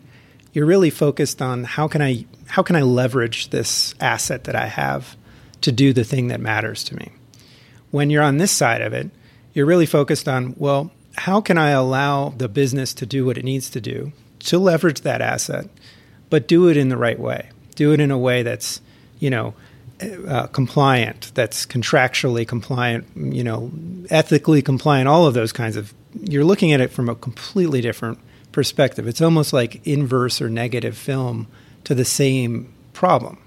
you're 0.52 0.64
really 0.64 0.90
focused 0.90 1.42
on 1.42 1.64
how 1.64 1.88
can 1.88 2.00
I 2.00 2.24
how 2.46 2.62
can 2.62 2.76
I 2.76 2.82
leverage 2.82 3.50
this 3.50 3.96
asset 4.00 4.44
that 4.44 4.54
I 4.54 4.66
have 4.68 5.16
to 5.62 5.72
do 5.72 5.92
the 5.92 6.04
thing 6.04 6.28
that 6.28 6.38
matters 6.38 6.84
to 6.84 6.94
me. 6.94 7.10
When 7.90 8.10
you're 8.10 8.22
on 8.22 8.36
this 8.38 8.52
side 8.52 8.80
of 8.80 8.92
it, 8.92 9.10
you're 9.54 9.66
really 9.66 9.84
focused 9.84 10.28
on 10.28 10.54
well, 10.56 10.92
how 11.16 11.40
can 11.40 11.58
I 11.58 11.70
allow 11.70 12.28
the 12.28 12.48
business 12.48 12.94
to 12.94 13.06
do 13.06 13.26
what 13.26 13.36
it 13.36 13.44
needs 13.44 13.70
to 13.70 13.80
do 13.80 14.12
to 14.50 14.56
leverage 14.60 15.00
that 15.00 15.20
asset, 15.20 15.68
but 16.30 16.46
do 16.46 16.68
it 16.68 16.76
in 16.76 16.90
the 16.90 16.96
right 16.96 17.18
way. 17.18 17.50
Do 17.74 17.92
it 17.92 17.98
in 17.98 18.12
a 18.12 18.18
way 18.18 18.44
that's 18.44 18.80
you 19.18 19.30
know 19.30 19.54
uh, 20.00 20.46
compliant, 20.48 21.32
that's 21.34 21.66
contractually 21.66 22.46
compliant, 22.46 23.06
you 23.16 23.42
know, 23.42 23.70
ethically 24.10 24.62
compliant, 24.62 25.08
all 25.08 25.26
of 25.26 25.34
those 25.34 25.52
kinds 25.52 25.76
of. 25.76 25.92
You're 26.22 26.44
looking 26.44 26.72
at 26.72 26.80
it 26.80 26.90
from 26.90 27.08
a 27.08 27.14
completely 27.14 27.80
different 27.80 28.18
perspective. 28.52 29.06
It's 29.06 29.20
almost 29.20 29.52
like 29.52 29.86
inverse 29.86 30.40
or 30.40 30.48
negative 30.48 30.96
film 30.96 31.46
to 31.84 31.94
the 31.94 32.04
same 32.04 32.72
problem. 32.92 33.38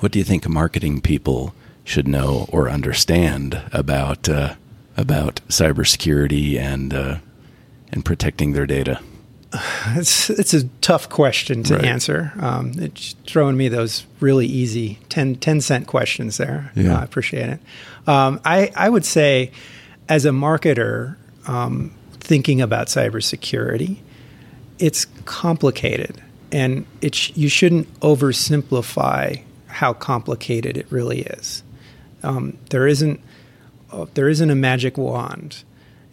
What 0.00 0.12
do 0.12 0.18
you 0.18 0.24
think 0.24 0.48
marketing 0.48 1.00
people 1.00 1.54
should 1.84 2.08
know 2.08 2.46
or 2.50 2.68
understand 2.68 3.62
about 3.72 4.28
uh, 4.28 4.54
about 4.96 5.40
cybersecurity 5.48 6.58
and 6.58 6.92
uh, 6.92 7.18
and 7.92 8.04
protecting 8.04 8.52
their 8.52 8.66
data? 8.66 9.00
It's 9.94 10.30
it's 10.30 10.54
a 10.54 10.64
tough 10.80 11.08
question 11.08 11.62
to 11.64 11.74
Right. 11.76 11.84
answer. 11.84 12.32
Um, 12.40 12.72
it's 12.76 13.14
throwing 13.26 13.56
me 13.56 13.68
those 13.68 14.06
really 14.20 14.46
easy 14.46 14.98
10, 15.10 15.36
10 15.36 15.60
cent 15.60 15.86
questions 15.86 16.36
there. 16.38 16.72
Yeah. 16.74 16.96
Uh, 16.96 17.00
I 17.00 17.04
appreciate 17.04 17.48
it. 17.50 17.60
Um, 18.08 18.40
I 18.44 18.70
I 18.74 18.88
would 18.88 19.04
say, 19.04 19.50
as 20.08 20.24
a 20.24 20.30
marketer, 20.30 21.16
um, 21.46 21.92
thinking 22.20 22.60
about 22.62 22.86
cybersecurity, 22.86 23.98
it's 24.78 25.06
complicated, 25.26 26.22
and 26.50 26.86
it 27.02 27.14
sh- 27.14 27.32
you 27.34 27.48
shouldn't 27.48 27.88
oversimplify 28.00 29.42
how 29.66 29.92
complicated 29.92 30.76
it 30.76 30.86
really 30.90 31.20
is. 31.22 31.62
Um, 32.22 32.56
there 32.70 32.86
isn't 32.86 33.20
uh, 33.90 34.06
there 34.14 34.28
isn't 34.28 34.48
a 34.50 34.54
magic 34.54 34.96
wand, 34.96 35.64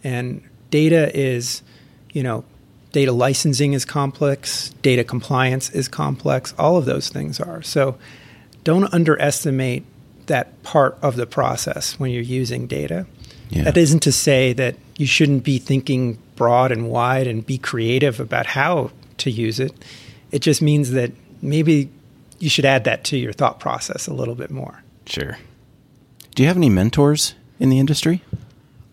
and 0.04 0.42
data 0.70 1.10
is, 1.18 1.62
you 2.12 2.22
know, 2.22 2.44
data 2.92 3.12
licensing 3.12 3.72
is 3.72 3.84
complex, 3.84 4.70
data 4.82 5.04
compliance 5.04 5.70
is 5.70 5.88
complex. 5.88 6.54
All 6.58 6.76
of 6.76 6.84
those 6.84 7.08
things 7.08 7.40
are. 7.40 7.62
So, 7.62 7.96
don't 8.64 8.92
underestimate 8.92 9.84
that 10.26 10.62
part 10.62 10.98
of 11.02 11.16
the 11.16 11.26
process 11.26 11.98
when 11.98 12.10
you're 12.10 12.22
using 12.22 12.66
data. 12.66 13.06
Yeah. 13.48 13.64
That 13.64 13.76
isn't 13.76 14.00
to 14.00 14.12
say 14.12 14.52
that 14.52 14.76
you 14.96 15.06
shouldn't 15.06 15.44
be 15.44 15.58
thinking 15.58 16.18
broad 16.36 16.70
and 16.72 16.88
wide 16.88 17.26
and 17.26 17.44
be 17.44 17.58
creative 17.58 18.20
about 18.20 18.46
how 18.46 18.92
to 19.18 19.30
use 19.30 19.58
it. 19.58 19.72
It 20.30 20.38
just 20.40 20.62
means 20.62 20.92
that 20.92 21.12
maybe 21.42 21.90
you 22.38 22.48
should 22.48 22.64
add 22.64 22.84
that 22.84 23.04
to 23.04 23.16
your 23.16 23.32
thought 23.32 23.60
process 23.60 24.06
a 24.06 24.14
little 24.14 24.34
bit 24.34 24.50
more. 24.50 24.82
Sure. 25.06 25.36
Do 26.34 26.42
you 26.42 26.46
have 26.46 26.56
any 26.56 26.70
mentors 26.70 27.34
in 27.58 27.68
the 27.68 27.78
industry? 27.78 28.22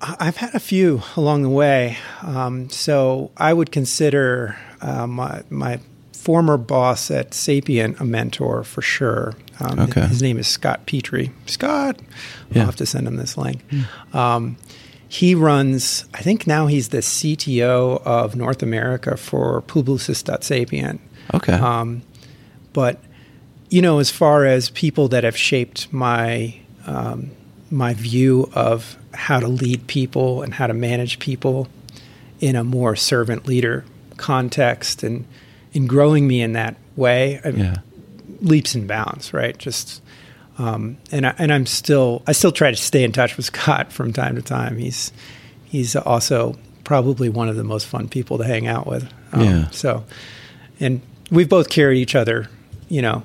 I've 0.01 0.37
had 0.37 0.53
a 0.53 0.59
few 0.59 1.01
along 1.15 1.41
the 1.43 1.49
way. 1.49 1.97
Um, 2.21 2.69
so 2.69 3.31
I 3.37 3.53
would 3.53 3.71
consider 3.71 4.55
uh, 4.81 5.07
my, 5.07 5.41
my 5.49 5.79
former 6.13 6.57
boss 6.57 7.09
at 7.09 7.33
Sapient 7.33 7.99
a 7.99 8.05
mentor 8.05 8.63
for 8.63 8.81
sure. 8.81 9.33
Um, 9.59 9.79
Okay. 9.79 10.01
His 10.07 10.21
name 10.21 10.37
is 10.37 10.47
Scott 10.47 10.85
Petrie. 10.85 11.31
Scott, 11.47 11.99
Yeah. 12.51 12.61
I'll 12.61 12.65
have 12.67 12.75
to 12.77 12.85
send 12.85 13.07
him 13.07 13.15
this 13.15 13.37
link. 13.37 13.63
Um, 14.13 14.57
he 15.09 15.33
runs, 15.35 16.05
I 16.13 16.21
think 16.21 16.45
now 16.45 16.67
he's 16.67 16.89
the 16.89 16.97
CTO 16.97 18.01
of 18.03 18.35
North 18.35 18.61
America 18.61 19.15
for 19.17 19.61
Publicis.sapient. 19.63 20.99
Okay. 21.33 21.53
Um, 21.53 22.03
but 22.73 23.01
you 23.69 23.81
know, 23.81 23.99
as 23.99 24.11
far 24.11 24.45
as 24.45 24.69
people 24.69 25.07
that 25.09 25.23
have 25.23 25.35
shaped 25.35 25.91
my 25.91 26.55
um, 26.85 27.31
my 27.69 27.93
view 27.93 28.49
of 28.53 28.97
how 29.13 29.39
to 29.39 29.47
lead 29.47 29.87
people 29.87 30.41
and 30.41 30.53
how 30.53 30.67
to 30.67 30.73
manage 30.73 31.19
people 31.19 31.67
in 32.39 32.55
a 32.55 32.63
more 32.63 32.95
servant 32.95 33.45
leader 33.47 33.83
context, 34.17 35.03
and 35.03 35.25
in 35.73 35.87
growing 35.87 36.27
me 36.27 36.41
in 36.41 36.53
that 36.53 36.75
way, 36.95 37.39
I- 37.43 37.49
yeah. 37.49 37.75
leaps 38.41 38.75
and 38.75 38.87
bounds, 38.87 39.33
right? 39.33 39.57
Just 39.57 40.01
um, 40.59 40.97
and 41.11 41.27
I, 41.27 41.35
and 41.37 41.53
I'm 41.53 41.65
still 41.65 42.23
I 42.27 42.31
still 42.31 42.51
try 42.51 42.71
to 42.71 42.77
stay 42.77 43.03
in 43.03 43.11
touch 43.11 43.37
with 43.37 43.45
Scott 43.47 43.91
from 43.93 44.11
time 44.13 44.35
to 44.35 44.41
time. 44.41 44.77
He's 44.77 45.11
he's 45.65 45.95
also 45.95 46.55
probably 46.83 47.29
one 47.29 47.49
of 47.49 47.55
the 47.57 47.63
most 47.63 47.85
fun 47.85 48.07
people 48.07 48.37
to 48.37 48.43
hang 48.45 48.65
out 48.65 48.87
with. 48.87 49.03
Um, 49.33 49.43
Yeah. 49.43 49.69
So, 49.71 50.05
and 50.79 51.01
we've 51.29 51.49
both 51.49 51.69
carried 51.69 51.97
each 51.99 52.15
other, 52.15 52.47
you 52.87 53.01
know, 53.01 53.23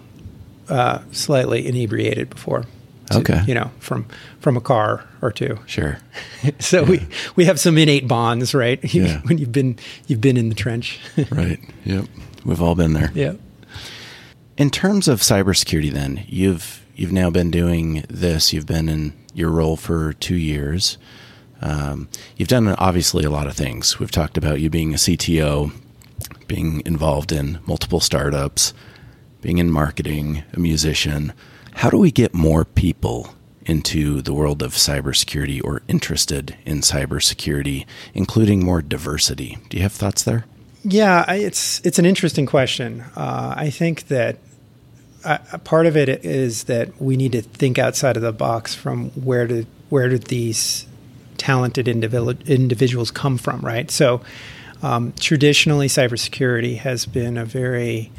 uh, 0.68 0.98
slightly 1.12 1.66
inebriated 1.66 2.28
before. 2.30 2.64
To- 3.10 3.18
Okay. 3.18 3.42
You 3.46 3.54
know, 3.54 3.70
from 3.78 4.06
from 4.40 4.56
a 4.56 4.60
car 4.60 5.04
or 5.20 5.30
two. 5.32 5.58
Sure. 5.66 5.98
So 6.58 6.82
we 6.84 7.06
we 7.36 7.44
have 7.44 7.58
some 7.60 7.78
innate 7.78 8.06
bonds, 8.08 8.54
right? 8.54 8.80
Yeah. 8.94 9.20
when 9.22 9.38
you've 9.38 9.52
been 9.52 9.78
you've 10.06 10.20
been 10.20 10.36
in 10.36 10.48
the 10.48 10.54
trench. 10.54 10.98
Right. 11.30 11.58
Yep. 11.84 12.06
We've 12.44 12.60
all 12.62 12.74
been 12.74 12.92
there. 12.94 13.10
Yep. 13.14 13.38
In 14.56 14.70
terms 14.70 15.08
of 15.08 15.20
cybersecurity, 15.20 15.90
then 15.92 16.24
you've 16.28 16.84
you've 16.96 17.12
now 17.12 17.30
been 17.30 17.50
doing 17.50 18.04
this. 18.08 18.52
You've 18.52 18.66
been 18.66 18.88
in 18.88 19.12
your 19.34 19.50
role 19.50 19.76
for 19.76 20.12
two 20.14 20.36
years. 20.36 20.98
Um, 21.62 22.08
you've 22.36 22.48
done 22.48 22.68
obviously 22.68 23.24
a 23.24 23.30
lot 23.30 23.46
of 23.46 23.54
things. 23.56 23.98
We've 24.00 24.10
talked 24.10 24.36
about 24.36 24.60
you 24.60 24.68
being 24.68 24.92
a 24.92 24.96
CTO, 24.96 25.70
being 26.48 26.82
involved 26.84 27.30
in 27.32 27.60
multiple 27.66 28.00
startups, 28.00 28.74
being 29.40 29.58
in 29.58 29.70
marketing, 29.70 30.42
a 30.52 30.58
musician. 30.58 31.32
How 31.74 31.90
do 31.90 31.98
we 31.98 32.10
get 32.10 32.34
more 32.34 32.64
people 32.64 33.34
into 33.64 34.22
the 34.22 34.34
world 34.34 34.62
of 34.62 34.72
cybersecurity 34.72 35.62
or 35.62 35.82
interested 35.88 36.56
in 36.64 36.80
cybersecurity, 36.80 37.86
including 38.14 38.64
more 38.64 38.82
diversity? 38.82 39.58
Do 39.68 39.76
you 39.76 39.82
have 39.82 39.92
thoughts 39.92 40.22
there? 40.24 40.44
Yeah, 40.84 41.30
it's 41.32 41.80
it's 41.84 41.98
an 41.98 42.06
interesting 42.06 42.46
question. 42.46 43.04
Uh, 43.16 43.54
I 43.56 43.70
think 43.70 44.08
that 44.08 44.38
uh, 45.24 45.38
part 45.64 45.86
of 45.86 45.96
it 45.96 46.08
is 46.08 46.64
that 46.64 47.00
we 47.00 47.16
need 47.16 47.32
to 47.32 47.42
think 47.42 47.78
outside 47.78 48.16
of 48.16 48.22
the 48.22 48.32
box 48.32 48.74
from 48.74 49.10
where 49.10 49.46
did 49.46 49.66
where 49.90 50.08
did 50.08 50.24
these 50.24 50.86
talented 51.38 51.88
individual, 51.88 52.34
individuals 52.46 53.10
come 53.10 53.38
from, 53.38 53.60
right? 53.60 53.90
So 53.90 54.22
um, 54.82 55.12
traditionally, 55.18 55.86
cybersecurity 55.86 56.78
has 56.78 57.06
been 57.06 57.36
a 57.36 57.44
very 57.44 58.10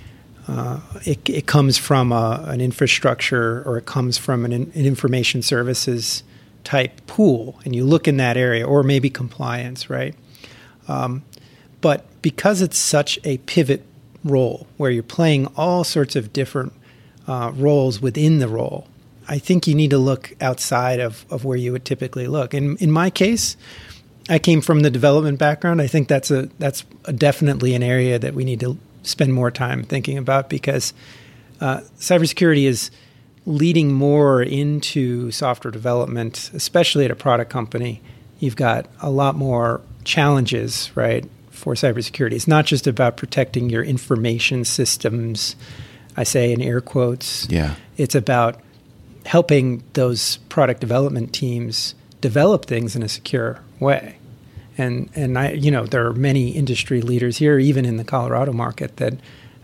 uh, 0.47 0.79
it, 1.05 1.29
it 1.29 1.47
comes 1.47 1.77
from 1.77 2.11
a, 2.11 2.43
an 2.47 2.61
infrastructure 2.61 3.63
or 3.65 3.77
it 3.77 3.85
comes 3.85 4.17
from 4.17 4.45
an, 4.45 4.53
an 4.53 4.71
information 4.73 5.41
services 5.41 6.23
type 6.63 7.05
pool, 7.07 7.59
and 7.65 7.75
you 7.75 7.83
look 7.85 8.07
in 8.07 8.17
that 8.17 8.37
area, 8.37 8.65
or 8.65 8.83
maybe 8.83 9.09
compliance, 9.09 9.89
right? 9.89 10.15
But 11.81 12.05
because 12.21 12.61
it's 12.61 12.77
such 12.77 13.19
a 13.25 13.37
pivot 13.39 13.85
role 14.23 14.67
where 14.77 14.89
you're 14.89 15.03
playing 15.03 15.47
all 15.57 15.83
sorts 15.83 16.15
of 16.15 16.31
different 16.31 16.73
uh, 17.27 17.51
roles 17.55 18.01
within 18.01 18.39
the 18.39 18.47
role, 18.47 18.87
I 19.27 19.39
think 19.39 19.67
you 19.67 19.75
need 19.75 19.89
to 19.89 19.97
look 19.97 20.33
outside 20.41 21.01
of, 21.01 21.25
of 21.29 21.45
where 21.45 21.57
you 21.57 21.73
would 21.73 21.85
typically 21.85 22.27
look. 22.27 22.53
And 22.53 22.81
in 22.81 22.91
my 22.91 23.09
case, 23.09 23.57
I 24.29 24.39
came 24.39 24.61
from 24.61 24.81
the 24.81 24.89
development 24.89 25.39
background. 25.39 25.81
I 25.81 25.87
think 25.87 26.07
that's 26.07 26.31
a 26.31 26.49
that's 26.59 26.85
a 27.05 27.13
definitely 27.13 27.75
an 27.75 27.83
area 27.83 28.17
that 28.19 28.33
we 28.33 28.45
need 28.45 28.61
to 28.61 28.77
spend 29.03 29.33
more 29.33 29.51
time 29.51 29.83
thinking 29.83 30.17
about 30.17 30.49
because 30.49 30.93
uh, 31.61 31.81
cybersecurity 31.97 32.65
is 32.65 32.91
leading 33.45 33.91
more 33.91 34.41
into 34.41 35.31
software 35.31 35.71
development, 35.71 36.49
especially 36.53 37.05
at 37.05 37.11
a 37.11 37.15
product 37.15 37.51
company. 37.51 38.01
You've 38.39 38.55
got 38.55 38.87
a 39.01 39.09
lot 39.09 39.35
more 39.35 39.81
challenges, 40.03 40.91
right, 40.95 41.25
for 41.51 41.73
cybersecurity. 41.75 42.33
It's 42.33 42.47
not 42.47 42.65
just 42.65 42.87
about 42.87 43.17
protecting 43.17 43.69
your 43.69 43.83
information 43.83 44.65
systems. 44.65 45.55
I 46.15 46.23
say 46.23 46.51
in 46.51 46.61
air 46.61 46.81
quotes. 46.81 47.47
Yeah. 47.49 47.75
It's 47.97 48.15
about 48.15 48.59
helping 49.25 49.83
those 49.93 50.37
product 50.49 50.81
development 50.81 51.33
teams 51.33 51.95
develop 52.21 52.65
things 52.65 52.95
in 52.95 53.03
a 53.03 53.09
secure 53.09 53.61
way. 53.79 54.17
And 54.77 55.09
and 55.15 55.37
I 55.37 55.51
you 55.51 55.71
know 55.71 55.85
there 55.85 56.05
are 56.07 56.13
many 56.13 56.49
industry 56.49 57.01
leaders 57.01 57.37
here, 57.37 57.59
even 57.59 57.85
in 57.85 57.97
the 57.97 58.03
Colorado 58.03 58.53
market, 58.53 58.97
that 58.97 59.13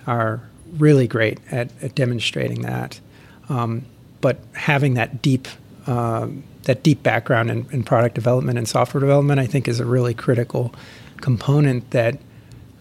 are 0.07 0.41
really 0.77 1.07
great 1.07 1.39
at, 1.51 1.71
at 1.81 1.95
demonstrating 1.95 2.61
that. 2.61 2.99
Um, 3.47 3.85
but 4.21 4.39
having 4.53 4.93
that 4.95 5.21
deep 5.21 5.47
um, 5.87 6.43
that 6.63 6.83
deep 6.83 7.01
background 7.01 7.49
in, 7.49 7.65
in 7.71 7.83
product 7.83 8.15
development 8.15 8.57
and 8.57 8.67
software 8.67 9.01
development, 9.01 9.39
I 9.39 9.47
think, 9.47 9.67
is 9.67 9.79
a 9.79 9.85
really 9.85 10.13
critical 10.13 10.73
component 11.17 11.89
that 11.91 12.19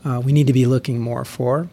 uh, 0.04 0.20
we 0.22 0.32
need 0.32 0.46
to 0.46 0.52
be 0.52 0.66
looking 0.66 0.98
more 0.98 1.24
for. 1.24 1.68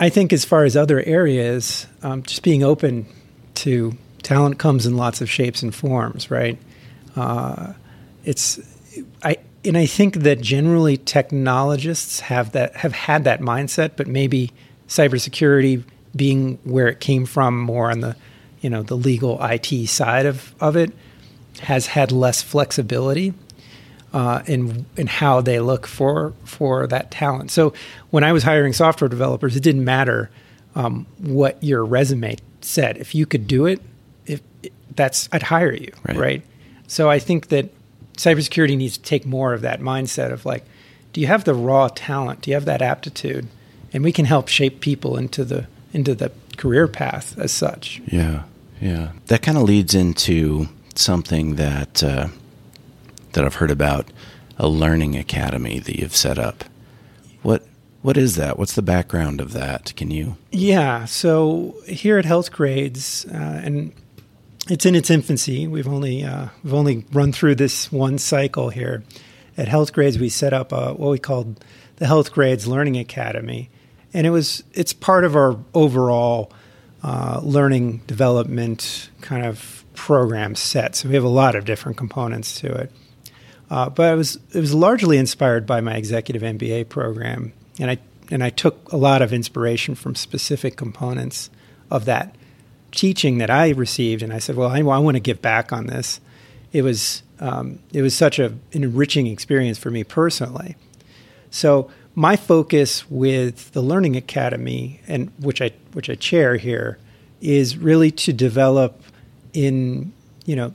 I 0.00 0.08
think 0.08 0.32
as 0.32 0.44
far 0.44 0.64
as 0.64 0.76
other 0.76 1.00
areas, 1.02 1.86
um, 2.02 2.22
just 2.22 2.42
being 2.42 2.62
open 2.62 3.06
to 3.56 3.96
talent 4.22 4.58
comes 4.58 4.86
in 4.86 4.96
lots 4.96 5.20
of 5.20 5.30
shapes 5.30 5.62
and 5.62 5.74
forms, 5.74 6.30
right? 6.30 6.58
Uh, 7.14 7.74
it's 8.24 8.58
I 9.22 9.36
and 9.64 9.76
I 9.78 9.86
think 9.86 10.16
that 10.16 10.40
generally 10.40 10.96
technologists 10.96 12.20
have 12.20 12.52
that 12.52 12.76
have 12.76 12.92
had 12.92 13.24
that 13.24 13.40
mindset, 13.40 13.92
but 13.96 14.06
maybe 14.06 14.50
cybersecurity 14.88 15.82
being 16.14 16.58
where 16.64 16.88
it 16.88 17.00
came 17.00 17.24
from 17.26 17.58
more 17.60 17.90
on 17.90 18.00
the 18.00 18.16
you 18.60 18.70
know 18.70 18.82
the 18.82 18.96
legal 18.96 19.38
IT 19.42 19.88
side 19.88 20.26
of, 20.26 20.54
of 20.60 20.76
it 20.76 20.92
has 21.60 21.86
had 21.88 22.12
less 22.12 22.42
flexibility 22.42 23.34
uh, 24.12 24.42
in 24.46 24.84
in 24.96 25.06
how 25.06 25.40
they 25.40 25.60
look 25.60 25.86
for 25.86 26.32
for 26.44 26.86
that 26.86 27.10
talent. 27.10 27.50
So 27.50 27.72
when 28.10 28.24
I 28.24 28.32
was 28.32 28.42
hiring 28.42 28.72
software 28.72 29.08
developers, 29.08 29.56
it 29.56 29.62
didn't 29.62 29.84
matter 29.84 30.30
um, 30.74 31.06
what 31.18 31.62
your 31.62 31.84
resume 31.84 32.36
said. 32.60 32.96
If 32.98 33.14
you 33.14 33.26
could 33.26 33.46
do 33.46 33.66
it, 33.66 33.80
if 34.26 34.40
that's 34.94 35.28
I'd 35.32 35.44
hire 35.44 35.72
you, 35.74 35.92
Right. 36.06 36.16
right? 36.16 36.42
So 36.86 37.08
I 37.08 37.18
think 37.18 37.48
that 37.48 37.70
cybersecurity 38.22 38.76
needs 38.76 38.96
to 38.96 39.02
take 39.02 39.26
more 39.26 39.52
of 39.52 39.62
that 39.62 39.80
mindset 39.80 40.32
of 40.32 40.46
like, 40.46 40.64
do 41.12 41.20
you 41.20 41.26
have 41.26 41.44
the 41.44 41.54
raw 41.54 41.88
talent? 41.88 42.42
Do 42.42 42.50
you 42.50 42.54
have 42.54 42.64
that 42.66 42.80
aptitude? 42.80 43.48
And 43.92 44.04
we 44.04 44.12
can 44.12 44.24
help 44.24 44.48
shape 44.48 44.80
people 44.80 45.16
into 45.16 45.44
the 45.44 45.66
into 45.92 46.14
the 46.14 46.32
career 46.56 46.88
path 46.88 47.38
as 47.38 47.52
such. 47.52 48.00
Yeah, 48.06 48.44
yeah. 48.80 49.12
That 49.26 49.42
kind 49.42 49.58
of 49.58 49.64
leads 49.64 49.94
into 49.94 50.68
something 50.94 51.56
that 51.56 52.02
uh, 52.02 52.28
that 53.32 53.44
I've 53.44 53.56
heard 53.56 53.70
about 53.70 54.08
a 54.58 54.68
learning 54.68 55.16
academy 55.16 55.80
that 55.80 55.98
you've 55.98 56.16
set 56.16 56.38
up. 56.38 56.64
What 57.42 57.66
what 58.00 58.16
is 58.16 58.36
that? 58.36 58.58
What's 58.58 58.74
the 58.74 58.82
background 58.82 59.40
of 59.40 59.52
that? 59.52 59.94
Can 59.96 60.10
you? 60.10 60.36
Yeah. 60.50 61.04
So 61.04 61.74
here 61.86 62.18
at 62.18 62.24
Healthgrades, 62.24 63.26
uh, 63.32 63.66
and 63.66 63.92
it's 64.68 64.86
in 64.86 64.94
its 64.94 65.10
infancy. 65.10 65.66
We've 65.66 65.88
only 65.88 66.24
uh, 66.24 66.48
we've 66.62 66.74
only 66.74 67.04
run 67.12 67.32
through 67.32 67.56
this 67.56 67.90
one 67.90 68.18
cycle 68.18 68.70
here. 68.70 69.02
At 69.56 69.68
Healthgrades, 69.68 70.18
we 70.18 70.30
set 70.30 70.52
up 70.52 70.72
a, 70.72 70.94
what 70.94 71.10
we 71.10 71.18
called 71.18 71.62
the 71.96 72.06
Healthgrades 72.06 72.66
Learning 72.66 72.96
Academy, 72.96 73.70
and 74.14 74.26
it 74.26 74.30
was 74.30 74.64
it's 74.72 74.92
part 74.92 75.24
of 75.24 75.36
our 75.36 75.58
overall 75.74 76.52
uh, 77.02 77.40
learning 77.42 77.98
development 78.06 79.10
kind 79.20 79.44
of 79.44 79.84
program 79.94 80.54
set. 80.54 80.96
So 80.96 81.08
we 81.08 81.14
have 81.16 81.24
a 81.24 81.28
lot 81.28 81.54
of 81.54 81.64
different 81.64 81.98
components 81.98 82.58
to 82.60 82.72
it. 82.72 82.92
Uh, 83.70 83.88
but 83.90 84.12
it 84.12 84.16
was 84.16 84.38
it 84.54 84.60
was 84.60 84.74
largely 84.74 85.18
inspired 85.18 85.66
by 85.66 85.80
my 85.80 85.94
executive 85.96 86.42
MBA 86.42 86.88
program, 86.88 87.52
and 87.80 87.90
I 87.90 87.98
and 88.30 88.44
I 88.44 88.50
took 88.50 88.92
a 88.92 88.96
lot 88.96 89.22
of 89.22 89.32
inspiration 89.32 89.94
from 89.94 90.14
specific 90.14 90.76
components 90.76 91.50
of 91.90 92.04
that 92.04 92.36
teaching 92.92 93.38
that 93.38 93.50
I 93.50 93.70
received, 93.70 94.22
and 94.22 94.32
I 94.32 94.38
said, 94.38 94.56
well, 94.56 94.68
I, 94.68 94.78
I 94.78 94.98
want 94.98 95.16
to 95.16 95.20
give 95.20 95.42
back 95.42 95.72
on 95.72 95.86
this. 95.86 96.20
It 96.72 96.82
was 96.82 97.22
um, 97.40 97.80
it 97.92 98.02
was 98.02 98.14
such 98.14 98.38
a, 98.38 98.46
an 98.46 98.84
enriching 98.84 99.26
experience 99.26 99.76
for 99.76 99.90
me 99.90 100.04
personally. 100.04 100.76
So 101.50 101.90
my 102.14 102.36
focus 102.36 103.10
with 103.10 103.72
the 103.72 103.80
Learning 103.80 104.16
Academy, 104.16 105.00
and 105.08 105.32
which 105.40 105.60
I 105.60 105.72
which 105.92 106.08
I 106.08 106.14
chair 106.14 106.56
here, 106.56 106.98
is 107.40 107.76
really 107.76 108.10
to 108.12 108.32
develop 108.32 109.02
in 109.52 110.12
you 110.46 110.56
know 110.56 110.72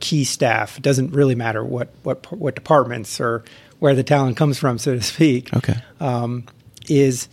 key 0.00 0.24
staff. 0.24 0.76
It 0.76 0.82
doesn't 0.82 1.12
really 1.12 1.34
matter 1.34 1.64
what 1.64 1.88
what 2.02 2.30
what 2.32 2.54
departments 2.54 3.20
or 3.20 3.42
where 3.78 3.94
the 3.94 4.04
talent 4.04 4.36
comes 4.36 4.58
from, 4.58 4.78
so 4.78 4.94
to 4.94 5.02
speak. 5.02 5.54
Okay. 5.56 5.76
Um, 5.98 6.44
is 6.88 7.28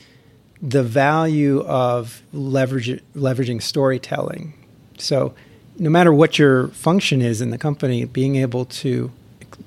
the 0.62 0.84
value 0.84 1.62
of 1.62 2.22
leverage, 2.34 3.01
leveraging 3.16 3.62
storytelling. 3.62 4.53
So, 4.97 5.34
no 5.78 5.89
matter 5.89 6.12
what 6.14 6.38
your 6.38 6.68
function 6.70 7.22
is 7.22 7.39
in 7.41 7.51
the 7.51 7.57
company, 7.57 8.03
being 8.05 8.36
able 8.36 8.66
to, 8.66 9.12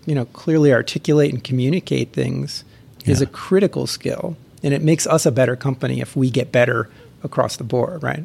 you 0.04 0.14
know, 0.14 0.26
clearly 0.26 0.72
articulate 0.72 1.32
and 1.32 1.42
communicate 1.42 2.12
things 2.12 2.64
is 3.06 3.20
a 3.20 3.26
critical 3.26 3.86
skill, 3.86 4.36
and 4.62 4.72
it 4.74 4.82
makes 4.82 5.06
us 5.06 5.24
a 5.26 5.32
better 5.32 5.56
company 5.56 6.00
if 6.00 6.14
we 6.14 6.30
get 6.30 6.52
better 6.52 6.88
across 7.24 7.56
the 7.56 7.64
board, 7.64 8.02
right? 8.02 8.24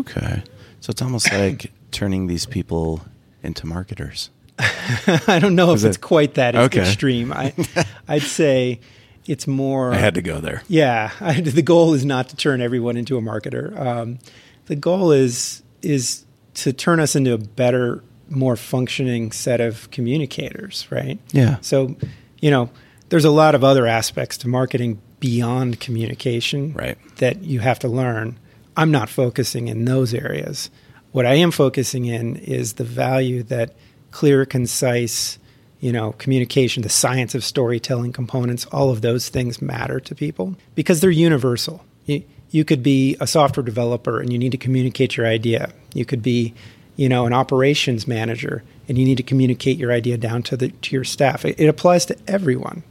Okay. 0.00 0.42
So 0.80 0.90
it's 0.90 1.02
almost 1.02 1.30
like 1.32 1.72
turning 1.90 2.26
these 2.28 2.46
people 2.46 3.02
into 3.42 3.66
marketers. 3.66 4.30
I 4.58 5.38
don't 5.40 5.56
know 5.56 5.72
if 5.72 5.76
Is 5.78 5.84
it's 5.84 5.96
quite 5.96 6.34
that 6.34 6.54
Okay. 6.54 6.80
extreme. 6.80 7.32
I, 7.32 7.52
I'd 8.08 8.22
say 8.22 8.78
it's 9.26 9.46
more. 9.46 9.92
I 9.92 9.96
had 9.96 10.14
to 10.14 10.22
go 10.22 10.40
there. 10.40 10.62
Yeah, 10.68 11.10
I, 11.20 11.40
the 11.40 11.62
goal 11.62 11.94
is 11.94 12.04
not 12.04 12.28
to 12.30 12.36
turn 12.36 12.60
everyone 12.60 12.96
into 12.96 13.16
a 13.16 13.20
marketer. 13.20 13.78
Um, 13.78 14.18
the 14.66 14.76
goal 14.76 15.12
is 15.12 15.62
is 15.82 16.24
to 16.54 16.72
turn 16.72 17.00
us 17.00 17.16
into 17.16 17.32
a 17.32 17.38
better, 17.38 18.02
more 18.30 18.56
functioning 18.56 19.32
set 19.32 19.60
of 19.60 19.90
communicators, 19.90 20.86
right? 20.90 21.18
Yeah. 21.32 21.56
So, 21.60 21.96
you 22.40 22.50
know, 22.50 22.70
there's 23.08 23.24
a 23.24 23.30
lot 23.30 23.54
of 23.54 23.64
other 23.64 23.86
aspects 23.86 24.38
to 24.38 24.48
marketing 24.48 25.00
beyond 25.20 25.80
communication 25.80 26.72
Right. 26.74 26.96
that 27.16 27.42
you 27.42 27.60
have 27.60 27.78
to 27.80 27.88
learn. 27.88 28.38
I'm 28.76 28.90
not 28.90 29.08
focusing 29.08 29.68
in 29.68 29.84
those 29.84 30.14
areas. 30.14 30.70
What 31.12 31.26
I 31.26 31.34
am 31.34 31.50
focusing 31.50 32.04
in 32.06 32.36
is 32.36 32.74
the 32.74 32.84
value 32.84 33.42
that 33.44 33.74
clear, 34.10 34.44
concise, 34.46 35.38
you 35.84 35.92
know, 35.92 36.12
communication, 36.12 36.82
the 36.82 36.88
science 36.88 37.34
of 37.34 37.44
storytelling 37.44 38.10
components, 38.10 38.64
all 38.72 38.88
of 38.88 39.02
those 39.02 39.28
things 39.28 39.60
matter 39.60 40.00
to 40.00 40.14
people 40.14 40.56
because 40.74 41.02
they're 41.02 41.10
universal. 41.10 41.84
You, 42.06 42.24
you 42.48 42.64
could 42.64 42.82
be 42.82 43.18
a 43.20 43.26
software 43.26 43.62
developer 43.62 44.18
and 44.18 44.32
you 44.32 44.38
need 44.38 44.52
to 44.52 44.56
communicate 44.56 45.14
your 45.14 45.26
idea. 45.26 45.74
You 45.92 46.06
could 46.06 46.22
be, 46.22 46.54
you 46.96 47.06
know, 47.06 47.26
an 47.26 47.34
operations 47.34 48.08
manager 48.08 48.64
and 48.88 48.96
you 48.96 49.04
need 49.04 49.18
to 49.18 49.22
communicate 49.22 49.76
your 49.76 49.92
idea 49.92 50.16
down 50.16 50.42
to 50.44 50.56
the 50.56 50.70
to 50.70 50.96
your 50.96 51.04
staff. 51.04 51.44
It, 51.44 51.60
it 51.60 51.66
applies 51.66 52.06
to 52.06 52.16
everyone. 52.26 52.82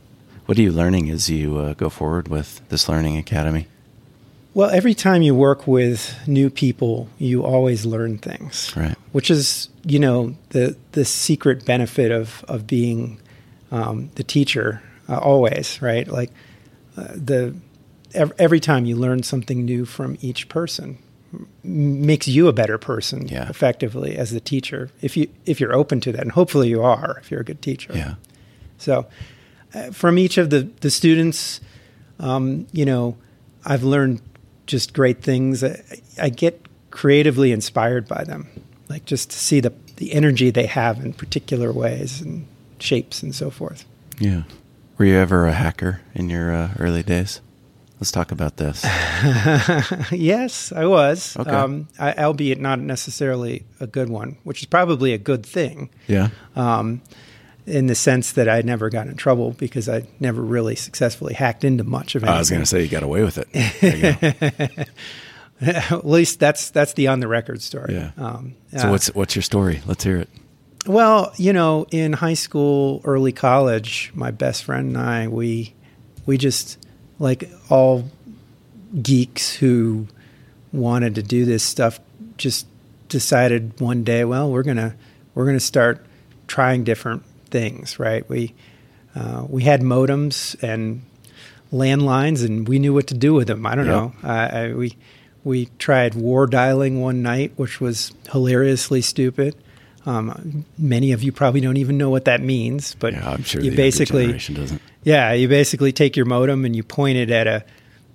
What 0.45 0.59
are 0.59 0.61
you 0.61 0.71
learning 0.71 1.09
as 1.09 1.31
you 1.31 1.57
uh, 1.57 1.73
go 1.73 1.89
forward 1.89 2.27
with 2.27 2.61
this 2.69 2.87
learning 2.87 3.17
academy? 3.17 3.65
Well, 4.53 4.69
every 4.69 4.93
time 4.93 5.23
you 5.23 5.33
work 5.33 5.65
with 5.65 6.15
new 6.27 6.49
people, 6.49 7.07
you 7.17 7.43
always 7.43 7.85
learn 7.85 8.19
things. 8.19 8.71
Right. 8.75 8.95
Which 9.11 9.31
is, 9.31 9.69
you 9.85 9.99
know, 9.99 10.35
the 10.49 10.75
the 10.91 11.05
secret 11.05 11.65
benefit 11.65 12.11
of 12.11 12.43
of 12.47 12.67
being 12.67 13.19
um, 13.71 14.09
the 14.15 14.23
teacher. 14.23 14.81
Uh, 15.09 15.17
always, 15.17 15.81
right? 15.81 16.07
Like 16.07 16.29
uh, 16.95 17.07
the 17.13 17.53
ev- 18.13 18.31
every 18.39 18.59
time 18.59 18.85
you 18.85 18.95
learn 18.95 19.23
something 19.23 19.65
new 19.65 19.83
from 19.85 20.17
each 20.21 20.47
person 20.47 20.97
m- 21.33 21.47
makes 22.05 22.27
you 22.27 22.47
a 22.47 22.53
better 22.53 22.77
person 22.77 23.27
Yeah. 23.27 23.49
effectively 23.49 24.15
as 24.15 24.31
the 24.31 24.39
teacher 24.39 24.91
if 25.01 25.17
you 25.17 25.27
if 25.45 25.59
you're 25.59 25.73
open 25.75 25.99
to 26.01 26.11
that 26.13 26.21
and 26.21 26.31
hopefully 26.31 26.69
you 26.69 26.81
are 26.83 27.17
if 27.21 27.29
you're 27.31 27.41
a 27.41 27.43
good 27.43 27.61
teacher 27.61 27.91
Yeah. 27.93 28.15
so, 28.77 29.07
uh, 29.73 29.91
from 29.91 30.17
each 30.17 30.37
of 30.37 30.49
the 30.51 30.69
the 30.79 30.89
students, 30.89 31.59
um, 32.19 32.65
you 32.71 32.85
know, 32.85 33.17
I've 33.65 33.83
learned 33.83 34.21
just 34.67 34.93
great 34.93 35.21
things. 35.21 35.63
I, 35.63 35.81
I 36.21 36.29
get 36.29 36.67
creatively 36.91 37.51
inspired 37.51 38.07
by 38.07 38.23
them, 38.23 38.47
like 38.89 39.05
just 39.05 39.29
to 39.31 39.37
see 39.37 39.59
the 39.59 39.73
the 39.97 40.13
energy 40.13 40.49
they 40.49 40.65
have 40.65 40.99
in 41.05 41.13
particular 41.13 41.71
ways 41.71 42.19
and 42.21 42.47
shapes 42.79 43.21
and 43.23 43.33
so 43.35 43.49
forth. 43.49 43.85
Yeah. 44.19 44.43
Were 44.97 45.05
you 45.05 45.15
ever 45.15 45.45
a 45.47 45.53
hacker 45.53 46.01
in 46.15 46.29
your 46.29 46.53
uh, 46.53 46.71
early 46.79 47.03
days? 47.03 47.41
Let's 47.99 48.11
talk 48.11 48.31
about 48.31 48.57
this. 48.57 48.83
yes, 50.11 50.71
I 50.71 50.85
was, 50.85 51.37
Okay. 51.37 51.49
um, 51.49 51.87
I, 51.99 52.13
albeit 52.15 52.59
not 52.59 52.79
necessarily 52.79 53.63
a 53.79 53.87
good 53.87 54.09
one, 54.09 54.37
which 54.43 54.61
is 54.61 54.65
probably 54.65 55.13
a 55.13 55.17
good 55.17 55.45
thing. 55.45 55.89
Yeah. 56.07 56.29
um, 56.55 57.01
in 57.65 57.87
the 57.87 57.95
sense 57.95 58.33
that 58.33 58.49
I 58.49 58.61
never 58.61 58.89
got 58.89 59.07
in 59.07 59.15
trouble 59.15 59.51
because 59.51 59.87
I 59.87 60.05
never 60.19 60.41
really 60.41 60.75
successfully 60.75 61.33
hacked 61.33 61.63
into 61.63 61.83
much 61.83 62.15
of 62.15 62.23
anything. 62.23 62.35
I 62.35 62.39
was 62.39 62.49
going 62.49 62.61
to 62.61 62.65
say 62.65 62.81
you 62.83 62.89
got 62.89 63.03
away 63.03 63.23
with 63.23 63.37
it. 63.37 63.47
There 63.81 63.95
you 63.95 64.67
go. 64.67 64.83
At 65.95 66.05
least 66.05 66.39
that's 66.39 66.71
that's 66.71 66.93
the 66.93 67.07
on 67.07 67.19
the 67.21 67.27
record 67.27 67.61
story. 67.61 67.93
Yeah. 67.93 68.11
Um, 68.17 68.55
So 68.75 68.87
uh, 68.87 68.91
what's 68.91 69.07
what's 69.15 69.35
your 69.35 69.43
story? 69.43 69.81
Let's 69.85 70.03
hear 70.03 70.17
it. 70.17 70.29
well, 70.87 71.31
you 71.37 71.53
know, 71.53 71.85
in 71.91 72.11
high 72.13 72.33
school, 72.33 72.99
early 73.05 73.31
college, 73.31 74.11
my 74.13 74.31
best 74.31 74.65
friend 74.65 74.87
and 74.89 74.97
I, 74.97 75.27
we 75.29 75.73
we 76.25 76.37
just 76.37 76.77
like 77.19 77.49
all 77.69 78.09
geeks 79.01 79.53
who 79.55 80.07
wanted 80.73 81.15
to 81.15 81.23
do 81.23 81.45
this 81.45 81.63
stuff, 81.63 81.99
just 82.35 82.67
decided 83.07 83.79
one 83.79 84.03
day, 84.03 84.25
well, 84.25 84.51
we're 84.51 84.63
gonna 84.63 84.95
we're 85.33 85.45
gonna 85.45 85.59
start 85.61 86.05
trying 86.47 86.83
different 86.83 87.23
things. 87.53 87.97
Right? 87.99 88.27
We 88.27 88.53
uh, 89.15 89.45
we 89.47 89.63
had 89.63 89.81
modems 89.81 90.61
and 90.61 91.03
landlines, 91.71 92.45
and 92.45 92.67
we 92.67 92.79
knew 92.79 92.93
what 92.93 93.07
to 93.07 93.13
do 93.13 93.33
with 93.33 93.47
them. 93.47 93.65
I 93.65 93.75
don't 93.75 93.85
Yep. 93.85 93.95
know. 93.95 94.13
I, 94.23 94.47
I, 94.47 94.73
we 94.73 94.97
we 95.45 95.65
tried 95.79 96.15
war 96.15 96.47
dialing 96.47 97.01
one 97.01 97.21
night, 97.21 97.53
which 97.55 97.79
was 97.81 98.11
hilariously 98.31 99.01
stupid. 99.01 99.55
Um, 100.05 100.65
many 100.77 101.13
of 101.13 101.23
you 101.23 101.31
probably 101.31 101.61
don't 101.61 101.77
even 101.77 101.97
know 101.97 102.09
what 102.09 102.25
that 102.25 102.41
means, 102.41 102.95
but 102.99 103.13
Yeah, 103.13 103.29
I'm 103.31 103.43
sure 103.43 103.61
you 103.61 103.71
basically 103.71 104.37
yeah, 105.03 105.31
you 105.31 105.47
basically 105.47 105.91
take 105.93 106.17
your 106.17 106.25
modem 106.25 106.65
and 106.65 106.75
you 106.75 106.83
point 106.83 107.17
it 107.17 107.29
at 107.29 107.47
a, 107.47 107.63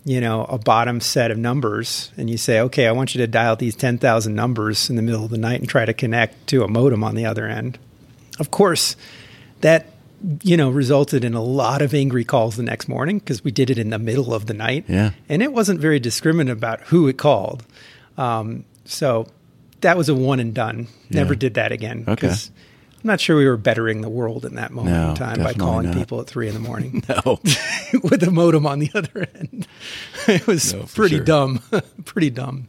you 0.05 0.21
know, 0.21 0.45
a 0.45 0.59
bottom 0.59 1.01
set 1.01 1.31
of 1.31 1.39
numbers, 1.39 2.13
and 2.19 2.29
you 2.29 2.37
say, 2.37 2.61
okay, 2.61 2.87
I 2.87 2.93
want 2.93 3.15
you 3.15 3.21
to 3.23 3.27
dial 3.27 3.57
these 3.57 3.75
ten 3.75 3.97
thousand 3.99 4.35
numbers 4.35 4.91
in 4.91 4.97
the 4.97 5.03
middle 5.03 5.25
of 5.25 5.31
the 5.31 5.39
night 5.39 5.61
and 5.61 5.69
try 5.69 5.85
to 5.87 5.95
connect 5.95 6.47
to 6.49 6.63
a 6.63 6.69
modem 6.69 7.03
on 7.03 7.15
the 7.15 7.25
other 7.27 7.47
end. 7.47 7.79
Of 8.39 8.51
course, 8.51 8.95
that 9.61 9.87
you 10.43 10.57
know 10.57 10.69
resulted 10.71 11.25
in 11.25 11.35
a 11.35 11.43
lot 11.43 11.81
of 11.83 11.95
angry 11.95 12.25
calls 12.25 12.57
the 12.57 12.63
next 12.63 12.89
morning 12.89 13.19
because 13.21 13.45
we 13.45 13.51
did 13.53 13.71
it 13.71 13.79
in 13.79 13.91
the 13.91 13.99
middle 13.99 14.35
of 14.35 14.47
the 14.47 14.55
night. 14.55 14.85
Yeah. 14.89 15.11
and 15.29 15.43
it 15.43 15.53
wasn't 15.53 15.81
very 15.81 16.01
discriminate 16.01 16.53
about 16.53 16.81
who 16.83 17.07
it 17.09 17.19
called. 17.19 17.65
Um, 18.17 18.65
so 18.85 19.27
that 19.81 19.97
was 19.97 20.09
a 20.09 20.15
one 20.15 20.41
and 20.41 20.53
done. 20.55 20.89
Never 21.11 21.35
Yeah. 21.35 21.39
did 21.39 21.55
that 21.55 21.71
again. 21.73 22.05
Okay. 22.09 22.29
I'm 22.31 23.07
not 23.07 23.21
sure 23.21 23.37
we 23.37 23.47
were 23.47 23.57
bettering 23.57 24.01
the 24.01 24.09
world 24.09 24.45
in 24.45 24.57
that 24.57 24.73
moment 24.73 24.97
No, 24.97 25.11
in 25.11 25.15
time 25.15 25.39
by 25.45 25.53
calling 25.53 25.87
not. 25.87 25.95
people 25.95 26.21
at 26.21 26.27
three 26.27 26.49
in 26.49 26.55
the 26.55 26.59
morning 26.61 27.05
No. 27.09 27.39
with 28.03 28.25
a 28.25 28.31
modem 28.33 28.67
on 28.67 28.81
the 28.81 28.91
other 28.95 29.27
end. 29.37 29.69
It 30.27 30.47
was 30.49 30.75
No, 30.75 30.83
pretty 30.83 31.17
sure. 31.17 31.25
dumb, 31.25 31.63
pretty 32.05 32.31
dumb. 32.31 32.67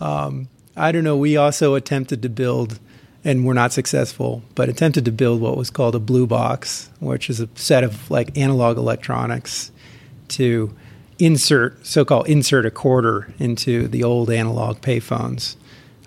Um, 0.00 0.48
I 0.74 0.90
don't 0.90 1.04
know. 1.04 1.16
We 1.18 1.36
also 1.36 1.74
attempted 1.74 2.22
to 2.22 2.28
build, 2.30 2.78
and 3.24 3.44
we're 3.44 3.54
not 3.54 3.72
successful, 3.72 4.42
but 4.54 4.68
attempted 4.68 5.04
to 5.04 5.12
build 5.12 5.40
what 5.40 5.56
was 5.56 5.70
called 5.70 5.94
a 5.94 5.98
blue 5.98 6.26
box, 6.26 6.90
which 7.00 7.28
is 7.28 7.40
a 7.40 7.48
set 7.54 7.84
of 7.84 8.10
like 8.10 8.36
analog 8.36 8.78
electronics 8.78 9.70
to 10.28 10.74
insert, 11.18 11.84
so-called 11.86 12.28
insert 12.28 12.64
a 12.64 12.70
quarter 12.70 13.32
into 13.38 13.88
the 13.88 14.04
old 14.04 14.30
analog 14.30 14.80
payphones. 14.80 15.56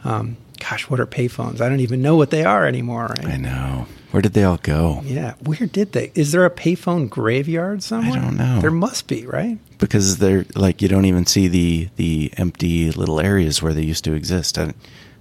Um, 0.04 0.38
gosh, 0.60 0.90
what 0.90 1.00
are 1.00 1.06
payphones? 1.06 1.62
I 1.62 1.70
don't 1.70 1.82
even 1.82 2.02
know 2.02 2.16
what 2.16 2.30
they 2.30 2.44
are 2.44 2.66
anymore. 2.66 3.08
Right? 3.08 3.26
I 3.26 3.38
know. 3.38 3.88
Where 4.12 4.22
did 4.22 4.34
they 4.34 4.44
all 4.44 4.58
go? 4.58 5.02
Yeah, 5.06 5.36
where 5.42 5.68
did 5.68 5.94
they? 5.94 6.12
Is 6.16 6.34
there 6.34 6.46
a 6.46 6.50
payphone 6.50 7.10
graveyard 7.10 7.82
somewhere? 7.82 8.20
I 8.20 8.22
don't 8.22 8.38
know. 8.38 8.60
There 8.60 8.72
must 8.72 9.08
be, 9.08 9.26
right? 9.26 9.58
Because 9.78 10.18
they're 10.18 10.46
like 10.54 10.82
you 10.82 10.90
don't 10.90 11.06
even 11.06 11.26
see 11.26 11.48
the 11.48 11.90
the 11.96 12.34
empty 12.36 12.92
little 12.92 13.22
areas 13.22 13.62
where 13.62 13.74
they 13.74 13.84
used 13.84 14.04
to 14.04 14.14
exist. 14.14 14.58
I, 14.58 14.74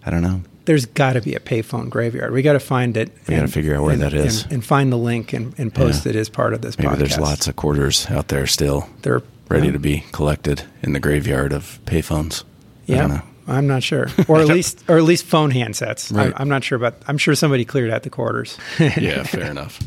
I 0.04 0.10
don't 0.10 0.22
know. 0.22 0.42
There's 0.66 0.86
got 0.86 1.14
to 1.14 1.20
be 1.22 1.34
a 1.34 1.40
payphone 1.40 1.88
graveyard. 1.90 2.32
We 2.32 2.42
got 2.42 2.52
to 2.52 2.60
find 2.60 2.96
it. 2.96 3.10
We 3.26 3.34
gotta 3.34 3.48
figure 3.48 3.74
out 3.74 3.82
where 3.82 3.92
and- 3.94 4.02
that 4.02 4.12
is. 4.12 4.44
and, 4.44 4.52
and 4.54 4.64
find 4.64 4.92
the 4.92 4.98
link 4.98 5.32
and, 5.32 5.54
and 5.58 5.74
post 5.74 6.04
Yeah. 6.04 6.10
it 6.10 6.16
as 6.16 6.28
part 6.28 6.52
of 6.54 6.60
this 6.60 6.78
Maybe 6.78 6.90
podcast. 6.90 6.98
there's 6.98 7.18
lots 7.18 7.48
of 7.48 7.56
quarters 7.56 8.06
out 8.10 8.28
there 8.28 8.46
still 8.46 8.88
They're 9.02 9.22
ready 9.48 9.66
yeah. 9.66 9.72
to 9.72 9.78
be 9.78 10.04
collected 10.12 10.62
in 10.82 10.92
the 10.92 11.00
graveyard 11.00 11.52
of 11.52 11.78
payphones. 11.86 12.44
Yeah. 12.86 13.22
I'm 13.48 13.66
not 13.66 13.82
sure, 13.82 14.06
or 14.28 14.38
at 14.40 14.46
least, 14.46 14.84
or 14.88 14.96
at 14.98 15.02
least 15.02 15.24
phone 15.24 15.50
handsets. 15.50 16.14
Right. 16.14 16.32
I, 16.32 16.40
I'm 16.40 16.48
not 16.48 16.62
sure 16.62 16.78
but 16.78 17.02
I'm 17.08 17.18
sure 17.18 17.34
somebody 17.34 17.64
cleared 17.64 17.90
out 17.90 18.04
the 18.04 18.10
quarters. 18.10 18.56
yeah, 18.78 19.24
fair 19.24 19.50
enough. 19.50 19.80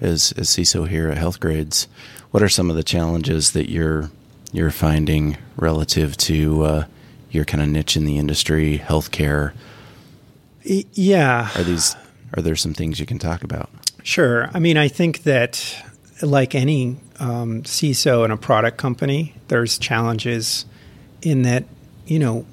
As 0.00 0.32
as 0.36 0.48
CISO 0.50 0.86
here 0.86 1.08
at 1.08 1.16
Healthgrades, 1.18 1.86
what 2.30 2.42
are 2.42 2.48
some 2.48 2.68
of 2.68 2.76
the 2.76 2.82
challenges 2.84 3.52
that 3.52 3.70
you're 3.70 4.10
you're 4.52 4.70
finding 4.70 5.36
relative 5.56 6.16
to 6.18 6.62
uh, 6.64 6.84
your 7.30 7.44
kind 7.44 7.62
of 7.62 7.68
niche 7.68 7.96
in 7.96 8.04
the 8.04 8.18
industry, 8.18 8.78
healthcare? 8.78 9.52
Yeah, 10.62 11.50
Are 11.54 11.62
these 11.62 11.96
are 12.36 12.42
there 12.42 12.56
some 12.56 12.74
things 12.74 13.00
you 13.00 13.06
can 13.06 13.18
talk 13.18 13.42
about? 13.42 13.70
Sure. 14.02 14.50
I 14.52 14.58
mean, 14.58 14.76
I 14.76 14.88
think 14.88 15.22
that 15.22 15.82
like 16.22 16.54
any 16.54 16.96
um, 17.20 17.62
CISO 17.62 18.24
in 18.24 18.30
a 18.30 18.36
product 18.36 18.76
company, 18.76 19.34
there's 19.48 19.78
challenges 19.78 20.66
in 21.22 21.42
that 21.42 21.64
you 22.06 22.18
know 22.18 22.46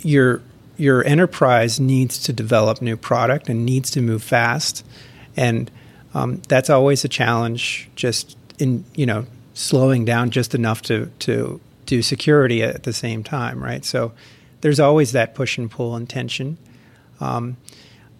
your 0.00 0.42
your 0.76 1.04
enterprise 1.04 1.78
needs 1.78 2.18
to 2.24 2.32
develop 2.32 2.82
new 2.82 2.96
product 2.96 3.48
and 3.48 3.64
needs 3.64 3.90
to 3.92 4.02
move 4.02 4.22
fast, 4.22 4.84
and 5.36 5.70
um, 6.12 6.42
that's 6.48 6.70
always 6.70 7.04
a 7.04 7.08
challenge. 7.08 7.88
Just 7.96 8.36
in 8.58 8.84
you 8.94 9.06
know 9.06 9.26
slowing 9.54 10.04
down 10.04 10.30
just 10.30 10.54
enough 10.54 10.82
to 10.82 11.10
to 11.20 11.60
do 11.86 12.02
security 12.02 12.62
at 12.62 12.82
the 12.82 12.92
same 12.92 13.22
time, 13.22 13.62
right? 13.62 13.84
So 13.84 14.12
there's 14.60 14.80
always 14.80 15.12
that 15.12 15.34
push 15.34 15.58
and 15.58 15.70
pull 15.70 15.94
and 15.96 16.08
tension. 16.08 16.58
Um, 17.20 17.56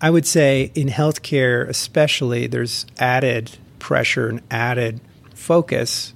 I 0.01 0.11
would 0.11 0.27
say 0.27 0.71
in 0.75 0.89
healthcare, 0.89 1.67
especially, 1.69 2.47
there's 2.47 2.87
added 2.99 3.57
pressure 3.79 4.29
and 4.29 4.43
added 4.51 5.01
focus. 5.35 6.13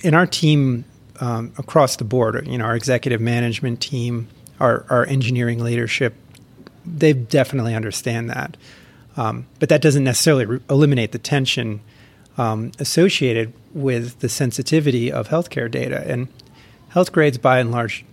In 0.00 0.14
our 0.14 0.26
team 0.26 0.84
um, 1.20 1.52
across 1.56 1.96
the 1.96 2.04
board, 2.04 2.46
you 2.48 2.58
know, 2.58 2.64
our 2.64 2.76
executive 2.76 3.20
management 3.20 3.80
team, 3.80 4.28
our, 4.60 4.84
our 4.90 5.06
engineering 5.06 5.60
leadership, 5.60 6.14
they 6.84 7.12
definitely 7.12 7.74
understand 7.74 8.30
that. 8.30 8.56
Um, 9.16 9.46
but 9.60 9.68
that 9.68 9.80
doesn't 9.80 10.04
necessarily 10.04 10.44
re- 10.44 10.60
eliminate 10.68 11.12
the 11.12 11.18
tension 11.18 11.80
um, 12.36 12.72
associated 12.78 13.52
with 13.72 14.18
the 14.20 14.28
sensitivity 14.28 15.12
of 15.12 15.28
healthcare 15.28 15.70
data. 15.70 16.04
And 16.06 16.28
Healthgrades, 16.94 17.40
by 17.40 17.58
and 17.58 17.70
large, 17.70 18.04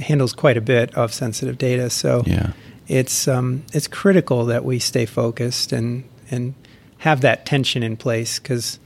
handles 0.00 0.32
quite 0.32 0.56
a 0.56 0.60
bit 0.60 0.94
of 0.94 1.12
sensitive 1.12 1.58
data. 1.58 1.90
So 1.90 2.22
Yeah. 2.26 2.52
it's 2.86 3.26
um, 3.28 3.62
it's 3.72 3.88
critical 3.88 4.44
that 4.46 4.64
we 4.64 4.78
stay 4.78 5.06
focused 5.06 5.72
and 5.72 6.04
and 6.30 6.54
have 6.98 7.20
that 7.22 7.46
tension 7.46 7.82
in 7.82 7.96
place 7.96 8.38
because 8.38 8.78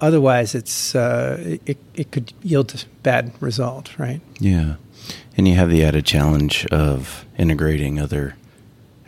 otherwise 0.00 0.54
it's 0.54 0.94
uh, 0.94 1.58
it, 1.66 1.78
it 1.94 2.10
could 2.10 2.32
yield 2.42 2.68
to 2.70 2.84
bad 3.02 3.32
result, 3.40 3.98
right? 3.98 4.20
Yeah. 4.40 4.74
And 5.36 5.46
you 5.46 5.54
have 5.54 5.70
the 5.70 5.84
added 5.84 6.04
challenge 6.06 6.66
of 6.66 7.24
integrating 7.38 8.00
other 8.00 8.34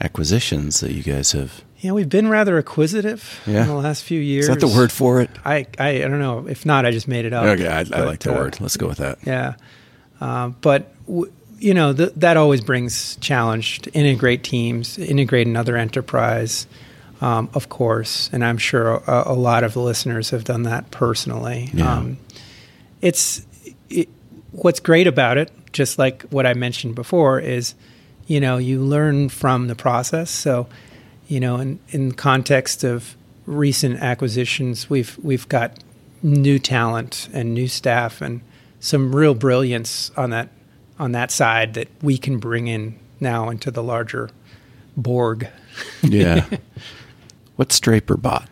acquisitions 0.00 0.80
that 0.80 0.92
you 0.92 1.02
guys 1.02 1.32
have. 1.32 1.62
Yeah, 1.80 1.92
we've 1.92 2.08
been 2.08 2.28
rather 2.28 2.58
acquisitive 2.58 3.40
Yeah. 3.46 3.62
in 3.62 3.68
the 3.68 3.74
last 3.74 4.02
few 4.04 4.20
years. 4.20 4.44
Is 4.48 4.54
that 4.54 4.60
the 4.60 4.66
word 4.68 4.90
for 4.92 5.20
it? 5.20 5.30
I, 5.44 5.66
I 5.78 5.88
I 6.04 6.08
don't 6.08 6.18
know. 6.18 6.46
If 6.48 6.66
not, 6.66 6.84
I 6.86 6.90
just 6.90 7.08
made 7.08 7.24
it 7.24 7.32
up. 7.32 7.44
Okay, 7.44 7.68
I, 7.68 7.80
I 7.80 8.04
like 8.04 8.20
the 8.20 8.32
uh, 8.34 8.38
word. 8.38 8.60
Let's 8.60 8.76
go 8.76 8.86
with 8.88 8.98
that. 8.98 9.18
Yeah, 9.24 9.54
uh, 10.20 10.48
but 10.60 10.92
w- 11.06 11.32
you 11.58 11.74
know 11.74 11.92
th- 11.92 12.12
that 12.16 12.36
always 12.36 12.60
brings 12.60 13.16
challenge 13.16 13.80
to 13.82 13.92
integrate 13.92 14.44
teams, 14.44 14.98
integrate 14.98 15.46
another 15.46 15.76
enterprise, 15.76 16.66
um, 17.20 17.48
of 17.54 17.68
course. 17.68 18.30
And 18.32 18.44
I'm 18.44 18.58
sure 18.58 19.02
a, 19.06 19.24
a 19.26 19.34
lot 19.34 19.64
of 19.64 19.74
the 19.74 19.80
listeners 19.80 20.30
have 20.30 20.44
done 20.44 20.64
that 20.64 20.90
personally. 20.90 21.70
Yeah. 21.72 21.92
Um, 21.92 22.18
it's 23.00 23.44
it, 23.90 24.08
what's 24.52 24.80
great 24.80 25.06
about 25.06 25.38
it, 25.38 25.50
just 25.72 25.98
like 25.98 26.22
what 26.30 26.46
I 26.46 26.54
mentioned 26.54 26.94
before, 26.94 27.40
is 27.40 27.74
you 28.26 28.40
know 28.40 28.56
you 28.58 28.80
learn 28.80 29.28
from 29.28 29.68
the 29.68 29.74
process. 29.74 30.30
So 30.30 30.68
you 31.28 31.40
know, 31.40 31.56
in 31.56 31.78
in 31.90 32.12
context 32.12 32.82
of 32.82 33.16
recent 33.46 34.00
acquisitions, 34.00 34.90
we've 34.90 35.16
we've 35.22 35.48
got 35.48 35.78
new 36.22 36.58
talent 36.58 37.28
and 37.32 37.54
new 37.54 37.68
staff 37.68 38.20
and 38.20 38.40
some 38.80 39.14
real 39.14 39.34
brilliance 39.34 40.10
on 40.16 40.30
that 40.30 40.50
on 40.98 41.12
that 41.12 41.30
side 41.30 41.74
that 41.74 41.88
we 42.02 42.18
can 42.18 42.38
bring 42.38 42.66
in 42.66 42.98
now 43.20 43.48
into 43.50 43.70
the 43.70 43.82
larger 43.82 44.30
Borg. 44.96 45.48
Yeah. 46.02 46.48
What's 47.56 47.78
Draper 47.80 48.16
bot? 48.16 48.48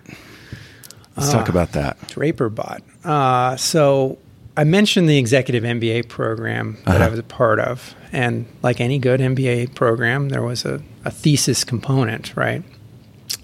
Let's 1.17 1.33
talk 1.33 1.49
about 1.49 1.73
that. 1.73 1.97
Draper 2.09 2.49
bot. 2.49 2.83
Uh, 3.05 3.57
so 3.57 4.19
I 4.57 4.65
mentioned 4.65 5.09
the 5.09 5.19
executive 5.19 5.65
MBA 5.65 6.09
program 6.09 6.79
that 6.85 7.01
I 7.03 7.09
was 7.09 7.19
a 7.19 7.23
part 7.23 7.59
of, 7.59 7.95
and 8.13 8.47
like 8.63 8.81
any 8.81 8.99
good 8.99 9.21
MBA 9.21 9.75
program, 9.75 10.29
there 10.29 10.43
was 10.43 10.65
a, 10.65 10.83
a 11.05 11.11
thesis 11.11 11.65
component, 11.65 12.37
right? 12.37 12.63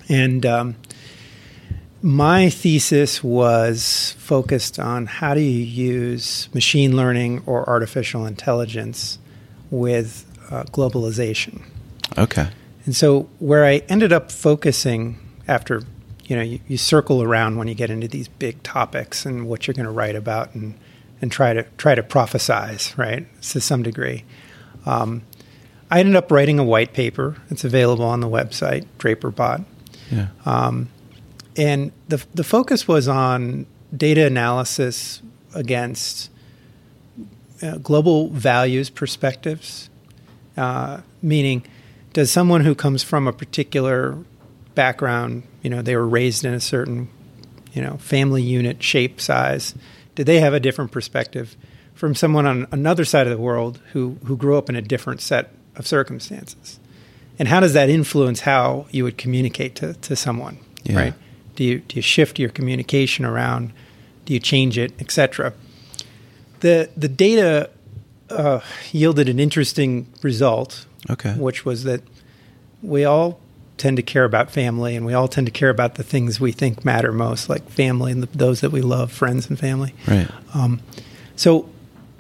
And 0.09 0.45
um, 0.45 0.77
my 2.03 2.51
thesis 2.51 3.23
was 3.23 4.17
focused 4.19 4.79
on 4.79 5.07
how 5.07 5.35
do 5.35 5.41
you 5.41 5.65
use 5.65 6.49
machine 6.53 6.97
learning 6.97 7.43
or 7.47 7.69
artificial 7.69 8.27
intelligence 8.27 9.19
with 9.71 10.27
uh, 10.51 10.65
globalization. 10.65 11.63
Okay. 12.19 12.49
And 12.85 12.97
so 12.97 13.29
where 13.39 13.65
I 13.65 13.83
ended 13.89 14.13
up 14.13 14.33
focusing 14.33 15.19
after, 15.47 15.83
you 16.25 16.37
know, 16.37 16.43
you, 16.43 16.61
you 16.67 16.77
circle 16.77 17.23
around 17.23 17.57
when 17.57 17.69
you 17.69 17.75
get 17.75 17.91
into 17.91 18.09
these 18.09 18.27
big 18.27 18.63
topics 18.65 19.25
and 19.25 19.49
what 19.49 19.67
you're 19.67 19.75
going 19.75 19.87
to 19.87 19.93
write 19.93 20.17
about 20.17 20.55
and, 20.55 20.77
and 21.21 21.31
try 21.31 21.53
to 21.55 21.63
try 21.79 21.95
to 21.95 22.03
prophesize, 22.03 22.97
right, 22.99 23.27
to 23.43 23.61
some 23.61 23.85
degree. 23.85 24.25
Um, 24.85 25.23
I 25.91 26.01
ended 26.01 26.17
up 26.17 26.33
writing 26.33 26.59
a 26.59 26.65
white 26.65 26.93
paper. 26.93 27.37
It's 27.51 27.65
available 27.65 28.05
on 28.05 28.21
the 28.21 28.29
website, 28.29 28.87
DraperBot. 28.99 29.65
Yeah. 30.11 30.29
And 31.57 31.93
the, 32.09 32.25
the 32.35 32.45
focus 32.45 32.89
was 32.89 33.09
on 33.09 33.67
data 33.95 34.27
analysis 34.27 35.21
against 35.55 36.31
uh, 37.63 37.77
global 37.79 38.29
values 38.29 38.91
perspectives, 38.91 39.91
uh, 40.57 41.01
meaning 41.21 41.65
does 42.13 42.31
someone 42.31 42.63
who 42.63 42.75
comes 42.75 43.03
from 43.03 43.29
a 43.29 43.33
particular 43.33 44.17
background, 44.75 45.43
you 45.63 45.71
know, 45.71 45.83
they 45.83 45.95
were 45.97 46.09
raised 46.09 46.45
in 46.45 46.55
a 46.55 46.61
certain, 46.61 47.09
you 47.73 47.83
know, 47.83 47.97
family 47.99 48.43
unit, 48.43 48.83
shape, 48.83 49.21
size, 49.21 49.75
do 50.15 50.25
they 50.25 50.41
have 50.41 50.55
a 50.55 50.61
different 50.61 50.91
perspective 50.91 51.57
from 51.95 52.15
someone 52.15 52.47
on 52.47 52.67
another 52.73 53.05
side 53.05 53.27
of 53.27 53.31
the 53.31 53.39
world 53.43 53.79
who, 53.93 54.17
who 54.25 54.37
grew 54.37 54.57
up 54.59 54.69
in 54.69 54.77
a 54.77 54.83
different 54.83 55.21
set 55.21 55.51
of 55.77 55.87
circumstances? 55.87 56.81
And 57.39 57.49
how 57.49 57.61
does 57.61 57.73
that 57.75 57.89
influence 57.89 58.41
how 58.41 58.87
you 58.91 59.05
would 59.05 59.17
communicate 59.17 59.75
to, 59.77 59.95
to 59.95 60.17
someone, 60.17 60.59
Yeah. 60.85 60.97
right? 60.97 61.15
Do 61.57 61.65
you, 61.65 61.79
do 61.81 61.97
you 61.97 62.03
shift 62.03 62.39
your 62.39 62.49
communication 62.51 63.25
around? 63.25 63.73
Do 64.25 64.33
you 64.35 64.41
change 64.41 64.79
it, 64.79 64.93
etc.? 65.01 65.53
The, 66.61 66.89
the 66.97 67.09
data 67.09 67.71
uh, 68.31 68.61
yielded 68.93 69.29
an 69.29 69.39
interesting 69.39 70.07
result, 70.23 70.87
Okay. 71.11 71.33
which 71.35 71.65
was 71.65 71.85
that 71.85 72.01
we 72.83 73.05
all 73.05 73.41
tend 73.79 73.97
to 73.97 74.03
care 74.03 74.25
about 74.25 74.51
family 74.51 74.95
and 74.95 75.05
we 75.05 75.13
all 75.13 75.27
tend 75.29 75.47
to 75.47 75.51
care 75.51 75.71
about 75.71 75.97
the 75.97 76.03
things 76.05 76.39
we 76.41 76.53
think 76.53 76.85
matter 76.85 77.11
most, 77.13 77.49
like 77.49 77.69
family 77.69 78.13
and 78.13 78.23
the, 78.23 78.39
those 78.39 78.61
that 78.61 78.71
we 78.71 78.81
love, 78.81 79.11
friends 79.11 79.49
and 79.49 79.59
family. 79.59 79.93
Right. 80.07 80.29
So, 81.37 81.69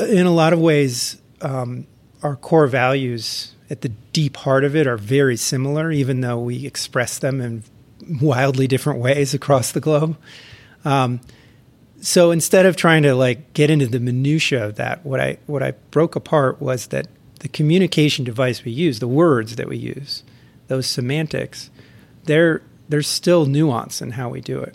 in 0.01 0.27
a 0.27 0.33
lot 0.33 0.53
of 0.53 0.59
ways, 0.59 1.21
um, 1.43 1.87
our 2.23 2.35
core 2.35 2.67
values 2.67 3.55
at 3.71 3.83
the 3.83 3.91
deep 4.13 4.37
heart 4.39 4.65
of 4.65 4.75
it 4.75 4.87
are 4.89 4.97
very 4.97 5.37
similar, 5.37 5.93
even 5.93 6.21
though 6.23 6.39
we 6.41 6.67
express 6.67 7.19
them 7.19 7.41
in 7.41 7.63
wildly 8.21 8.67
different 8.67 9.01
ways 9.01 9.35
across 9.35 9.73
the 9.73 9.81
globe. 9.81 10.17
Um, 10.85 11.21
so 12.01 12.33
instead 12.33 12.67
of 12.67 12.77
trying 12.77 13.05
to 13.05 13.15
like 13.15 13.53
get 13.55 13.71
into 13.71 13.87
the 13.87 14.01
minutia 14.01 14.67
of 14.67 14.75
that, 14.77 15.07
what 15.07 15.21
I 15.21 15.39
what 15.47 15.63
I 15.63 15.73
broke 15.91 16.17
apart 16.17 16.61
was 16.61 16.89
that 16.89 17.07
the 17.39 17.49
communication 17.49 18.25
device 18.25 18.65
we 18.65 18.73
use, 18.73 18.99
the 18.99 19.09
words 19.09 19.57
that 19.57 19.69
we 19.69 19.77
use, 19.77 20.25
those 20.69 20.87
semantics, 20.87 21.71
there 22.25 22.63
there's 22.89 23.09
still 23.09 23.47
nuance 23.47 24.03
in 24.03 24.13
how 24.13 24.29
we 24.29 24.41
do 24.41 24.61
it, 24.61 24.75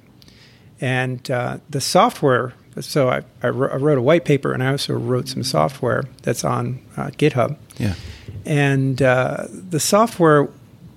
and 0.79 1.29
uh, 1.29 1.57
the 1.69 1.81
software. 1.81 2.53
So 2.79 3.09
I, 3.09 3.23
I 3.41 3.49
wrote 3.49 3.97
a 3.97 4.01
white 4.03 4.23
paper, 4.23 4.53
and 4.53 4.61
I 4.61 4.69
also 4.69 4.93
wrote 4.93 5.27
some 5.27 5.43
software 5.43 6.03
that's 6.21 6.45
on 6.45 6.79
uh, 6.95 7.07
GitHub. 7.07 7.57
Yeah. 7.79 7.95
And 8.45 9.01
uh, 9.01 9.47
the 9.49 9.79
software 9.79 10.47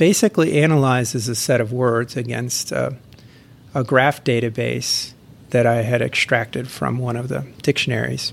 basically 0.00 0.62
analyzes 0.62 1.28
a 1.28 1.34
set 1.34 1.60
of 1.60 1.74
words 1.74 2.16
against 2.16 2.72
uh, 2.72 2.90
a 3.74 3.84
graph 3.84 4.24
database 4.24 5.12
that 5.50 5.66
I 5.66 5.82
had 5.82 6.00
extracted 6.00 6.68
from 6.68 6.96
one 6.96 7.16
of 7.16 7.28
the 7.28 7.46
dictionaries. 7.60 8.32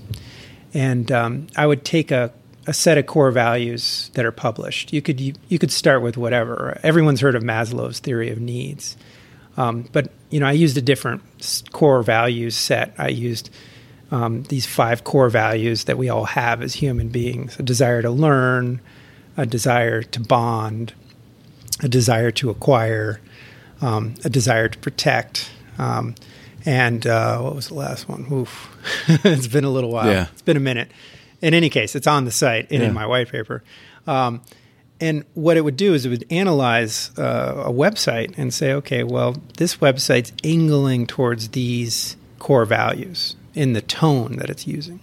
And 0.72 1.12
um, 1.12 1.46
I 1.56 1.66
would 1.66 1.84
take 1.84 2.10
a, 2.10 2.32
a 2.66 2.72
set 2.72 2.96
of 2.96 3.04
core 3.04 3.30
values 3.30 4.10
that 4.14 4.24
are 4.24 4.32
published. 4.32 4.94
You 4.94 5.02
could 5.02 5.20
you, 5.20 5.34
you 5.50 5.58
could 5.58 5.70
start 5.70 6.00
with 6.00 6.16
whatever. 6.16 6.80
Everyone's 6.82 7.20
heard 7.20 7.34
of 7.34 7.42
Maslow's 7.42 7.98
theory 7.98 8.30
of 8.30 8.40
needs, 8.40 8.96
um, 9.58 9.90
but 9.92 10.10
you 10.30 10.40
know 10.40 10.46
I 10.46 10.52
used 10.52 10.78
a 10.78 10.82
different 10.82 11.20
core 11.72 12.02
values 12.02 12.56
set. 12.56 12.94
I 12.96 13.08
used 13.08 13.50
um, 14.10 14.44
these 14.44 14.64
five 14.64 15.04
core 15.04 15.28
values 15.28 15.84
that 15.84 15.98
we 15.98 16.08
all 16.08 16.24
have 16.24 16.62
as 16.62 16.76
human 16.76 17.10
beings: 17.10 17.58
a 17.58 17.62
desire 17.62 18.00
to 18.00 18.10
learn, 18.10 18.80
a 19.36 19.44
desire 19.44 20.02
to 20.02 20.20
bond, 20.20 20.94
a 21.82 21.88
desire 21.88 22.30
to 22.32 22.50
acquire, 22.50 23.20
um, 23.80 24.14
a 24.24 24.28
desire 24.30 24.68
to 24.68 24.78
protect, 24.78 25.50
um, 25.78 26.14
and 26.66 27.06
uh, 27.06 27.38
what 27.40 27.54
was 27.54 27.68
the 27.68 27.74
last 27.74 28.08
one? 28.08 28.26
Oof, 28.32 28.68
it's 29.24 29.46
been 29.46 29.64
a 29.64 29.70
little 29.70 29.90
while. 29.90 30.06
Yeah. 30.08 30.26
It's 30.32 30.42
been 30.42 30.56
a 30.56 30.60
minute. 30.60 30.90
In 31.40 31.54
any 31.54 31.70
case, 31.70 31.94
it's 31.94 32.06
on 32.08 32.24
the 32.24 32.30
site 32.32 32.70
and 32.70 32.82
Yeah. 32.82 32.88
in 32.88 32.94
my 32.94 33.06
white 33.06 33.28
paper. 33.30 33.62
Um, 34.06 34.40
and 35.00 35.24
what 35.34 35.56
it 35.56 35.60
would 35.60 35.76
do 35.76 35.94
is 35.94 36.04
it 36.04 36.08
would 36.08 36.24
analyze 36.30 37.16
uh, 37.16 37.62
a 37.66 37.70
website 37.72 38.34
and 38.36 38.52
say, 38.52 38.72
okay, 38.72 39.04
well, 39.04 39.36
this 39.56 39.76
website's 39.76 40.32
angling 40.42 41.06
towards 41.06 41.50
these 41.50 42.16
core 42.40 42.64
values. 42.64 43.36
in 43.54 43.72
the 43.72 43.80
tone 43.82 44.36
that 44.36 44.50
it's 44.50 44.66
using. 44.66 45.00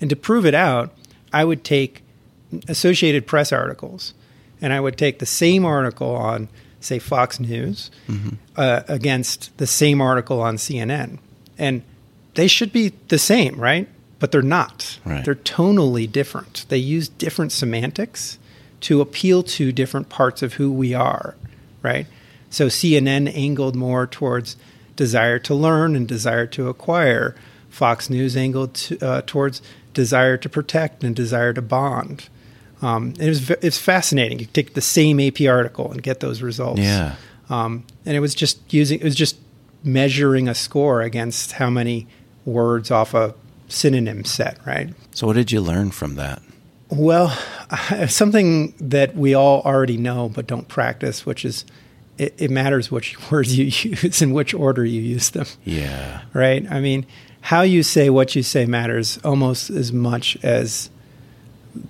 And 0.00 0.10
to 0.10 0.16
prove 0.16 0.44
it 0.46 0.54
out, 0.54 0.92
I 1.32 1.44
would 1.44 1.62
take 1.64 2.02
Associated 2.68 3.26
Press 3.26 3.52
articles 3.52 4.14
and 4.60 4.72
I 4.72 4.80
would 4.80 4.96
take 4.96 5.18
the 5.18 5.26
same 5.26 5.64
article 5.64 6.14
on, 6.14 6.48
say, 6.80 6.98
Fox 6.98 7.38
News 7.40 7.90
mm-hmm. 8.08 8.36
uh, 8.56 8.82
against 8.88 9.56
the 9.58 9.66
same 9.66 10.00
article 10.00 10.40
on 10.40 10.56
CNN. 10.56 11.18
And 11.58 11.82
they 12.34 12.46
should 12.46 12.72
be 12.72 12.92
the 13.08 13.18
same, 13.18 13.56
right? 13.58 13.88
But 14.18 14.32
they're 14.32 14.42
not. 14.42 14.98
Right. 15.04 15.24
They're 15.24 15.34
tonally 15.34 16.10
different. 16.10 16.66
They 16.68 16.78
use 16.78 17.08
different 17.08 17.52
semantics 17.52 18.38
to 18.82 19.00
appeal 19.00 19.42
to 19.42 19.72
different 19.72 20.08
parts 20.08 20.42
of 20.42 20.54
who 20.54 20.70
we 20.70 20.94
are, 20.94 21.34
right? 21.82 22.06
So 22.50 22.66
CNN 22.66 23.34
angled 23.34 23.74
more 23.74 24.06
towards 24.06 24.56
desire 24.94 25.38
to 25.40 25.54
learn 25.54 25.96
and 25.96 26.08
desire 26.08 26.46
to 26.46 26.68
acquire. 26.68 27.34
Fox 27.68 28.08
News 28.08 28.36
angled 28.36 28.74
to, 28.74 29.06
uh, 29.06 29.22
towards 29.26 29.60
desire 29.92 30.36
to 30.36 30.48
protect 30.48 31.04
and 31.04 31.14
desire 31.14 31.52
to 31.52 31.62
bond. 31.62 32.28
Um, 32.82 33.14
it 33.18 33.28
was 33.28 33.50
it's 33.50 33.78
fascinating. 33.78 34.38
You 34.38 34.46
take 34.46 34.74
the 34.74 34.80
same 34.80 35.20
AP 35.20 35.42
article 35.42 35.90
and 35.90 36.02
get 36.02 36.20
those 36.20 36.42
results. 36.42 36.80
Yeah. 36.80 37.16
Um, 37.48 37.84
and 38.04 38.16
it 38.16 38.20
was 38.20 38.34
just 38.34 38.72
using 38.72 39.00
it 39.00 39.04
was 39.04 39.14
just 39.14 39.36
measuring 39.82 40.48
a 40.48 40.54
score 40.54 41.02
against 41.02 41.52
how 41.52 41.70
many 41.70 42.06
words 42.44 42.90
off 42.90 43.14
a 43.14 43.34
synonym 43.68 44.24
set, 44.24 44.58
right? 44.66 44.92
So 45.12 45.26
what 45.26 45.34
did 45.36 45.52
you 45.52 45.60
learn 45.60 45.90
from 45.90 46.16
that? 46.16 46.42
Well, 46.88 47.30
something 48.08 48.74
that 48.80 49.16
we 49.16 49.34
all 49.34 49.62
already 49.62 49.96
know 49.96 50.28
but 50.28 50.46
don't 50.46 50.68
practice, 50.68 51.24
which 51.24 51.44
is 51.44 51.64
it, 52.18 52.34
it 52.38 52.50
matters 52.50 52.90
which 52.90 53.16
words 53.30 53.56
you 53.56 53.66
use 53.66 54.22
and 54.22 54.34
which 54.34 54.54
order 54.54 54.84
you 54.84 55.00
use 55.00 55.30
them. 55.30 55.46
Yeah. 55.64 56.22
Right. 56.32 56.70
I 56.70 56.80
mean, 56.80 57.06
how 57.40 57.62
you 57.62 57.82
say 57.82 58.10
what 58.10 58.34
you 58.34 58.42
say 58.42 58.66
matters 58.66 59.18
almost 59.24 59.70
as 59.70 59.92
much 59.92 60.36
as 60.42 60.90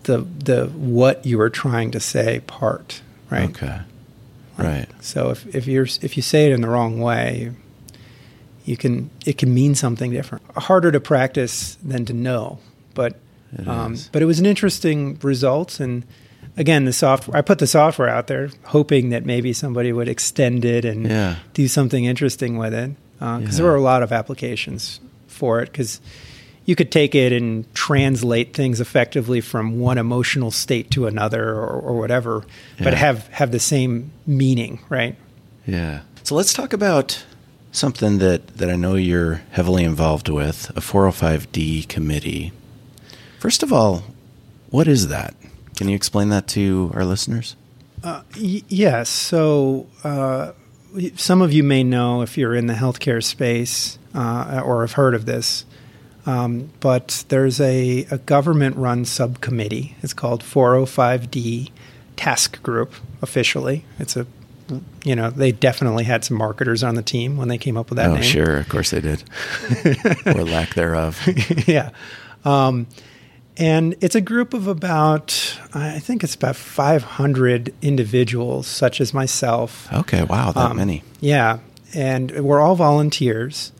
the 0.04 0.18
the 0.18 0.66
what 0.66 1.24
you 1.24 1.40
are 1.40 1.50
trying 1.50 1.90
to 1.92 2.00
say 2.00 2.40
part, 2.46 3.02
right? 3.30 3.50
Okay. 3.50 3.80
Right. 4.58 4.86
So 5.02 5.30
if, 5.30 5.54
if 5.54 5.66
you're 5.66 5.86
if 6.00 6.16
you 6.16 6.22
say 6.22 6.46
it 6.46 6.52
in 6.52 6.62
the 6.62 6.68
wrong 6.68 6.98
way, 6.98 7.52
you 8.64 8.76
can 8.78 9.10
it 9.26 9.36
can 9.36 9.52
mean 9.52 9.74
something 9.74 10.10
different. 10.10 10.44
Harder 10.56 10.90
to 10.92 11.00
practice 11.00 11.76
than 11.84 12.06
to 12.06 12.14
know, 12.14 12.58
but 12.94 13.20
um, 13.66 13.96
but 14.12 14.22
it 14.22 14.24
was 14.24 14.40
an 14.40 14.46
interesting 14.46 15.18
result. 15.22 15.78
And 15.78 16.04
again, 16.56 16.86
the 16.86 16.94
software 16.94 17.36
I 17.36 17.42
put 17.42 17.58
the 17.58 17.66
software 17.66 18.08
out 18.08 18.28
there, 18.28 18.48
hoping 18.64 19.10
that 19.10 19.26
maybe 19.26 19.52
somebody 19.52 19.92
would 19.92 20.08
extend 20.08 20.64
it 20.64 20.86
and 20.86 21.06
yeah. 21.06 21.36
do 21.52 21.68
something 21.68 22.06
interesting 22.06 22.56
with 22.56 22.72
it, 22.72 22.92
because 23.18 23.28
uh, 23.28 23.40
yeah. 23.42 23.50
there 23.50 23.66
were 23.66 23.76
a 23.76 23.82
lot 23.82 24.02
of 24.02 24.10
applications 24.10 25.00
for 25.26 25.60
it. 25.60 25.70
Because 25.70 26.00
you 26.66 26.76
could 26.76 26.92
take 26.92 27.14
it 27.14 27.32
and 27.32 27.72
translate 27.74 28.52
things 28.52 28.80
effectively 28.80 29.40
from 29.40 29.80
one 29.80 29.96
emotional 29.96 30.50
state 30.50 30.90
to 30.90 31.06
another 31.06 31.50
or, 31.50 31.80
or 31.80 31.98
whatever, 31.98 32.44
yeah. 32.78 32.84
but 32.84 32.94
have 32.94 33.26
have 33.28 33.52
the 33.52 33.60
same 33.60 34.10
meaning, 34.26 34.80
right? 34.90 35.16
Yeah. 35.66 36.02
So 36.22 36.34
let's 36.34 36.52
talk 36.52 36.72
about 36.72 37.24
something 37.70 38.18
that, 38.18 38.56
that 38.56 38.70
I 38.70 38.76
know 38.76 38.94
you're 38.94 39.42
heavily 39.52 39.84
involved 39.84 40.28
with, 40.28 40.70
a 40.70 40.80
405D 40.80 41.88
committee. 41.88 42.52
First 43.38 43.62
of 43.62 43.72
all, 43.72 44.02
what 44.70 44.88
is 44.88 45.08
that? 45.08 45.34
Can 45.76 45.88
you 45.88 45.94
explain 45.94 46.30
that 46.30 46.48
to 46.48 46.90
our 46.94 47.04
listeners? 47.04 47.54
Uh, 48.02 48.22
y- 48.36 48.62
yes. 48.68 49.10
So, 49.10 49.86
uh, 50.02 50.52
some 51.16 51.42
of 51.42 51.52
you 51.52 51.62
may 51.62 51.84
know 51.84 52.22
if 52.22 52.38
you're 52.38 52.54
in 52.54 52.66
the 52.66 52.74
healthcare 52.74 53.22
space 53.22 53.98
uh, 54.14 54.62
or 54.64 54.80
have 54.80 54.92
heard 54.92 55.14
of 55.14 55.26
this. 55.26 55.65
Um, 56.26 56.70
but 56.80 57.24
there's 57.28 57.60
a, 57.60 58.04
a 58.10 58.18
government 58.18 58.76
run 58.76 59.04
subcommittee. 59.04 59.96
It's 60.02 60.12
called 60.12 60.42
405D 60.42 61.70
Task 62.16 62.60
Group 62.62 62.94
officially. 63.22 63.84
It's 63.98 64.16
a 64.16 64.26
you 65.04 65.14
know, 65.14 65.30
they 65.30 65.52
definitely 65.52 66.04
had 66.04 66.24
some 66.24 66.36
marketers 66.36 66.82
on 66.82 66.94
the 66.94 67.02
team 67.02 67.36
when 67.36 67.48
they 67.48 67.58
came 67.58 67.76
up 67.76 67.90
with 67.90 67.98
that 67.98 68.10
oh, 68.10 68.14
name. 68.14 68.22
sure. 68.22 68.56
Of 68.56 68.68
course 68.68 68.90
they 68.90 69.00
did. 69.00 69.22
or 70.26 70.44
lack 70.44 70.74
thereof. 70.74 71.20
yeah. 71.66 71.90
Um, 72.44 72.86
and 73.56 73.94
it's 74.00 74.14
a 74.14 74.20
group 74.20 74.54
of 74.54 74.66
about, 74.66 75.58
I 75.72 75.98
think 75.98 76.22
it's 76.24 76.34
about 76.34 76.56
500 76.56 77.72
individuals, 77.80 78.66
such 78.66 79.00
as 79.00 79.14
myself. 79.14 79.90
Okay. 79.92 80.24
Wow. 80.24 80.52
That 80.52 80.72
um, 80.72 80.76
many. 80.76 81.02
Yeah. 81.20 81.60
And 81.94 82.44
we're 82.44 82.60
all 82.60 82.74
volunteers. 82.74 83.72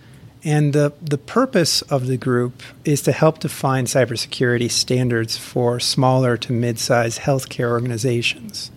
And 0.46 0.72
the, 0.72 0.92
the 1.02 1.18
purpose 1.18 1.82
of 1.82 2.06
the 2.06 2.16
group 2.16 2.62
is 2.84 3.02
to 3.02 3.10
help 3.10 3.40
define 3.40 3.86
cybersecurity 3.86 4.70
standards 4.70 5.36
for 5.36 5.80
smaller 5.80 6.36
to 6.36 6.52
mid 6.52 6.78
sized 6.78 7.18
healthcare 7.18 7.68
organizations. 7.68 8.70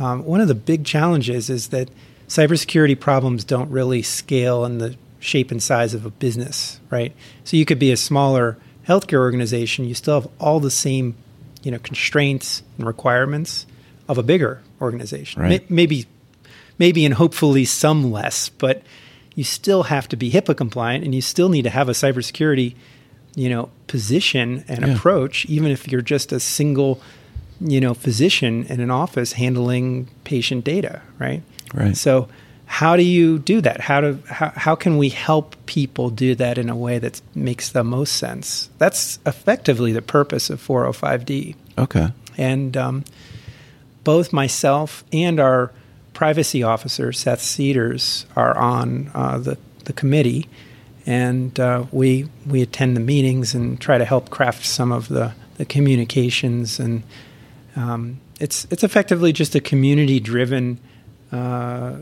Um, 0.00 0.24
one 0.24 0.40
of 0.40 0.48
the 0.48 0.54
big 0.56 0.84
challenges 0.84 1.48
is 1.48 1.68
that 1.68 1.90
cybersecurity 2.26 2.98
problems 2.98 3.44
don't 3.44 3.70
really 3.70 4.02
scale 4.02 4.64
in 4.64 4.78
the 4.78 4.96
shape 5.20 5.52
and 5.52 5.62
size 5.62 5.94
of 5.94 6.04
a 6.04 6.10
business, 6.10 6.80
right? 6.90 7.14
So 7.44 7.56
you 7.56 7.64
could 7.64 7.78
be 7.78 7.92
a 7.92 7.96
smaller 7.96 8.58
healthcare 8.88 9.20
organization, 9.20 9.84
you 9.84 9.94
still 9.94 10.20
have 10.20 10.30
all 10.40 10.58
the 10.58 10.72
same, 10.72 11.14
you 11.62 11.70
know, 11.70 11.78
constraints 11.78 12.64
and 12.78 12.86
requirements 12.86 13.64
of 14.08 14.18
a 14.18 14.24
bigger 14.24 14.60
organization. 14.80 15.40
Right. 15.40 15.70
maybe, 15.70 16.06
maybe, 16.78 17.04
and 17.04 17.14
hopefully 17.14 17.64
some 17.64 18.10
less, 18.10 18.48
but 18.48 18.82
you 19.36 19.44
still 19.44 19.84
have 19.84 20.08
to 20.08 20.16
be 20.16 20.32
HIPAA 20.32 20.56
compliant 20.56 21.04
and 21.04 21.14
you 21.14 21.20
still 21.20 21.48
need 21.48 21.62
to 21.62 21.70
have 21.70 21.88
a 21.88 21.92
cybersecurity, 21.92 22.74
you 23.36 23.48
know, 23.48 23.70
position 23.86 24.64
and 24.66 24.84
yeah. 24.84 24.94
approach, 24.94 25.44
even 25.46 25.70
if 25.70 25.86
you're 25.86 26.00
just 26.00 26.32
a 26.32 26.40
single, 26.40 27.00
you 27.60 27.80
know, 27.80 27.94
physician 27.94 28.64
in 28.64 28.80
an 28.80 28.90
office 28.90 29.34
handling 29.34 30.08
patient 30.24 30.64
data, 30.64 31.02
right? 31.18 31.42
Right. 31.74 31.96
So 31.96 32.28
how 32.64 32.96
do 32.96 33.02
you 33.02 33.38
do 33.38 33.60
that? 33.60 33.82
How 33.82 34.00
do 34.00 34.18
how, 34.26 34.52
how 34.56 34.74
can 34.74 34.96
we 34.96 35.10
help 35.10 35.54
people 35.66 36.08
do 36.08 36.34
that 36.34 36.56
in 36.56 36.70
a 36.70 36.76
way 36.76 36.98
that 36.98 37.20
makes 37.34 37.70
the 37.70 37.84
most 37.84 38.14
sense? 38.14 38.70
That's 38.78 39.18
effectively 39.26 39.92
the 39.92 40.02
purpose 40.02 40.48
of 40.48 40.66
405D. 40.66 41.54
Okay. 41.76 42.08
And 42.38 42.74
um, 42.76 43.04
both 44.02 44.32
myself 44.32 45.04
and 45.12 45.38
our 45.38 45.72
privacy 46.16 46.62
officer, 46.62 47.12
Seth 47.12 47.42
Cedars, 47.42 48.24
are 48.36 48.56
on 48.56 49.10
uh, 49.12 49.36
the, 49.36 49.58
the 49.84 49.92
committee, 49.92 50.48
and 51.04 51.60
uh, 51.60 51.84
we, 51.92 52.26
we 52.46 52.62
attend 52.62 52.96
the 52.96 53.00
meetings 53.00 53.54
and 53.54 53.78
try 53.78 53.98
to 53.98 54.04
help 54.06 54.30
craft 54.30 54.64
some 54.64 54.92
of 54.92 55.08
the, 55.08 55.34
the 55.58 55.66
communications. 55.66 56.80
And 56.80 57.02
um, 57.76 58.18
it's, 58.40 58.66
it's 58.70 58.82
effectively 58.82 59.30
just 59.30 59.54
a 59.54 59.60
community 59.60 60.18
driven 60.18 60.80
uh, 61.32 61.96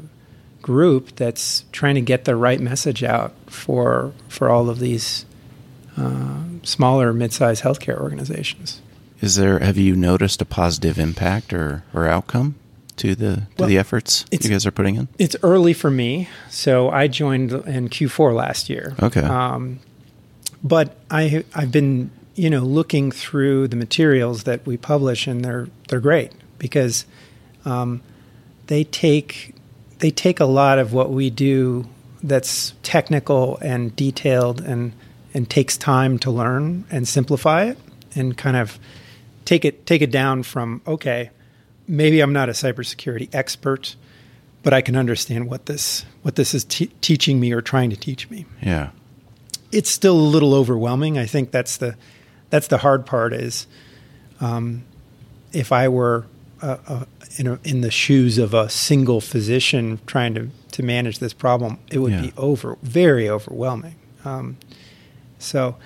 group 0.62 1.16
that's 1.16 1.64
trying 1.72 1.96
to 1.96 2.00
get 2.00 2.24
the 2.24 2.36
right 2.36 2.60
message 2.60 3.02
out 3.02 3.34
for, 3.46 4.12
for 4.28 4.48
all 4.48 4.70
of 4.70 4.78
these 4.78 5.26
uh, 5.96 6.44
smaller, 6.62 7.12
mid 7.12 7.32
sized 7.32 7.64
healthcare 7.64 8.00
organizations. 8.00 8.80
Is 9.20 9.34
there, 9.34 9.58
have 9.58 9.76
you 9.76 9.96
noticed 9.96 10.40
a 10.40 10.44
positive 10.44 11.00
impact 11.00 11.52
or, 11.52 11.82
or 11.92 12.06
outcome? 12.06 12.54
To 12.96 13.14
the 13.14 13.36
to 13.36 13.46
well, 13.58 13.68
the 13.68 13.78
efforts 13.78 14.24
you 14.30 14.38
guys 14.38 14.66
are 14.66 14.70
putting 14.70 14.96
in? 14.96 15.08
It's 15.18 15.36
early 15.42 15.72
for 15.72 15.90
me, 15.90 16.28
so 16.50 16.90
I 16.90 17.08
joined 17.08 17.52
in 17.52 17.88
Q4 17.88 18.34
last 18.34 18.70
year. 18.70 18.94
Okay, 19.02 19.22
um, 19.22 19.80
but 20.62 20.96
I 21.10 21.44
I've 21.54 21.72
been 21.72 22.10
you 22.34 22.50
know 22.50 22.60
looking 22.60 23.10
through 23.10 23.68
the 23.68 23.76
materials 23.76 24.44
that 24.44 24.66
we 24.66 24.76
publish, 24.76 25.26
and 25.26 25.44
they're 25.44 25.68
they're 25.88 26.00
great 26.00 26.32
because 26.58 27.06
um, 27.64 28.02
they 28.66 28.84
take 28.84 29.54
they 29.98 30.10
take 30.10 30.40
a 30.40 30.46
lot 30.46 30.78
of 30.78 30.92
what 30.92 31.10
we 31.10 31.30
do 31.30 31.86
that's 32.22 32.74
technical 32.82 33.58
and 33.58 33.94
detailed 33.96 34.60
and 34.60 34.92
and 35.34 35.50
takes 35.50 35.76
time 35.76 36.18
to 36.18 36.30
learn 36.30 36.84
and 36.90 37.06
simplify 37.06 37.64
it 37.64 37.78
and 38.14 38.36
kind 38.36 38.56
of 38.56 38.78
take 39.44 39.64
it 39.64 39.84
take 39.86 40.00
it 40.00 40.10
down 40.10 40.42
from 40.42 40.80
okay 40.86 41.30
maybe 41.86 42.20
I'm 42.20 42.32
not 42.32 42.48
a 42.48 42.52
cybersecurity 42.52 43.28
expert, 43.34 43.96
but 44.62 44.72
I 44.72 44.80
can 44.80 44.96
understand 44.96 45.48
what 45.48 45.66
this 45.66 46.04
what 46.22 46.36
this 46.36 46.54
is 46.54 46.64
te- 46.64 46.92
teaching 47.00 47.40
me 47.40 47.52
or 47.52 47.60
trying 47.60 47.90
to 47.90 47.96
teach 47.96 48.30
me. 48.30 48.46
Yeah, 48.62 48.90
it's 49.72 49.90
still 49.90 50.16
a 50.16 50.28
little 50.28 50.54
overwhelming. 50.54 51.18
I 51.18 51.26
think 51.26 51.50
that's 51.50 51.76
the 51.76 51.96
that's 52.50 52.68
the 52.68 52.78
hard 52.78 53.06
part. 53.06 53.32
Is 53.32 53.66
um, 54.40 54.84
if 55.52 55.72
I 55.72 55.88
were 55.88 56.26
uh, 56.62 56.78
uh, 56.86 57.04
in, 57.36 57.46
a, 57.46 57.58
in 57.64 57.80
the 57.82 57.90
shoes 57.90 58.38
of 58.38 58.54
a 58.54 58.68
single 58.68 59.20
physician 59.20 60.00
trying 60.06 60.34
to 60.34 60.50
to 60.72 60.82
manage 60.82 61.18
this 61.18 61.32
problem, 61.32 61.78
it 61.90 61.98
would 61.98 62.12
yeah. 62.12 62.22
be 62.22 62.32
over 62.36 62.76
very 62.82 63.28
overwhelming. 63.28 63.96
Um, 64.24 64.56
so 65.38 65.76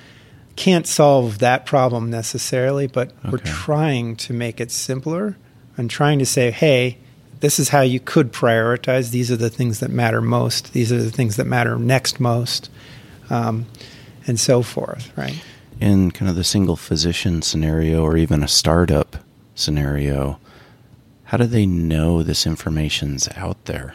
can't 0.56 0.86
solve 0.86 1.38
that 1.38 1.66
problem 1.66 2.10
necessarily, 2.10 2.86
but 2.86 3.10
okay. 3.10 3.30
we're 3.30 3.38
trying 3.38 4.16
to 4.16 4.32
make 4.32 4.60
it 4.60 4.70
simpler 4.70 5.36
and 5.78 5.88
trying 5.88 6.18
to 6.18 6.26
say, 6.26 6.50
hey, 6.50 6.98
this 7.40 7.58
is 7.58 7.68
how 7.70 7.80
you 7.80 8.00
could 8.00 8.32
prioritize. 8.32 9.10
These 9.10 9.30
are 9.30 9.36
the 9.36 9.48
things 9.48 9.80
that 9.80 9.90
matter 9.90 10.20
most. 10.20 10.72
These 10.72 10.92
are 10.92 11.00
the 11.02 11.10
things 11.10 11.36
that 11.36 11.46
matter 11.46 11.78
next 11.78 12.18
most. 12.20 12.68
Um, 13.30 13.66
and 14.26 14.38
so 14.38 14.62
forth, 14.62 15.10
right? 15.16 15.40
In 15.80 16.10
kind 16.10 16.28
of 16.28 16.34
the 16.36 16.44
single 16.44 16.76
physician 16.76 17.40
scenario 17.42 18.02
or 18.02 18.16
even 18.16 18.42
a 18.42 18.48
startup 18.48 19.16
scenario, 19.54 20.38
how 21.24 21.36
do 21.38 21.44
they 21.46 21.64
know 21.66 22.22
this 22.22 22.46
information's 22.46 23.28
out 23.36 23.62
there? 23.66 23.94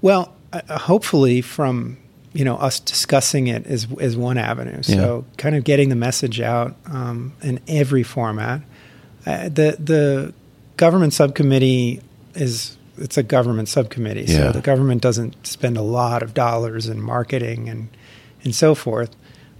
Well, 0.00 0.34
uh, 0.52 0.78
hopefully 0.78 1.40
from 1.40 1.98
you 2.34 2.44
know 2.44 2.56
us 2.56 2.78
discussing 2.80 3.48
it 3.48 3.66
is 3.66 3.86
is 4.00 4.16
one 4.16 4.38
avenue. 4.38 4.82
So 4.82 5.24
Yeah. 5.28 5.34
kind 5.36 5.56
of 5.56 5.64
getting 5.64 5.88
the 5.88 5.96
message 5.96 6.40
out 6.40 6.76
um, 6.86 7.32
in 7.42 7.60
every 7.66 8.02
format. 8.02 8.60
Uh, 9.26 9.48
the 9.48 9.76
the 9.78 10.34
government 10.78 11.12
subcommittee 11.12 12.00
is 12.34 12.76
it's 12.96 13.16
a 13.18 13.22
government 13.22 13.68
subcommittee, 13.68 14.24
Yeah. 14.26 14.38
so 14.38 14.52
the 14.52 14.60
government 14.60 15.02
doesn't 15.02 15.46
spend 15.46 15.76
a 15.76 15.82
lot 15.82 16.22
of 16.22 16.32
dollars 16.34 16.88
in 16.88 17.00
marketing 17.00 17.68
and 17.68 17.88
and 18.44 18.54
so 18.54 18.74
forth. 18.74 19.10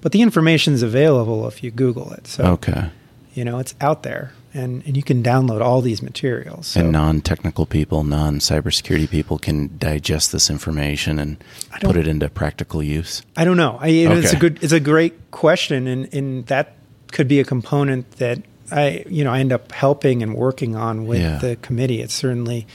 But 0.01 0.13
the 0.13 0.23
information 0.23 0.73
is 0.75 0.83
available 0.83 1.47
if 1.49 1.63
you 1.63 1.71
Google 1.71 2.13
it. 2.13 2.27
So 2.27 2.45
Okay. 2.45 2.91
you 3.35 3.45
know 3.45 3.59
it's 3.59 3.75
out 3.81 4.03
there, 4.03 4.33
and 4.55 4.83
and 4.87 4.97
you 4.97 5.03
can 5.03 5.23
download 5.23 5.61
all 5.61 5.81
these 5.83 6.03
materials. 6.03 6.69
So 6.69 6.81
and 6.81 6.93
non-technical 6.93 7.67
people, 7.67 8.03
non-cybersecurity 8.05 9.09
people 9.11 9.39
can 9.39 9.71
digest 9.79 10.33
this 10.33 10.49
information 10.51 11.19
and 11.19 11.37
put 11.81 11.97
it 11.97 12.07
into 12.09 12.29
practical 12.29 12.83
use. 12.83 13.23
I 13.37 13.45
don't 13.45 13.57
know. 13.57 13.77
I, 13.81 13.91
know, 14.05 14.19
It's 14.19 14.33
a 14.33 14.37
good. 14.37 14.59
It's 14.63 14.73
a 14.73 14.81
great 14.81 15.15
question, 15.31 15.87
and 15.87 16.09
and 16.15 16.47
that 16.47 16.75
could 17.13 17.29
be 17.29 17.41
a 17.41 17.45
component 17.45 18.11
that 18.19 18.39
I 18.71 19.05
you 19.09 19.25
know 19.25 19.33
I 19.33 19.41
end 19.41 19.53
up 19.53 19.73
helping 19.73 20.23
and 20.23 20.35
working 20.35 20.77
on 20.77 21.07
with 21.07 21.21
Yeah. 21.21 21.39
the 21.39 21.57
committee. 21.57 22.01
It's 22.01 22.15
certainly 22.15 22.67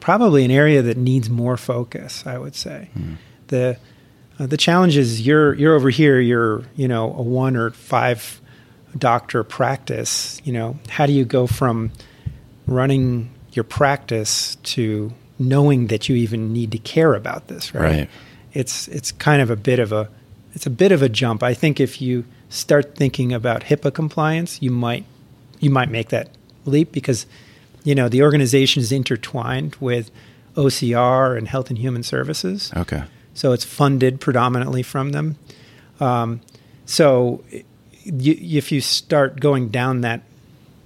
probably 0.00 0.44
an 0.44 0.50
area 0.50 0.82
that 0.82 0.96
needs 0.96 1.28
more 1.30 1.56
focus. 1.56 2.24
I 2.26 2.38
would 2.38 2.54
say 2.56 2.88
Hmm. 2.94 3.14
the 3.48 3.76
uh, 4.38 4.46
the 4.46 4.56
challenge 4.56 4.96
is 4.96 5.20
you're 5.26 5.54
you're 5.54 5.74
over 5.74 5.90
here. 5.90 6.18
You're 6.20 6.62
you 6.76 6.88
know 6.88 7.14
a 7.16 7.22
one 7.22 7.56
or 7.56 7.70
five 7.70 8.40
doctor 8.98 9.44
practice. 9.44 10.40
You 10.44 10.52
know 10.52 10.78
how 10.88 11.06
do 11.06 11.12
you 11.12 11.24
go 11.24 11.46
from 11.46 11.90
running 12.66 13.30
your 13.52 13.64
practice 13.64 14.56
to 14.62 15.12
knowing 15.38 15.88
that 15.88 16.08
you 16.08 16.16
even 16.16 16.52
need 16.52 16.70
to 16.72 16.78
care 16.78 17.14
about 17.14 17.48
this 17.48 17.74
right, 17.74 17.82
Right. 17.82 18.10
it's 18.52 18.86
it's 18.88 19.10
kind 19.12 19.42
of 19.42 19.50
a 19.50 19.56
bit 19.56 19.78
of 19.78 19.92
a 19.92 20.08
it's 20.54 20.66
a 20.66 20.70
bit 20.70 20.92
of 20.92 21.02
a 21.02 21.08
jump 21.08 21.42
i 21.42 21.52
think 21.52 21.80
if 21.80 22.00
you 22.00 22.24
start 22.48 22.94
thinking 22.94 23.32
about 23.32 23.64
hipaa 23.64 23.92
compliance 23.92 24.62
you 24.62 24.70
might 24.70 25.04
you 25.62 25.70
might 25.70 25.90
make 25.90 26.10
that 26.10 26.28
leap 26.66 26.92
because 26.92 27.24
you 27.84 27.94
know 27.94 28.08
the 28.08 28.22
organization 28.22 28.82
is 28.82 28.92
intertwined 28.92 29.74
with 29.80 30.10
ocr 30.56 31.36
and 31.38 31.48
health 31.48 31.70
and 31.70 31.78
human 31.78 32.02
services 32.02 32.70
Okay. 32.76 33.02
so 33.32 33.52
it's 33.52 33.64
funded 33.64 34.20
predominantly 34.20 34.82
from 34.82 35.12
them. 35.12 35.36
Um, 36.00 36.40
so 36.84 37.42
you, 38.04 38.36
if 38.58 38.70
you 38.72 38.80
start 38.80 39.40
going 39.40 39.68
down 39.68 40.00
that, 40.02 40.22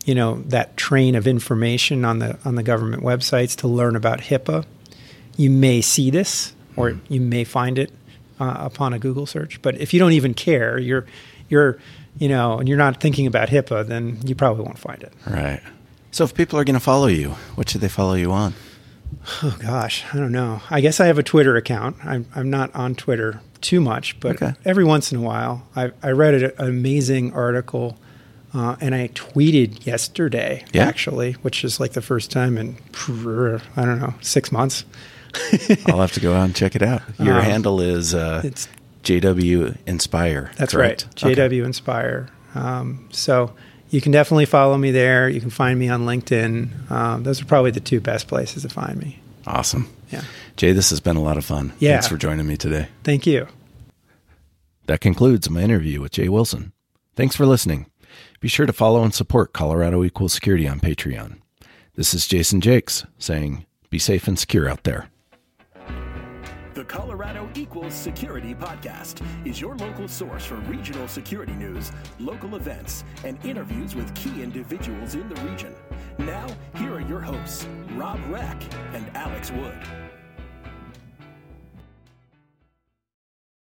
you 0.04 0.14
know, 0.14 0.42
that 0.46 0.76
train 0.76 1.14
of 1.14 1.26
information 1.26 2.04
on 2.04 2.18
the 2.18 2.38
on 2.44 2.54
the 2.54 2.62
government 2.62 3.02
websites 3.02 3.56
to 3.56 3.66
learn 3.68 3.96
about 3.96 4.20
HIPAA, 4.20 4.64
you 5.36 5.50
may 5.50 5.80
see 5.80 6.10
this 6.10 6.54
or 6.76 7.00
you 7.08 7.20
may 7.20 7.44
find 7.44 7.78
it 7.78 7.90
uh, 8.38 8.54
upon 8.58 8.92
a 8.92 8.98
Google 8.98 9.26
search. 9.26 9.60
But 9.62 9.80
if 9.80 9.92
you 9.94 9.98
don't 9.98 10.12
even 10.12 10.34
care, 10.34 10.78
you're 10.78 11.06
you're 11.48 11.78
you 12.18 12.28
know, 12.28 12.58
and 12.58 12.68
you're 12.68 12.78
not 12.78 13.00
thinking 13.00 13.26
about 13.26 13.48
HIPAA, 13.48 13.86
then 13.86 14.18
you 14.24 14.34
probably 14.34 14.64
won't 14.64 14.78
find 14.78 15.02
it. 15.02 15.12
Right. 15.26 15.60
So 16.10 16.24
if 16.24 16.34
people 16.34 16.58
are 16.58 16.64
going 16.64 16.74
to 16.74 16.80
follow 16.80 17.06
you, 17.08 17.30
what 17.56 17.68
should 17.68 17.80
they 17.82 17.88
follow 17.88 18.14
you 18.14 18.32
on? 18.32 18.54
Oh 19.42 19.56
gosh, 19.60 20.04
I 20.12 20.16
don't 20.16 20.32
know. 20.32 20.60
I 20.70 20.80
guess 20.80 20.98
I 21.00 21.06
have 21.06 21.18
a 21.18 21.22
Twitter 21.22 21.56
account. 21.56 21.96
I'm 22.04 22.26
I'm 22.34 22.50
not 22.50 22.74
on 22.74 22.94
Twitter 22.94 23.40
too 23.60 23.80
much, 23.80 24.18
but 24.20 24.36
Okay. 24.42 24.52
every 24.64 24.84
once 24.84 25.12
in 25.12 25.18
a 25.18 25.22
while, 25.22 25.66
I 25.76 25.92
I 26.02 26.10
read 26.10 26.34
an 26.34 26.52
amazing 26.58 27.32
article, 27.32 27.98
uh, 28.54 28.76
and 28.80 28.94
I 28.94 29.08
tweeted 29.08 29.86
yesterday 29.86 30.64
Yeah? 30.72 30.86
actually, 30.86 31.32
which 31.42 31.64
is 31.64 31.78
like 31.78 31.92
the 31.92 32.02
first 32.02 32.30
time 32.30 32.58
in 32.58 32.76
I 33.76 33.84
don't 33.84 34.00
know 34.00 34.14
six 34.22 34.50
months. 34.50 34.84
I'll 35.86 36.00
have 36.00 36.12
to 36.12 36.20
go 36.20 36.32
out 36.34 36.44
and 36.46 36.54
check 36.56 36.74
it 36.74 36.82
out. 36.82 37.02
Your 37.20 37.34
Um, 37.38 37.44
handle 37.44 37.80
is 37.80 38.14
uh, 38.14 38.40
It's 38.44 38.68
JW 39.06 39.76
Inspire. 39.86 40.50
that's 40.56 40.72
correct? 40.72 41.06
right, 41.22 41.24
Okay. 41.32 41.40
JW 41.40 41.64
Inspire. 41.64 42.28
Um, 42.54 43.08
so 43.12 43.54
you 43.90 44.00
can 44.00 44.12
definitely 44.12 44.46
follow 44.46 44.76
me 44.76 44.90
there. 44.90 45.28
You 45.28 45.40
can 45.40 45.50
find 45.50 45.78
me 45.78 45.88
on 45.88 46.06
LinkedIn. 46.06 46.90
Um, 46.90 47.22
those 47.22 47.40
are 47.40 47.44
probably 47.44 47.70
the 47.70 47.80
two 47.80 48.00
best 48.00 48.26
places 48.28 48.62
to 48.62 48.68
find 48.68 48.96
me. 48.98 49.20
Awesome. 49.46 49.88
Yeah. 50.10 50.22
Jay, 50.56 50.72
this 50.72 50.90
has 50.90 51.00
been 51.00 51.16
a 51.16 51.22
lot 51.22 51.36
of 51.38 51.44
fun. 51.44 51.72
Yeah. 51.78 51.92
Thanks 51.92 52.08
for 52.08 52.16
joining 52.16 52.46
me 52.46 52.56
today. 52.56 52.88
Thank 53.04 53.26
you. 53.26 53.46
That 54.86 55.00
concludes 55.00 55.48
my 55.50 55.60
interview 55.62 56.00
with 56.00 56.12
Jay 56.12 56.28
Wilson. 56.28 56.72
Thanks 57.14 57.36
for 57.36 57.46
listening. 57.46 57.86
Be 58.40 58.48
sure 58.48 58.66
to 58.66 58.72
follow 58.72 59.02
and 59.02 59.14
support 59.14 59.52
Colorado 59.52 60.02
Equal 60.04 60.28
Security 60.28 60.68
on 60.68 60.80
Patreon. 60.80 61.38
This 61.94 62.12
is 62.14 62.26
Jason 62.26 62.60
Jakes 62.60 63.06
saying, 63.18 63.66
be 63.90 63.98
safe 63.98 64.28
and 64.28 64.38
secure 64.38 64.68
out 64.68 64.84
there. 64.84 65.08
The 66.76 66.84
Colorado 66.84 67.48
Equals 67.54 67.94
Security 67.94 68.54
Podcast 68.54 69.26
is 69.46 69.58
your 69.58 69.76
local 69.76 70.06
source 70.06 70.44
for 70.44 70.56
regional 70.56 71.08
security 71.08 71.54
news, 71.54 71.90
local 72.20 72.54
events, 72.54 73.02
and 73.24 73.42
interviews 73.46 73.94
with 73.94 74.14
key 74.14 74.42
individuals 74.42 75.14
in 75.14 75.26
the 75.26 75.40
region. 75.40 75.74
Now, 76.18 76.46
here 76.74 76.92
are 76.92 77.00
your 77.00 77.20
hosts, 77.20 77.66
Rob 77.94 78.20
Reck 78.28 78.62
and 78.92 79.08
Alex 79.16 79.50
Wood. 79.50 80.05